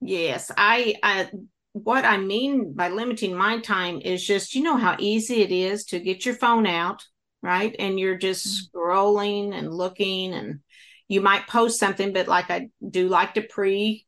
Yes, 0.00 0.52
I, 0.56 0.94
I 1.02 1.28
what 1.72 2.04
I 2.04 2.18
mean 2.18 2.72
by 2.72 2.88
limiting 2.88 3.34
my 3.34 3.58
time 3.60 4.00
is 4.00 4.24
just 4.24 4.54
you 4.54 4.62
know 4.62 4.76
how 4.76 4.96
easy 4.98 5.42
it 5.42 5.50
is 5.52 5.84
to 5.86 5.98
get 5.98 6.24
your 6.24 6.34
phone 6.34 6.66
out, 6.66 7.04
right? 7.42 7.74
And 7.78 7.98
you're 7.98 8.16
just 8.16 8.46
mm-hmm. 8.46 8.78
scrolling 8.78 9.54
and 9.54 9.72
looking 9.72 10.34
and 10.34 10.60
you 11.08 11.20
might 11.20 11.46
post 11.46 11.80
something 11.80 12.12
but 12.12 12.28
like 12.28 12.50
I 12.50 12.68
do 12.86 13.08
like 13.08 13.34
to 13.34 13.42
pre 13.42 14.06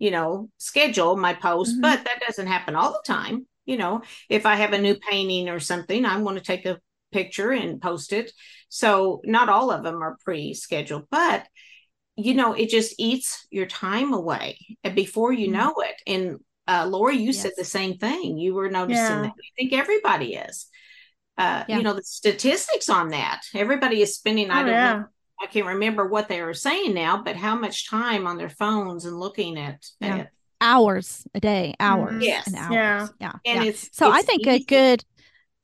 you 0.00 0.10
know 0.10 0.50
schedule 0.58 1.16
my 1.16 1.34
post, 1.34 1.76
Mhm. 1.76 1.82
but 1.82 2.04
that 2.04 2.20
doesn't 2.26 2.48
happen 2.48 2.74
all 2.76 2.92
the 2.92 3.02
time. 3.06 3.46
You 3.66 3.78
know, 3.78 4.02
if 4.28 4.46
I 4.46 4.56
have 4.56 4.72
a 4.72 4.78
new 4.82 4.96
painting 4.96 5.48
or 5.48 5.60
something, 5.60 6.04
I 6.04 6.18
want 6.18 6.38
to 6.38 6.44
take 6.44 6.66
a 6.66 6.80
picture 7.12 7.52
and 7.52 7.80
post 7.82 8.12
it. 8.12 8.32
So 8.68 9.20
not 9.24 9.48
all 9.48 9.70
of 9.70 9.84
them 9.84 10.02
are 10.02 10.18
pre-scheduled, 10.24 11.06
but 11.10 11.46
you 12.16 12.34
know, 12.34 12.52
it 12.54 12.68
just 12.70 12.94
eats 12.98 13.46
your 13.50 13.66
time 13.66 14.12
away 14.12 14.58
and 14.84 14.94
before 14.94 15.32
you 15.32 15.48
Mhm. 15.48 15.52
know 15.52 15.74
it. 15.78 15.96
And 16.06 16.40
uh, 16.68 16.86
Lori, 16.86 17.16
you 17.16 17.32
said 17.32 17.52
the 17.56 17.64
same 17.64 17.98
thing. 17.98 18.38
You 18.38 18.54
were 18.54 18.70
noticing 18.70 19.16
Yeah. 19.16 19.22
that. 19.22 19.32
I 19.38 19.50
think 19.56 19.72
everybody 19.72 20.34
is. 20.34 20.66
Uh, 21.38 21.64
Yeah. 21.68 21.78
You 21.78 21.84
know, 21.84 21.94
the 21.94 22.02
statistics 22.02 22.88
on 22.88 23.08
that. 23.10 23.40
Everybody 23.54 24.02
is 24.02 24.14
spending, 24.16 24.50
I 24.50 24.62
Oh, 24.62 24.66
don't 24.66 24.74
yeah. 24.74 24.98
know, 24.98 25.04
I 25.40 25.46
can't 25.46 25.66
remember 25.66 26.06
what 26.06 26.28
they 26.28 26.42
were 26.42 26.54
saying 26.54 26.94
now, 26.94 27.22
but 27.22 27.36
how 27.36 27.56
much 27.56 27.88
time 27.88 28.26
on 28.26 28.36
their 28.36 28.50
phones 28.50 29.04
and 29.04 29.18
looking 29.18 29.58
at, 29.58 29.84
Yeah. 30.00 30.16
at 30.18 30.30
hours 30.60 31.26
a 31.34 31.40
day 31.40 31.74
hours 31.80 32.22
Yes. 32.22 32.46
and 32.46 32.56
hours 32.56 32.74
Yeah. 32.74 33.08
yeah 33.18 33.32
and 33.46 33.62
yeah. 33.64 33.70
it's 33.70 33.88
so 33.96 34.10
i 34.10 34.18
it's 34.18 34.26
think 34.26 34.46
a 34.46 34.58
good 34.58 35.02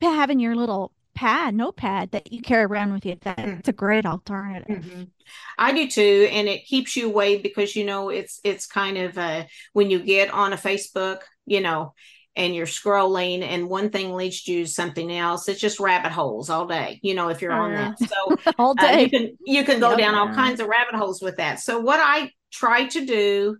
having 0.01 0.39
your 0.39 0.55
little 0.55 0.91
pad 1.13 1.53
notepad 1.53 2.11
that 2.11 2.31
you 2.31 2.41
carry 2.41 2.63
around 2.63 2.93
with 2.93 3.05
you 3.05 3.15
that's 3.21 3.39
Mm-hmm. 3.39 3.69
a 3.69 3.73
great 3.73 4.05
alternative 4.07 4.67
Mhm. 4.67 5.09
I 5.57 5.73
do 5.73 5.89
too, 5.89 6.27
and 6.31 6.47
it 6.47 6.65
keeps 6.65 6.95
you 6.95 7.07
away 7.09 7.37
because 7.37 7.75
you 7.75 7.83
know 7.85 8.09
it's 8.09 8.39
it's 8.43 8.65
kind 8.65 8.97
of 8.97 9.17
uh 9.17 9.45
when 9.73 9.89
you 9.91 9.99
get 9.99 10.31
on 10.31 10.53
a 10.53 10.57
Facebook, 10.57 11.19
you 11.45 11.61
know, 11.61 11.93
and 12.37 12.55
you're 12.55 12.67
scrolling, 12.67 13.43
and 13.43 13.69
one 13.69 13.91
thing 13.91 14.15
leads 14.15 14.47
you 14.47 14.65
to 14.65 14.71
something 14.71 15.11
else. 15.11 15.49
It's 15.49 15.61
just 15.61 15.81
rabbit 15.81 16.13
holes 16.13 16.49
all 16.51 16.67
day, 16.67 17.01
you 17.03 17.15
know, 17.15 17.29
if 17.29 17.41
you're 17.43 17.53
Oh, 17.53 17.55
on 17.55 17.75
that. 17.75 17.99
So 17.99 18.35
all 18.57 18.75
uh, 18.79 18.93
day 18.93 18.97
you 18.97 19.09
can 19.11 19.37
you 19.45 19.65
can 19.65 19.81
go 19.81 19.95
Yep. 19.95 19.97
down 19.97 20.15
all 20.15 20.29
kinds 20.31 20.61
of 20.61 20.67
rabbit 20.69 20.95
holes 20.95 21.21
with 21.21 21.37
that. 21.37 21.59
So 21.61 21.79
what 21.81 21.99
I 22.01 22.31
try 22.53 22.87
to 22.87 23.05
do 23.05 23.57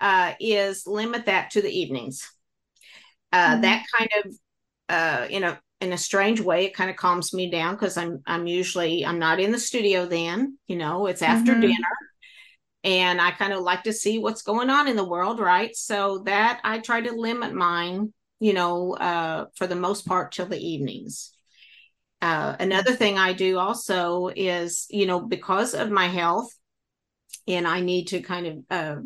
uh, 0.00 0.34
is 0.40 0.86
limit 0.86 1.26
that 1.26 1.50
to 1.52 1.62
the 1.62 1.70
evenings. 1.70 2.30
Uh, 3.32 3.56
Mhm. 3.56 3.60
That 3.60 3.84
kind 3.96 4.10
of 4.24 4.34
uh, 4.88 5.26
in 5.30 5.44
a 5.44 5.60
in 5.80 5.92
a 5.92 5.98
strange 5.98 6.40
way, 6.40 6.66
it 6.66 6.74
kind 6.74 6.90
of 6.90 6.96
calms 6.96 7.34
me 7.34 7.50
down 7.50 7.74
because 7.74 7.96
I'm 7.96 8.22
I'm 8.26 8.46
usually 8.46 9.06
I'm 9.06 9.18
not 9.18 9.40
in 9.40 9.52
the 9.52 9.58
studio 9.58 10.06
then. 10.06 10.58
You 10.66 10.76
know, 10.76 11.06
it's 11.06 11.22
after 11.22 11.54
Mhm. 11.54 11.60
dinner. 11.60 11.88
And 12.84 13.20
I 13.20 13.30
kind 13.30 13.52
of 13.52 13.60
like 13.60 13.84
to 13.84 13.92
see 13.92 14.18
what's 14.18 14.42
going 14.42 14.70
on 14.70 14.88
in 14.88 14.96
the 14.96 15.08
world, 15.08 15.38
right? 15.38 15.74
So 15.76 16.18
that 16.26 16.60
I 16.64 16.78
try 16.78 17.00
to 17.00 17.12
limit 17.12 17.54
mine, 17.54 18.12
you 18.40 18.52
know, 18.52 18.94
uh, 18.94 19.46
for 19.56 19.66
the 19.66 19.76
most 19.76 20.06
part 20.06 20.32
till 20.32 20.46
the 20.46 20.58
evenings. 20.58 21.32
Uh, 22.20 22.56
another 22.58 22.94
thing 22.94 23.18
I 23.18 23.32
do 23.32 23.58
also 23.58 24.28
is, 24.28 24.86
you 24.90 25.06
know, 25.06 25.20
because 25.20 25.74
of 25.74 25.90
my 25.90 26.06
health, 26.06 26.52
and 27.48 27.66
I 27.66 27.80
need 27.80 28.08
to 28.08 28.20
kind 28.20 28.46
of 28.46 28.58
uh, 28.70 28.96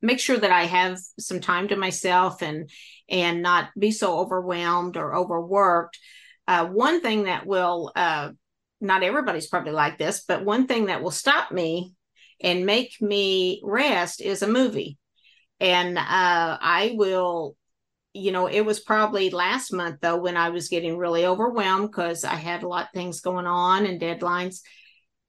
make 0.00 0.20
sure 0.20 0.36
that 0.36 0.50
I 0.50 0.64
have 0.64 0.98
some 1.18 1.40
time 1.40 1.68
to 1.68 1.76
myself 1.76 2.42
and 2.42 2.68
and 3.08 3.42
not 3.42 3.70
be 3.78 3.90
so 3.90 4.18
overwhelmed 4.18 4.96
or 4.96 5.14
overworked. 5.14 5.98
Uh, 6.46 6.66
one 6.66 7.00
thing 7.00 7.24
that 7.24 7.46
will 7.46 7.92
uh, 7.94 8.30
not 8.80 9.02
everybody's 9.02 9.48
probably 9.48 9.72
like 9.72 9.98
this, 9.98 10.24
but 10.26 10.44
one 10.44 10.66
thing 10.66 10.86
that 10.86 11.02
will 11.02 11.12
stop 11.12 11.52
me 11.52 11.94
and 12.42 12.66
make 12.66 13.00
me 13.00 13.60
rest 13.64 14.20
is 14.20 14.42
a 14.42 14.48
movie. 14.48 14.98
And 15.60 15.96
uh, 15.96 16.02
I 16.60 16.94
will, 16.96 17.56
you 18.12 18.32
know, 18.32 18.46
it 18.46 18.62
was 18.62 18.80
probably 18.80 19.30
last 19.30 19.72
month 19.72 20.00
though 20.00 20.16
when 20.16 20.36
I 20.36 20.50
was 20.50 20.68
getting 20.68 20.98
really 20.98 21.24
overwhelmed 21.24 21.90
because 21.90 22.24
I 22.24 22.34
had 22.34 22.64
a 22.64 22.68
lot 22.68 22.86
of 22.86 22.92
things 22.92 23.20
going 23.20 23.46
on 23.46 23.86
and 23.86 24.00
deadlines. 24.00 24.60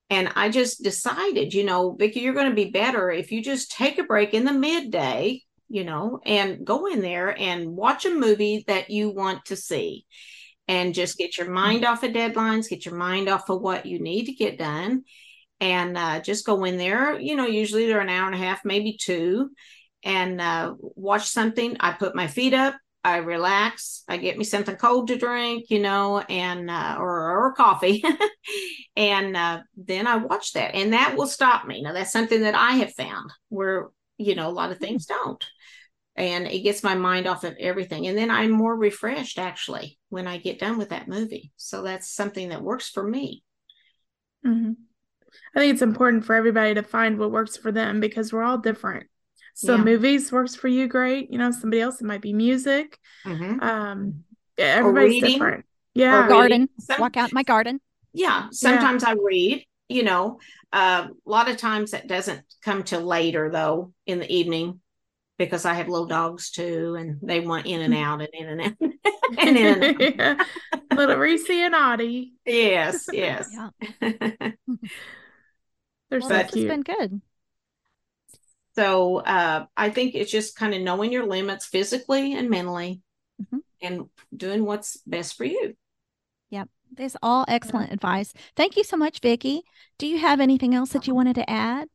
And 0.09 0.31
I 0.35 0.49
just 0.49 0.83
decided, 0.83 1.53
you 1.53 1.63
know, 1.63 1.95
Vicki, 1.97 2.21
you're 2.21 2.33
going 2.33 2.49
to 2.49 2.55
be 2.55 2.71
better 2.71 3.09
if 3.09 3.31
you 3.31 3.41
just 3.41 3.71
take 3.71 3.99
a 3.99 4.03
break 4.03 4.33
in 4.33 4.43
the 4.43 4.53
midday, 4.53 5.41
you 5.69 5.83
know, 5.83 6.19
and 6.25 6.65
go 6.65 6.87
in 6.87 7.01
there 7.01 7.37
and 7.39 7.69
watch 7.69 8.05
a 8.05 8.13
movie 8.13 8.63
that 8.67 8.89
you 8.89 9.11
want 9.11 9.45
to 9.45 9.55
see 9.55 10.05
and 10.67 10.93
just 10.93 11.17
get 11.17 11.37
your 11.37 11.49
mind 11.49 11.85
off 11.85 12.03
of 12.03 12.11
deadlines, 12.11 12.69
get 12.69 12.85
your 12.85 12.95
mind 12.95 13.29
off 13.29 13.49
of 13.49 13.61
what 13.61 13.85
you 13.85 13.99
need 13.99 14.25
to 14.25 14.33
get 14.33 14.57
done 14.57 15.03
and 15.63 15.97
uh, 15.97 16.19
just 16.19 16.45
go 16.45 16.65
in 16.65 16.77
there. 16.77 17.17
You 17.17 17.37
know, 17.37 17.45
usually 17.45 17.87
they're 17.87 18.01
an 18.01 18.09
hour 18.09 18.25
and 18.25 18.35
a 18.35 18.45
half, 18.45 18.65
maybe 18.65 18.97
two, 18.99 19.51
and 20.03 20.41
uh, 20.41 20.75
watch 20.77 21.29
something. 21.29 21.77
I 21.79 21.93
put 21.93 22.15
my 22.15 22.27
feet 22.27 22.53
up, 22.53 22.75
I 23.01 23.17
relax, 23.17 24.03
I 24.09 24.17
get 24.17 24.37
me 24.37 24.43
something 24.43 24.75
cold 24.75 25.07
to 25.07 25.17
drink, 25.17 25.69
you 25.69 25.79
know, 25.79 26.19
and 26.19 26.69
uh, 26.69 26.97
or, 26.99 27.45
or 27.45 27.53
coffee, 27.53 28.03
and 28.97 29.37
uh, 29.37 29.61
then 29.77 30.05
I 30.05 30.17
watch 30.17 30.51
that, 30.51 30.75
and 30.75 30.91
that 30.91 31.15
will 31.15 31.27
stop 31.27 31.65
me. 31.65 31.81
Now 31.81 31.93
that's 31.93 32.11
something 32.11 32.41
that 32.41 32.55
I 32.55 32.71
have 32.73 32.93
found 32.93 33.31
where 33.47 33.87
you 34.17 34.35
know 34.35 34.49
a 34.49 34.51
lot 34.51 34.71
of 34.71 34.79
things 34.79 35.05
don't. 35.05 35.43
And 36.15 36.45
it 36.45 36.59
gets 36.59 36.83
my 36.83 36.93
mind 36.93 37.25
off 37.25 37.43
of 37.43 37.55
everything. 37.59 38.05
And 38.05 38.15
then 38.15 38.29
I'm 38.29 38.51
more 38.51 38.75
refreshed 38.75 39.39
actually 39.39 39.97
when 40.09 40.27
I 40.27 40.37
get 40.37 40.59
done 40.59 40.77
with 40.77 40.89
that 40.89 41.07
movie. 41.07 41.51
So 41.57 41.81
that's 41.81 42.13
something 42.13 42.49
that 42.49 42.61
works 42.61 42.87
for 42.87 43.01
me. 43.01 43.43
Mm-hmm. 44.45 44.73
I 45.55 45.59
think 45.59 45.73
it's 45.73 45.81
important 45.81 46.25
for 46.25 46.35
everybody 46.35 46.73
to 46.75 46.83
find 46.83 47.17
what 47.17 47.31
works 47.31 47.57
for 47.57 47.71
them 47.71 47.99
because 47.99 48.33
we're 48.33 48.43
all 48.43 48.57
different. 48.57 49.07
So 49.55 49.75
yeah. 49.75 49.83
movies 49.83 50.31
works 50.31 50.55
for 50.55 50.67
you 50.67 50.87
great. 50.87 51.31
You 51.31 51.37
know, 51.37 51.51
somebody 51.51 51.81
else 51.81 52.01
it 52.01 52.05
might 52.05 52.21
be 52.21 52.33
music. 52.33 52.97
Mm-hmm. 53.25 53.59
Um, 53.61 54.23
everybody's 54.57 55.23
different. 55.23 55.65
Yeah, 55.93 56.25
or 56.25 56.27
garden. 56.27 56.69
Some, 56.79 56.99
Walk 56.99 57.17
out 57.17 57.33
my 57.33 57.43
garden. 57.43 57.79
Yeah, 58.13 58.47
sometimes 58.51 59.03
yeah. 59.03 59.09
I 59.09 59.15
read. 59.21 59.65
You 59.89 60.03
know, 60.03 60.39
uh, 60.71 61.07
a 61.09 61.29
lot 61.29 61.49
of 61.49 61.57
times 61.57 61.91
that 61.91 62.07
doesn't 62.07 62.41
come 62.63 62.83
till 62.83 63.01
later 63.01 63.51
though 63.51 63.93
in 64.07 64.19
the 64.19 64.31
evening 64.31 64.79
because 65.37 65.65
I 65.65 65.73
have 65.73 65.87
little 65.87 66.07
dogs 66.07 66.51
too, 66.51 66.95
and 66.95 67.19
they 67.21 67.39
want 67.39 67.67
in 67.67 67.81
and 67.81 67.93
out 67.95 68.21
and 68.21 68.29
in 68.33 68.47
and 68.47 68.61
out 68.61 68.73
and 69.37 69.57
in 69.57 69.83
and 69.83 70.21
out. 70.21 70.47
little 70.95 71.17
Reese 71.17 71.49
and 71.49 71.75
Audie. 71.75 72.33
Yes, 72.45 73.05
yes. 73.13 73.49
They're 76.13 76.19
well, 76.19 76.29
so 76.29 76.51
cute. 76.51 76.65
It's 76.67 76.71
been 76.71 76.95
good. 76.95 77.21
So 78.75 79.17
uh, 79.17 79.65
I 79.75 79.89
think 79.89 80.13
it's 80.13 80.29
just 80.29 80.55
kind 80.55 80.75
of 80.75 80.81
knowing 80.81 81.11
your 81.11 81.25
limits 81.25 81.65
physically 81.65 82.35
and 82.35 82.51
mentally, 82.51 83.01
mm-hmm. 83.41 83.57
and 83.81 84.09
doing 84.35 84.63
what's 84.63 84.97
best 85.07 85.35
for 85.35 85.43
you. 85.43 85.75
Yep, 86.51 86.69
that's 86.95 87.17
all 87.23 87.45
excellent 87.47 87.87
yeah. 87.87 87.95
advice. 87.95 88.31
Thank 88.55 88.77
you 88.77 88.83
so 88.83 88.95
much, 88.95 89.21
Vicki. 89.21 89.63
Do 89.97 90.05
you 90.05 90.19
have 90.19 90.39
anything 90.39 90.75
else 90.75 90.91
that 90.91 91.07
you 91.07 91.15
wanted 91.15 91.33
to 91.37 91.49
add? 91.49 91.87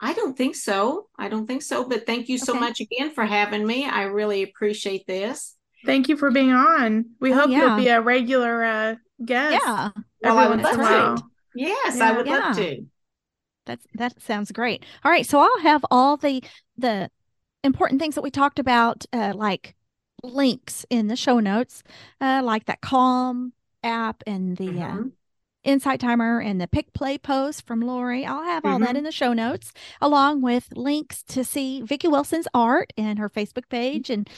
I 0.00 0.14
don't 0.14 0.34
think 0.34 0.56
so. 0.56 1.08
I 1.18 1.28
don't 1.28 1.46
think 1.46 1.60
so. 1.60 1.86
But 1.86 2.06
thank 2.06 2.30
you 2.30 2.38
so 2.38 2.52
okay. 2.52 2.60
much 2.60 2.80
again 2.80 3.10
for 3.10 3.26
having 3.26 3.66
me. 3.66 3.84
I 3.84 4.04
really 4.04 4.44
appreciate 4.44 5.06
this. 5.06 5.54
Thank 5.84 6.08
you 6.08 6.16
for 6.16 6.30
being 6.30 6.52
on. 6.52 7.10
We 7.20 7.34
oh, 7.34 7.36
hope 7.36 7.50
yeah. 7.50 7.58
you'll 7.58 7.84
be 7.84 7.88
a 7.88 8.00
regular 8.00 8.64
uh, 8.64 8.94
guest. 9.22 9.62
Yeah. 9.62 9.90
Well, 10.22 10.38
I 10.38 10.48
would 10.48 10.62
love 10.62 11.18
to. 11.18 11.22
Yes, 11.54 11.98
yeah. 11.98 12.08
I 12.08 12.12
would 12.16 12.26
love 12.26 12.56
to. 12.56 12.86
That's 13.66 13.86
that 13.94 14.22
sounds 14.22 14.52
great. 14.52 14.84
All 15.04 15.10
right, 15.10 15.26
so 15.26 15.40
I'll 15.40 15.60
have 15.60 15.84
all 15.90 16.16
the 16.16 16.42
the 16.76 17.10
important 17.62 18.00
things 18.00 18.14
that 18.14 18.22
we 18.22 18.30
talked 18.30 18.58
about, 18.58 19.04
uh, 19.12 19.32
like 19.34 19.74
links 20.22 20.86
in 20.88 21.08
the 21.08 21.16
show 21.16 21.40
notes, 21.40 21.82
uh, 22.20 22.40
like 22.44 22.66
that 22.66 22.80
Calm 22.80 23.52
app 23.82 24.22
and 24.26 24.56
the 24.56 24.68
uh, 24.68 24.72
mm-hmm. 24.72 25.00
uh, 25.00 25.10
Insight 25.64 26.00
Timer 26.00 26.40
and 26.40 26.60
the 26.60 26.68
Pick 26.68 26.92
Play 26.92 27.18
post 27.18 27.66
from 27.66 27.80
Lori. 27.80 28.24
I'll 28.24 28.44
have 28.44 28.64
all 28.64 28.74
mm-hmm. 28.74 28.84
that 28.84 28.96
in 28.96 29.04
the 29.04 29.12
show 29.12 29.32
notes, 29.32 29.72
along 30.00 30.42
with 30.42 30.68
links 30.76 31.22
to 31.24 31.44
see 31.44 31.82
Vicki 31.82 32.08
Wilson's 32.08 32.48
art 32.54 32.92
and 32.96 33.18
her 33.18 33.28
Facebook 33.28 33.68
page 33.68 34.08
and 34.08 34.28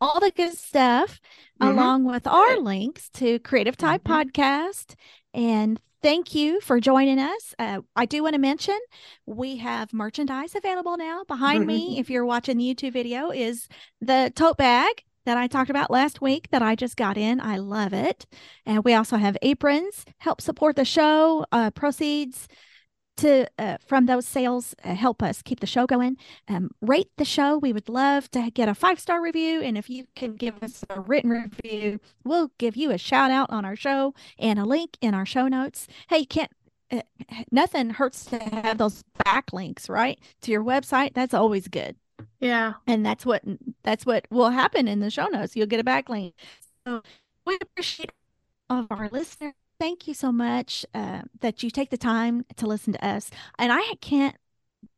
all 0.00 0.20
the 0.20 0.30
good 0.30 0.56
stuff, 0.56 1.20
mm-hmm. 1.60 1.76
along 1.76 2.04
with 2.04 2.26
our 2.26 2.58
links 2.58 3.10
to 3.10 3.38
Creative 3.40 3.76
Type 3.76 4.04
mm-hmm. 4.04 4.28
Podcast 4.30 4.94
and 5.34 5.78
thank 6.04 6.34
you 6.34 6.60
for 6.60 6.80
joining 6.80 7.18
us. 7.18 7.54
Uh, 7.58 7.80
I 7.96 8.04
do 8.04 8.22
want 8.22 8.34
to 8.34 8.38
mention 8.38 8.78
we 9.24 9.56
have 9.56 9.94
merchandise 9.94 10.54
available 10.54 10.98
now. 10.98 11.24
Behind 11.26 11.66
me, 11.66 11.98
if 11.98 12.10
you're 12.10 12.26
watching 12.26 12.58
the 12.58 12.74
YouTube 12.74 12.92
video, 12.92 13.30
is 13.30 13.68
the 14.02 14.30
tote 14.36 14.58
bag 14.58 15.02
that 15.24 15.38
I 15.38 15.46
talked 15.46 15.70
about 15.70 15.90
last 15.90 16.20
week 16.20 16.50
that 16.50 16.60
I 16.60 16.74
just 16.74 16.98
got 16.98 17.16
in. 17.16 17.40
I 17.40 17.56
love 17.56 17.94
it. 17.94 18.26
And 18.66 18.84
we 18.84 18.92
also 18.92 19.16
have 19.16 19.38
aprons, 19.40 20.04
help 20.18 20.42
support 20.42 20.76
the 20.76 20.84
show, 20.84 21.46
uh, 21.50 21.70
proceeds 21.70 22.48
to 23.16 23.46
uh, 23.58 23.76
from 23.84 24.06
those 24.06 24.26
sales 24.26 24.74
uh, 24.84 24.94
help 24.94 25.22
us 25.22 25.42
keep 25.42 25.60
the 25.60 25.66
show 25.66 25.86
going. 25.86 26.16
Um, 26.48 26.70
rate 26.80 27.10
the 27.16 27.24
show. 27.24 27.58
We 27.58 27.72
would 27.72 27.88
love 27.88 28.30
to 28.32 28.50
get 28.50 28.68
a 28.68 28.74
five 28.74 28.98
star 28.98 29.20
review 29.22 29.60
and 29.60 29.78
if 29.78 29.88
you 29.88 30.06
can 30.14 30.36
give 30.36 30.62
us 30.62 30.84
a 30.90 31.00
written 31.00 31.30
review 31.30 32.00
we'll 32.24 32.50
give 32.58 32.76
you 32.76 32.90
a 32.90 32.98
shout 32.98 33.30
out 33.30 33.50
on 33.50 33.64
our 33.64 33.76
show 33.76 34.14
and 34.38 34.58
a 34.58 34.64
link 34.64 34.96
in 35.00 35.14
our 35.14 35.26
show 35.26 35.48
notes. 35.48 35.86
Hey 36.08 36.18
you 36.18 36.26
can't 36.26 36.50
uh, 36.90 37.02
nothing 37.50 37.90
hurts 37.90 38.24
to 38.26 38.38
have 38.38 38.78
those 38.78 39.02
backlinks 39.24 39.88
right 39.88 40.18
to 40.42 40.50
your 40.50 40.64
website. 40.64 41.14
That's 41.14 41.34
always 41.34 41.68
good. 41.68 41.96
Yeah. 42.40 42.74
And 42.86 43.04
that's 43.04 43.24
what 43.24 43.42
that's 43.82 44.06
what 44.06 44.26
will 44.30 44.50
happen 44.50 44.88
in 44.88 45.00
the 45.00 45.10
show 45.10 45.26
notes. 45.26 45.56
You'll 45.56 45.66
get 45.66 45.80
a 45.80 45.84
backlink. 45.84 46.34
So 46.86 47.02
we 47.46 47.58
appreciate 47.60 48.12
all 48.68 48.80
of 48.80 48.86
our 48.90 49.08
listeners 49.10 49.54
thank 49.84 50.08
you 50.08 50.14
so 50.14 50.32
much 50.32 50.86
uh, 50.94 51.20
that 51.40 51.62
you 51.62 51.68
take 51.68 51.90
the 51.90 51.98
time 51.98 52.42
to 52.56 52.66
listen 52.66 52.94
to 52.94 53.06
us. 53.06 53.30
And 53.58 53.70
I 53.70 53.82
can't 54.00 54.34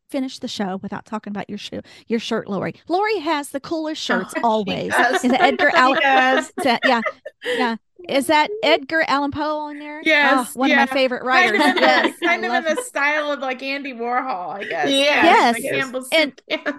finish 0.09 0.39
the 0.39 0.47
show 0.47 0.77
without 0.81 1.05
talking 1.05 1.31
about 1.31 1.49
your 1.49 1.57
shoe, 1.57 1.81
your 2.07 2.21
shirt, 2.21 2.49
Lori. 2.49 2.73
Lori 2.87 3.19
has 3.19 3.49
the 3.49 3.59
coolest 3.59 4.01
shirts 4.01 4.33
oh, 4.37 4.41
always. 4.45 4.93
Is 5.13 5.25
it 5.25 5.33
Edgar 5.33 5.71
Allan? 5.75 5.99
that, 6.63 6.79
yeah, 6.85 7.01
yeah. 7.43 7.75
Is 8.07 8.27
that 8.27 8.49
Edgar 8.63 9.03
Allan 9.09 9.31
Poe 9.31 9.57
on 9.57 9.77
there? 9.77 10.01
Yes, 10.05 10.53
oh, 10.55 10.59
one 10.59 10.69
yeah. 10.69 10.83
of 10.83 10.89
my 10.89 10.95
favorite 10.95 11.23
writers. 11.23 11.59
Kind 11.59 11.77
of, 11.77 11.83
yes, 11.83 12.19
kind 12.23 12.45
of 12.45 12.53
in 12.53 12.75
the 12.75 12.81
style 12.83 13.29
of 13.29 13.39
like 13.39 13.61
Andy 13.61 13.91
Warhol, 13.91 14.55
I 14.55 14.63
guess. 14.63 14.89
Yes, 14.89 15.57
yes. 15.59 16.07
and, 16.13 16.41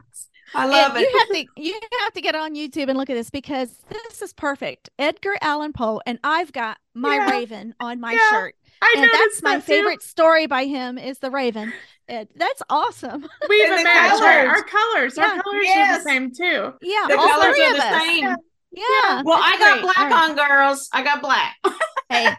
I 0.54 0.66
love 0.66 0.94
and 0.94 1.04
it. 1.04 1.10
You 1.10 1.18
have 1.18 1.28
to 1.28 1.62
you 1.62 1.80
have 2.00 2.12
to 2.14 2.20
get 2.20 2.34
on 2.34 2.54
YouTube 2.54 2.88
and 2.88 2.98
look 2.98 3.10
at 3.10 3.14
this 3.14 3.30
because 3.30 3.78
this 3.88 4.22
is 4.22 4.32
perfect. 4.32 4.90
Edgar 4.98 5.36
Allan 5.40 5.72
Poe, 5.72 6.00
and 6.06 6.18
I've 6.24 6.52
got 6.52 6.78
my 6.94 7.16
yeah. 7.16 7.30
Raven 7.30 7.74
on 7.80 8.00
my 8.00 8.12
yeah. 8.12 8.30
shirt. 8.30 8.54
I 8.80 8.94
and 8.96 9.10
that's 9.12 9.42
my 9.42 9.56
that 9.56 9.64
favorite 9.64 10.02
story 10.02 10.46
by 10.46 10.64
him 10.66 10.98
is 10.98 11.18
the 11.18 11.30
Raven. 11.30 11.72
It, 12.10 12.30
that's 12.36 12.62
awesome. 12.70 13.28
We 13.50 13.56
even 13.56 13.84
match 13.84 14.18
our, 14.22 14.46
our, 14.46 14.62
colors. 14.62 15.14
Yeah. 15.18 15.24
Our 15.24 15.42
colors 15.42 15.62
yes. 15.62 15.90
are 15.90 15.98
the 15.98 16.04
same 16.08 16.32
too. 16.32 16.72
Yeah, 16.80 17.04
the 17.06 17.18
all 17.18 17.28
colors 17.28 17.54
three 17.54 17.66
are 17.66 17.70
of 17.72 17.76
the 17.76 17.84
us. 17.84 18.02
same. 18.02 18.36
Yeah. 18.70 18.82
yeah 18.82 19.22
well, 19.24 19.38
I 19.40 19.58
got 19.58 19.72
great. 19.72 19.82
black 19.82 19.96
right. 19.96 20.30
on, 20.30 20.36
girls. 20.36 20.88
I 20.92 21.02
got 21.02 21.22
black. 21.22 21.56
hey, 22.10 22.34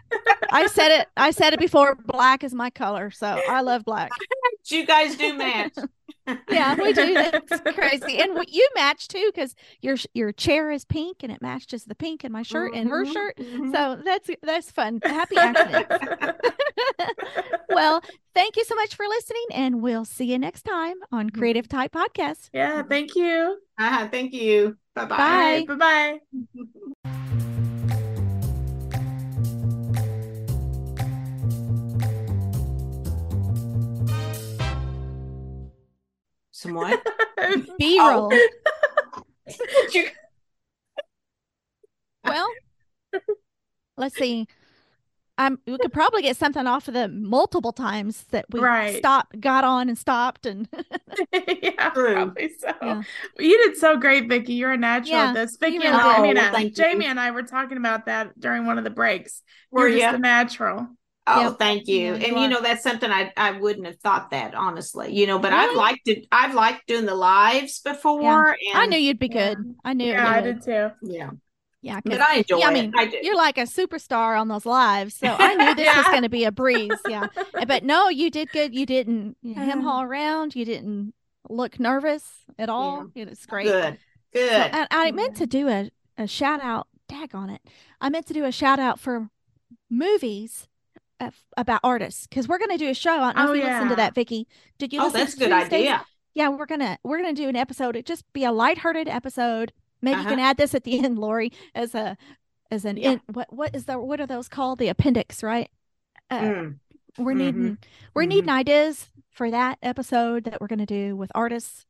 I 0.51 0.67
said 0.67 0.99
it. 0.99 1.07
I 1.17 1.32
said 1.32 1.53
it 1.53 1.59
before. 1.59 1.95
Black 1.95 2.43
is 2.43 2.53
my 2.53 2.69
color, 2.69 3.11
so 3.11 3.41
I 3.49 3.61
love 3.61 3.84
black. 3.84 4.11
you 4.69 4.86
guys 4.86 5.15
do 5.15 5.34
match. 5.38 5.73
yeah, 6.49 6.75
we 6.75 6.93
do. 6.93 7.13
That's 7.13 7.61
crazy, 7.75 8.19
and 8.19 8.38
you 8.47 8.67
match 8.75 9.07
too 9.07 9.32
because 9.34 9.55
your 9.82 9.97
your 10.13 10.32
chair 10.32 10.71
is 10.71 10.86
pink 10.86 11.23
and 11.23 11.32
it 11.32 11.41
matches 11.41 11.86
the 11.86 11.95
pink 11.95 12.23
in 12.23 12.32
my 12.32 12.43
shirt 12.43 12.73
mm-hmm, 12.73 12.82
and 12.82 12.89
her 12.89 13.03
mm-hmm, 13.03 13.13
shirt. 13.13 13.38
Mm-hmm. 13.38 13.71
So 13.71 13.99
that's 14.03 14.30
that's 14.43 14.71
fun. 14.71 14.99
Happy 15.03 15.38
accident. 15.38 15.88
well, 17.69 18.01
thank 18.36 18.55
you 18.55 18.63
so 18.65 18.75
much 18.75 18.95
for 18.95 19.07
listening, 19.07 19.45
and 19.53 19.82
we'll 19.82 20.05
see 20.05 20.25
you 20.25 20.38
next 20.38 20.61
time 20.61 20.95
on 21.11 21.27
mm-hmm. 21.27 21.39
Creative 21.39 21.67
Type 21.67 21.91
Podcast. 21.91 22.49
Yeah, 22.53 22.84
thank 22.84 23.15
you. 23.15 23.57
Uh-huh, 23.80 24.07
thank 24.11 24.34
you. 24.34 24.77
Bye-bye. 25.08 25.66
Bye 25.66 25.76
bye. 25.76 25.76
Bye 25.76 26.20
bye. 26.26 27.10
Some 36.52 36.74
what? 36.74 37.02
B 37.80 38.00
roll. 38.00 38.34
Oh. 38.34 38.50
Well, 42.26 42.50
let's 43.97 44.16
see. 44.16 44.45
Um, 45.40 45.60
we 45.66 45.78
could 45.80 45.94
probably 45.94 46.22
get 46.22 46.38
something 46.38 46.68
off 46.68 46.88
of 46.90 46.94
the 46.94 47.08
multiple 47.08 47.74
times 47.74 48.26
that 48.32 48.46
we 48.52 48.60
Right. 48.60 48.96
stopped, 48.98 49.40
got 49.40 49.64
on, 49.64 49.90
and 49.90 49.98
stopped, 49.98 50.46
and 50.46 50.68
yeah, 51.34 51.90
True. 51.94 52.14
probably 52.14 52.50
so. 52.60 52.74
Yeah. 52.82 53.04
You 53.40 53.58
did 53.66 53.78
so 53.78 53.98
great, 53.98 54.30
Vicki. 54.30 54.54
You're 54.54 54.72
a 54.74 54.78
natural 54.78 55.12
Yeah, 55.12 55.32
at 55.32 55.34
this. 55.34 55.52
you 55.52 55.58
Vicki 55.60 55.78
really 55.80 55.88
and 55.88 55.96
did. 55.96 56.02
Jaime, 56.02 56.30
Oh, 56.30 56.30
and 56.30 56.40
well, 56.40 56.48
I, 56.48 56.52
thank 56.52 56.78
you. 56.78 56.84
Jaime 56.84 57.06
and 57.06 57.20
I 57.20 57.32
were 57.32 57.44
talking 57.44 57.78
about 57.78 58.06
that 58.08 58.40
during 58.40 58.66
one 58.66 58.78
of 58.78 58.84
the 58.84 58.90
breaks. 58.90 59.42
Were 59.72 59.90
You're 59.90 60.00
just 60.00 60.14
a 60.16 60.18
natural. 60.20 60.88
Oh, 61.28 61.42
Yeah. 61.42 61.50
thank 61.52 61.88
you. 61.88 62.14
Yeah, 62.14 62.14
and 62.16 62.38
you 62.38 62.42
you 62.44 62.48
know, 62.50 62.62
that's 62.62 62.84
something 62.84 63.10
I 63.12 63.32
I 63.38 63.52
wouldn't 63.52 63.86
have 63.86 64.00
thought 64.00 64.32
that 64.32 64.56
honestly. 64.56 65.14
You 65.16 65.28
know, 65.28 65.40
but 65.40 65.54
I've 65.54 65.76
liked 65.76 66.08
it. 66.08 66.26
I've 66.32 66.56
liked 66.56 66.88
doing 66.88 67.06
the 67.06 67.16
lives 67.16 67.80
before. 67.82 68.50
And 68.52 68.58
I 68.74 68.86
knew 68.88 68.98
you'd 68.98 69.20
be 69.20 69.30
Yeah. 69.30 69.54
good. 69.56 69.76
I 69.84 69.94
knew. 69.94 70.12
Yeah, 70.12 70.28
you 70.28 70.34
I 70.34 70.42
did 70.42 70.62
too. 70.64 70.90
Yeah, 71.04 71.32
Yeah, 71.82 72.01
but 72.03 72.19
I 72.19 72.36
enjoy 72.38 72.57
yeah, 72.57 72.67
I 72.67 72.73
mean, 72.73 72.91
I 72.97 73.05
do. 73.05 73.17
you're 73.21 73.38
like 73.38 73.57
a 73.57 73.61
superstar 73.63 74.39
on 74.39 74.49
those 74.49 74.65
lives, 74.65 75.15
so 75.15 75.27
I 75.39 75.55
knew 75.55 75.75
this 75.75 75.95
was 75.95 76.05
going 76.07 76.23
to 76.23 76.30
be 76.30 76.43
a 76.43 76.51
breeze. 76.51 76.91
Yeah, 77.07 77.27
but 77.67 77.84
no, 77.84 78.09
you 78.09 78.30
did 78.30 78.51
good. 78.51 78.75
You 78.75 78.86
didn't 78.86 79.38
hem 79.55 79.80
Um, 79.80 79.82
haw 79.84 80.03
around. 80.03 80.55
You 80.55 80.65
didn't 80.65 81.13
look 81.49 81.80
nervous 81.80 82.25
at 82.57 82.67
all. 82.69 83.07
It's 83.15 83.45
great. 83.45 83.67
Good, 83.67 83.97
So, 84.36 84.41
good. 84.41 84.51
and 84.73 84.88
I 84.91 85.11
meant 85.11 85.38
to 85.38 85.47
do 85.47 85.69
a, 85.69 85.89
a 86.17 86.27
shout 86.27 86.61
out. 86.61 86.88
Tag 87.07 87.34
on 87.34 87.49
it. 87.49 87.61
I 88.01 88.09
meant 88.09 88.27
to 88.27 88.34
do 88.34 88.43
a 88.45 88.51
shout 88.51 88.80
out 88.80 88.99
for 88.99 89.30
movies 89.89 90.67
uh, 91.19 91.32
about 91.57 91.80
artists 91.84 92.27
because 92.27 92.47
we're 92.47 92.59
going 92.59 92.69
to 92.71 92.77
do 92.77 92.89
a 92.89 92.93
show. 92.93 93.21
I 93.21 93.34
don't 93.34 93.36
know 93.45 93.51
Oh, 93.51 93.53
if 93.53 93.61
you 93.63 93.67
listened 93.69 93.89
to 93.91 93.95
that, 93.95 94.13
Vicki. 94.15 94.47
Did 94.77 94.93
you? 94.93 95.01
oh, 95.01 95.05
listen 95.05 95.19
that's 95.21 95.34
a 95.34 95.38
to 95.39 95.45
good 95.45 95.51
Tuesday's? 95.61 95.73
idea. 95.80 96.05
Yeah, 96.36 96.49
we're 96.49 96.67
gonna 96.67 96.97
we're 97.03 97.17
gonna 97.17 97.34
do 97.34 97.49
an 97.49 97.55
episode. 97.55 97.95
It 97.95 98.05
just 98.05 98.23
be 98.34 98.43
a 98.43 98.51
lighthearted 98.51 99.07
episode. 99.07 99.73
Maybe 100.02 100.16
you 100.16 100.22
Uh-huh. 100.22 100.30
can 100.30 100.39
add 100.39 100.58
this 100.58 100.74
at 100.76 100.84
the 100.84 101.00
end, 101.04 101.20
Lori, 101.20 101.52
as 101.76 101.93
a 101.95 102.18
as 102.72 102.86
an 102.86 102.97
Yeah. 102.97 103.12
in, 103.14 103.22
what 103.34 103.52
what 103.52 103.76
is 103.76 103.86
the 103.86 104.00
what 104.00 104.20
are 104.22 104.28
those 104.28 104.47
called? 104.47 104.80
The 104.80 104.89
appendix, 104.89 105.41
right? 105.43 105.70
Uh, 106.30 106.39
Mm. 106.39 106.80
we're 107.18 107.34
Mhm. 107.34 107.38
needing 107.38 107.78
we're 108.14 108.26
needing 108.26 108.50
ideas 108.50 109.10
for 109.32 109.50
that 109.52 109.78
episode 109.82 110.43
that 110.45 110.60
we're 110.62 110.68
gonna 110.68 110.86
do 110.86 111.16
with 111.16 111.32
artists. 111.36 111.86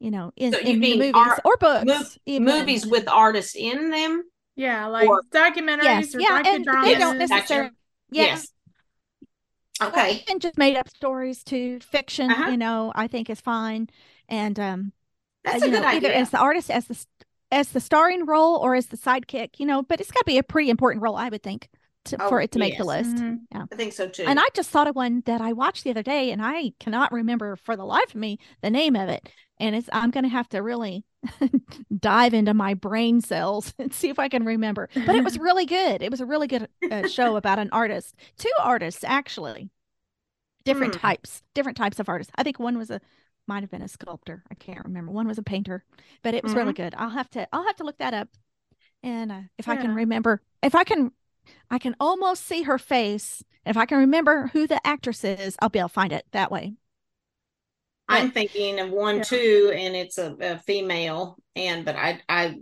You 0.00 0.10
know, 0.10 0.32
in, 0.36 0.52
So 0.52 0.58
you 0.58 0.72
in 0.74 0.80
mean 0.80 0.98
movies 0.98 1.12
art- 1.14 1.40
or 1.44 1.56
books, 1.56 1.84
Mov- 2.26 2.40
movies 2.42 2.84
with 2.86 3.08
artists 3.08 3.54
in 3.54 3.90
them. 3.90 4.24
Yeah, 4.56 4.86
like 4.86 5.08
Or- 5.08 5.22
documentaries 5.32 5.82
Yes, 5.84 6.14
or 6.14 6.20
yeah, 6.20 6.42
and 6.44 6.66
docudramas. 6.66 6.84
they 6.84 6.94
don't 6.96 7.20
Yes, 7.20 7.30
necessarily. 7.30 7.68
gotcha. 7.70 7.76
Yeah, 8.10 8.22
Yes. 8.24 8.52
or 9.80 9.86
Okay. 9.88 10.24
and 10.28 10.40
just 10.40 10.58
made 10.58 10.76
up 10.76 10.88
stories 10.88 11.42
to 11.44 11.80
Fiction, 11.80 12.30
Uh-huh. 12.30 12.50
you 12.50 12.56
know, 12.56 12.92
I 12.94 13.06
think 13.08 13.30
is 13.30 13.40
fine. 13.40 13.88
And 14.28 14.58
um, 14.60 14.92
That's 15.44 15.62
uh, 15.62 15.66
a 15.66 15.68
you 15.68 15.74
good 15.76 15.84
either 15.84 16.08
idea. 16.08 16.18
as 16.20 16.30
the 16.30 16.38
artist 16.38 16.70
as 16.70 16.86
the 16.86 16.94
as 17.54 17.68
the 17.70 17.80
starring 17.80 18.26
role 18.26 18.56
or 18.56 18.74
as 18.74 18.86
the 18.86 18.96
sidekick, 18.96 19.58
you 19.60 19.66
know, 19.66 19.82
but 19.82 20.00
it's 20.00 20.10
got 20.10 20.20
to 20.20 20.24
be 20.26 20.38
a 20.38 20.42
pretty 20.42 20.70
important 20.70 21.02
role, 21.02 21.16
I 21.16 21.28
would 21.28 21.42
think, 21.42 21.68
to, 22.06 22.16
Oh, 22.18 22.28
for 22.28 22.40
it 22.40 22.50
to 22.52 22.58
make 22.58 22.76
the 22.76 22.84
yes. 22.84 22.88
list. 22.88 23.16
Mhm. 23.16 23.38
I 23.72 23.76
think 23.76 23.92
so 23.92 24.08
too. 24.08 24.24
And 24.26 24.40
I 24.40 24.46
just 24.54 24.70
thought 24.70 24.88
of 24.88 24.96
one 24.96 25.22
that 25.26 25.40
I 25.40 25.52
watched 25.52 25.84
the 25.84 25.90
other 25.90 26.02
day, 26.02 26.30
and 26.32 26.42
I 26.42 26.72
cannot 26.80 27.12
remember 27.12 27.56
for 27.56 27.76
the 27.76 27.84
life 27.84 28.10
of 28.10 28.20
me 28.20 28.38
the 28.62 28.70
name 28.70 28.96
of 28.96 29.08
it. 29.08 29.28
And 29.60 29.76
it's 29.76 29.88
I'm 29.92 30.10
going 30.10 30.24
to 30.24 30.30
have 30.30 30.48
to 30.50 30.58
really 30.62 31.04
dive 32.00 32.34
into 32.34 32.54
my 32.54 32.74
brain 32.74 33.20
cells 33.20 33.72
and 33.78 33.92
see 33.92 34.08
if 34.08 34.18
I 34.18 34.28
can 34.28 34.44
remember. 34.44 34.88
But 35.06 35.14
it 35.16 35.24
was 35.24 35.38
really 35.38 35.66
good. 35.66 36.02
It 36.02 36.10
was 36.10 36.20
a 36.20 36.26
really 36.26 36.46
good 36.48 36.68
uh, 36.90 37.04
show 37.04 37.36
about 37.36 37.58
an 37.58 37.70
artist, 37.72 38.14
two 38.38 38.50
artists 38.60 39.04
actually, 39.04 39.70
different 40.64 40.92
Hmm. 40.92 40.98
types, 40.98 41.42
different 41.54 41.76
types 41.76 42.00
of 42.00 42.08
artists. 42.08 42.32
I 42.36 42.42
think 42.42 42.58
one 42.58 42.78
was 42.78 42.90
a 42.90 43.00
might 43.46 43.62
have 43.62 43.70
been 43.70 43.82
a 43.82 43.88
sculptor. 43.88 44.44
I 44.50 44.54
can't 44.54 44.84
remember. 44.84 45.12
One 45.12 45.26
was 45.28 45.38
a 45.38 45.42
painter, 45.42 45.84
but 46.22 46.34
it 46.34 46.42
was 46.42 46.54
really 46.54 46.72
good. 46.72 46.94
I'll 46.96 47.10
have 47.10 47.30
to 47.30 47.48
I'll 47.52 47.66
have 47.66 47.76
to 47.76 47.84
look 47.84 47.98
that 47.98 48.14
up. 48.14 48.28
And 49.02 49.32
uh, 49.32 49.42
if 49.58 49.68
I 49.68 49.76
can 49.76 49.94
remember, 49.94 50.42
if 50.62 50.74
I 50.74 50.84
can, 50.84 51.12
I 51.70 51.78
can 51.78 51.96
almost 52.00 52.46
see 52.46 52.62
her 52.64 52.78
face. 52.78 53.44
If 53.66 53.76
I 53.76 53.86
can 53.86 53.98
remember 53.98 54.48
who 54.48 54.66
the 54.66 54.84
actress 54.86 55.24
is, 55.24 55.56
I'll 55.62 55.70
be 55.70 55.80
able 55.80 55.90
to 55.90 55.94
find 55.94 56.12
it 56.12 56.26
that 56.32 56.50
way. 56.52 56.74
I'm 58.08 58.30
thinking 58.32 58.78
of 58.80 58.90
one 58.90 59.16
Yeah. 59.16 59.22
too, 59.22 59.72
and 59.74 59.96
it's 59.96 60.18
a, 60.18 60.36
a 60.40 60.58
female, 60.58 61.38
and 61.56 61.84
but 61.84 61.96
I 61.96 62.20
I 62.28 62.60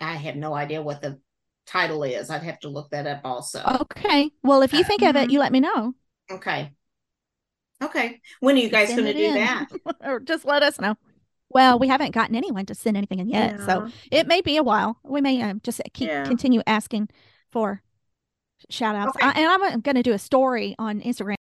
I 0.00 0.16
have 0.16 0.36
no 0.36 0.54
idea 0.54 0.82
what 0.82 1.02
the 1.02 1.20
title 1.66 2.04
is. 2.04 2.30
I'd 2.30 2.42
have 2.44 2.60
to 2.60 2.68
look 2.70 2.90
that 2.90 3.06
up 3.06 3.22
also. 3.24 3.80
Okay. 3.82 4.30
Well, 4.42 4.62
if 4.62 4.72
you 4.72 4.82
think 4.84 5.02
of 5.02 5.16
it, 5.16 5.28
Mhm. 5.28 5.30
you 5.30 5.40
let 5.40 5.52
me 5.52 5.60
know, 5.60 5.94
Okay. 6.30 6.72
Okay. 7.82 8.20
When 8.40 8.56
are 8.56 8.60
you 8.60 8.68
guys 8.70 8.88
going 8.90 9.04
to 9.04 9.12
do 9.12 9.24
in. 9.24 9.34
that? 9.34 9.66
or 10.04 10.20
just 10.20 10.44
let 10.44 10.62
us 10.62 10.80
know. 10.80 10.96
Well, 11.48 11.78
we 11.78 11.88
haven't 11.88 12.10
gotten 12.12 12.34
anyone 12.34 12.66
to 12.66 12.74
send 12.74 12.96
anything 12.96 13.20
in 13.20 13.28
yet, 13.28 13.60
so 13.60 13.88
it 14.10 14.26
may 14.26 14.40
be 14.40 14.56
a 14.56 14.62
while. 14.64 14.98
We 15.04 15.20
may 15.20 15.40
um, 15.42 15.60
just 15.62 15.80
keep 15.94 16.08
Yeah. 16.08 16.24
continue 16.24 16.60
asking 16.66 17.08
for 17.52 17.82
shout 18.68 18.96
outs. 18.96 19.16
Okay. 19.16 19.24
I, 19.26 19.30
and 19.32 19.64
I'm 19.64 19.80
going 19.80 19.94
to 19.94 20.02
do 20.02 20.12
a 20.12 20.18
story 20.18 20.74
on 20.78 21.00
Instagram 21.00 21.36